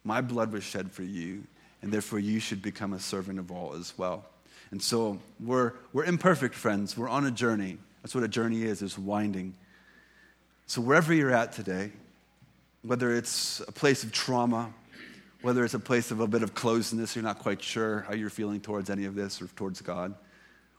my 0.04 0.22
blood 0.22 0.52
was 0.52 0.64
shed 0.64 0.92
for 0.92 1.04
you, 1.04 1.44
and 1.82 1.92
therefore 1.92 2.20
you 2.20 2.40
should 2.40 2.62
become 2.62 2.94
a 2.94 3.00
servant 3.00 3.40
of 3.40 3.52
all 3.52 3.74
as 3.74 3.94
well. 3.98 4.26
And 4.72 4.82
so 4.82 5.20
we're, 5.40 5.74
we're 5.94 6.06
imperfect 6.06 6.56
friends. 6.56 6.98
We're 6.98 7.10
on 7.10 7.26
a 7.26 7.32
journey. 7.32 7.78
That's 8.02 8.16
what 8.16 8.24
a 8.24 8.28
journey 8.28 8.64
is, 8.64 8.82
is 8.82 8.98
winding. 8.98 9.54
So 10.66 10.82
wherever 10.82 11.14
you're 11.14 11.34
at 11.34 11.54
today, 11.54 11.92
whether 12.82 13.14
it's 13.14 13.62
a 13.62 13.72
place 13.72 14.04
of 14.04 14.12
trauma, 14.12 14.74
whether 15.44 15.66
it's 15.66 15.74
a 15.74 15.80
place 15.80 16.10
of 16.10 16.22
a 16.22 16.26
bit 16.26 16.42
of 16.42 16.56
closeness, 16.56 17.16
you're 17.16 17.24
not 17.24 17.38
quite 17.38 17.62
sure 17.62 18.06
how 18.08 18.14
you're 18.14 18.30
feeling 18.30 18.62
towards 18.62 18.90
any 18.90 19.04
of 19.04 19.14
this 19.14 19.42
or 19.42 19.48
towards 19.48 19.82
God, 19.82 20.16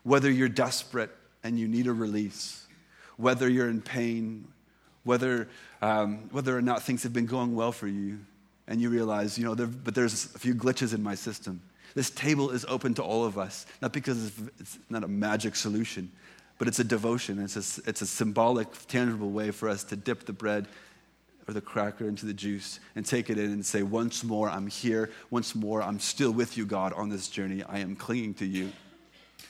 whether 0.05 0.31
you're 0.31 0.48
desperate 0.48 1.11
and 1.44 1.59
you 1.59 1.68
need 1.68 1.87
a 1.87 1.92
release, 1.92 2.66
whether 3.18 3.46
you're 3.46 3.68
in 3.68 3.83
pain, 3.83 4.48
whether, 5.05 5.48
um, 5.83 6.31
whether 6.33 6.56
or 6.56 6.62
not 6.62 6.83
things 6.83 7.02
have 7.02 7.12
been 7.12 7.27
going 7.27 7.54
well 7.54 7.73
for 7.73 7.87
you, 7.87 8.19
and 8.67 8.81
you 8.81 8.88
realize, 8.88 9.37
you 9.38 9.44
know, 9.44 9.54
there, 9.54 9.67
but 9.67 9.94
there's 9.94 10.35
a 10.35 10.38
few 10.38 10.54
glitches 10.54 10.94
in 10.94 11.02
my 11.02 11.15
system. 11.15 11.60
This 11.94 12.08
table 12.08 12.50
is 12.50 12.65
open 12.65 12.94
to 12.94 13.02
all 13.02 13.27
of 13.27 13.37
us, 13.37 13.67
not 13.83 13.92
because 13.92 14.33
it's, 14.58 14.79
not 14.88 15.04
a 15.04 15.08
magic 15.08 15.56
solution, 15.56 16.10
but 16.56 16.69
it's 16.69 16.79
a 16.79 16.85
devotion. 16.85 17.38
It's 17.38 17.56
a, 17.56 17.83
it's 17.87 18.00
a 18.00 18.06
symbolic, 18.06 18.69
tangible 18.88 19.31
way 19.31 19.50
for 19.50 19.69
us 19.69 19.85
to 19.85 19.96
dip 19.96 20.25
the 20.25 20.33
bread 20.33 20.67
or 21.47 21.55
the 21.55 21.61
cracker 21.61 22.09
into 22.09 22.27
the 22.27 22.35
juice 22.35 22.81
and 22.97 23.05
take 23.05 23.31
it 23.31 23.38
in 23.38 23.53
and 23.53 23.65
say, 23.65 23.83
Once 23.83 24.25
more, 24.25 24.49
I'm 24.49 24.67
here. 24.67 25.11
Once 25.31 25.55
more, 25.55 25.83
I'm 25.83 25.99
still 25.99 26.31
with 26.31 26.57
you, 26.57 26.67
God, 26.67 26.92
on 26.95 27.09
this 27.09 27.29
journey. 27.29 27.63
I 27.63 27.79
am 27.79 27.97
clinging 27.97 28.35
to 28.35 28.47
you. 28.47 28.73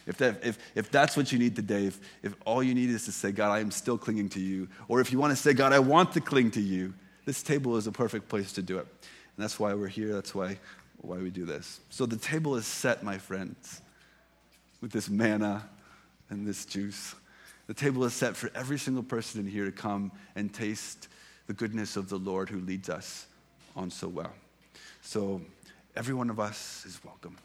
If, 0.06 0.18
that, 0.18 0.44
if, 0.44 0.58
if 0.74 0.90
that's 0.90 1.16
what 1.16 1.32
you 1.32 1.38
need 1.38 1.56
today, 1.56 1.86
if, 1.86 1.98
if 2.22 2.34
all 2.44 2.62
you 2.62 2.74
need 2.74 2.90
is 2.90 3.04
to 3.06 3.12
say, 3.12 3.32
God, 3.32 3.50
I 3.50 3.60
am 3.60 3.70
still 3.70 3.96
clinging 3.96 4.28
to 4.30 4.40
you, 4.40 4.68
or 4.88 5.00
if 5.00 5.10
you 5.12 5.18
want 5.18 5.30
to 5.30 5.36
say, 5.36 5.54
God, 5.54 5.72
I 5.72 5.78
want 5.78 6.12
to 6.12 6.20
cling 6.20 6.50
to 6.52 6.60
you, 6.60 6.92
this 7.24 7.42
table 7.42 7.76
is 7.76 7.86
a 7.86 7.92
perfect 7.92 8.28
place 8.28 8.52
to 8.52 8.62
do 8.62 8.78
it. 8.78 8.86
And 9.36 9.42
that's 9.42 9.58
why 9.58 9.72
we're 9.74 9.88
here. 9.88 10.12
That's 10.12 10.34
why, 10.34 10.58
why 10.98 11.18
we 11.18 11.30
do 11.30 11.46
this. 11.46 11.80
So 11.90 12.06
the 12.06 12.16
table 12.16 12.56
is 12.56 12.66
set, 12.66 13.02
my 13.02 13.18
friends, 13.18 13.80
with 14.80 14.92
this 14.92 15.08
manna 15.08 15.68
and 16.28 16.46
this 16.46 16.66
juice. 16.66 17.14
The 17.66 17.74
table 17.74 18.04
is 18.04 18.12
set 18.12 18.36
for 18.36 18.50
every 18.54 18.78
single 18.78 19.02
person 19.02 19.40
in 19.40 19.46
here 19.46 19.64
to 19.64 19.72
come 19.72 20.12
and 20.36 20.52
taste 20.52 21.08
the 21.46 21.52
goodness 21.52 21.96
of 21.96 22.08
the 22.08 22.18
Lord 22.18 22.48
who 22.48 22.60
leads 22.60 22.88
us 22.88 23.26
on 23.76 23.90
so 23.90 24.08
well. 24.08 24.32
So 25.02 25.40
every 25.96 26.14
one 26.14 26.30
of 26.30 26.40
us 26.40 26.84
is 26.86 27.00
welcome. 27.04 27.36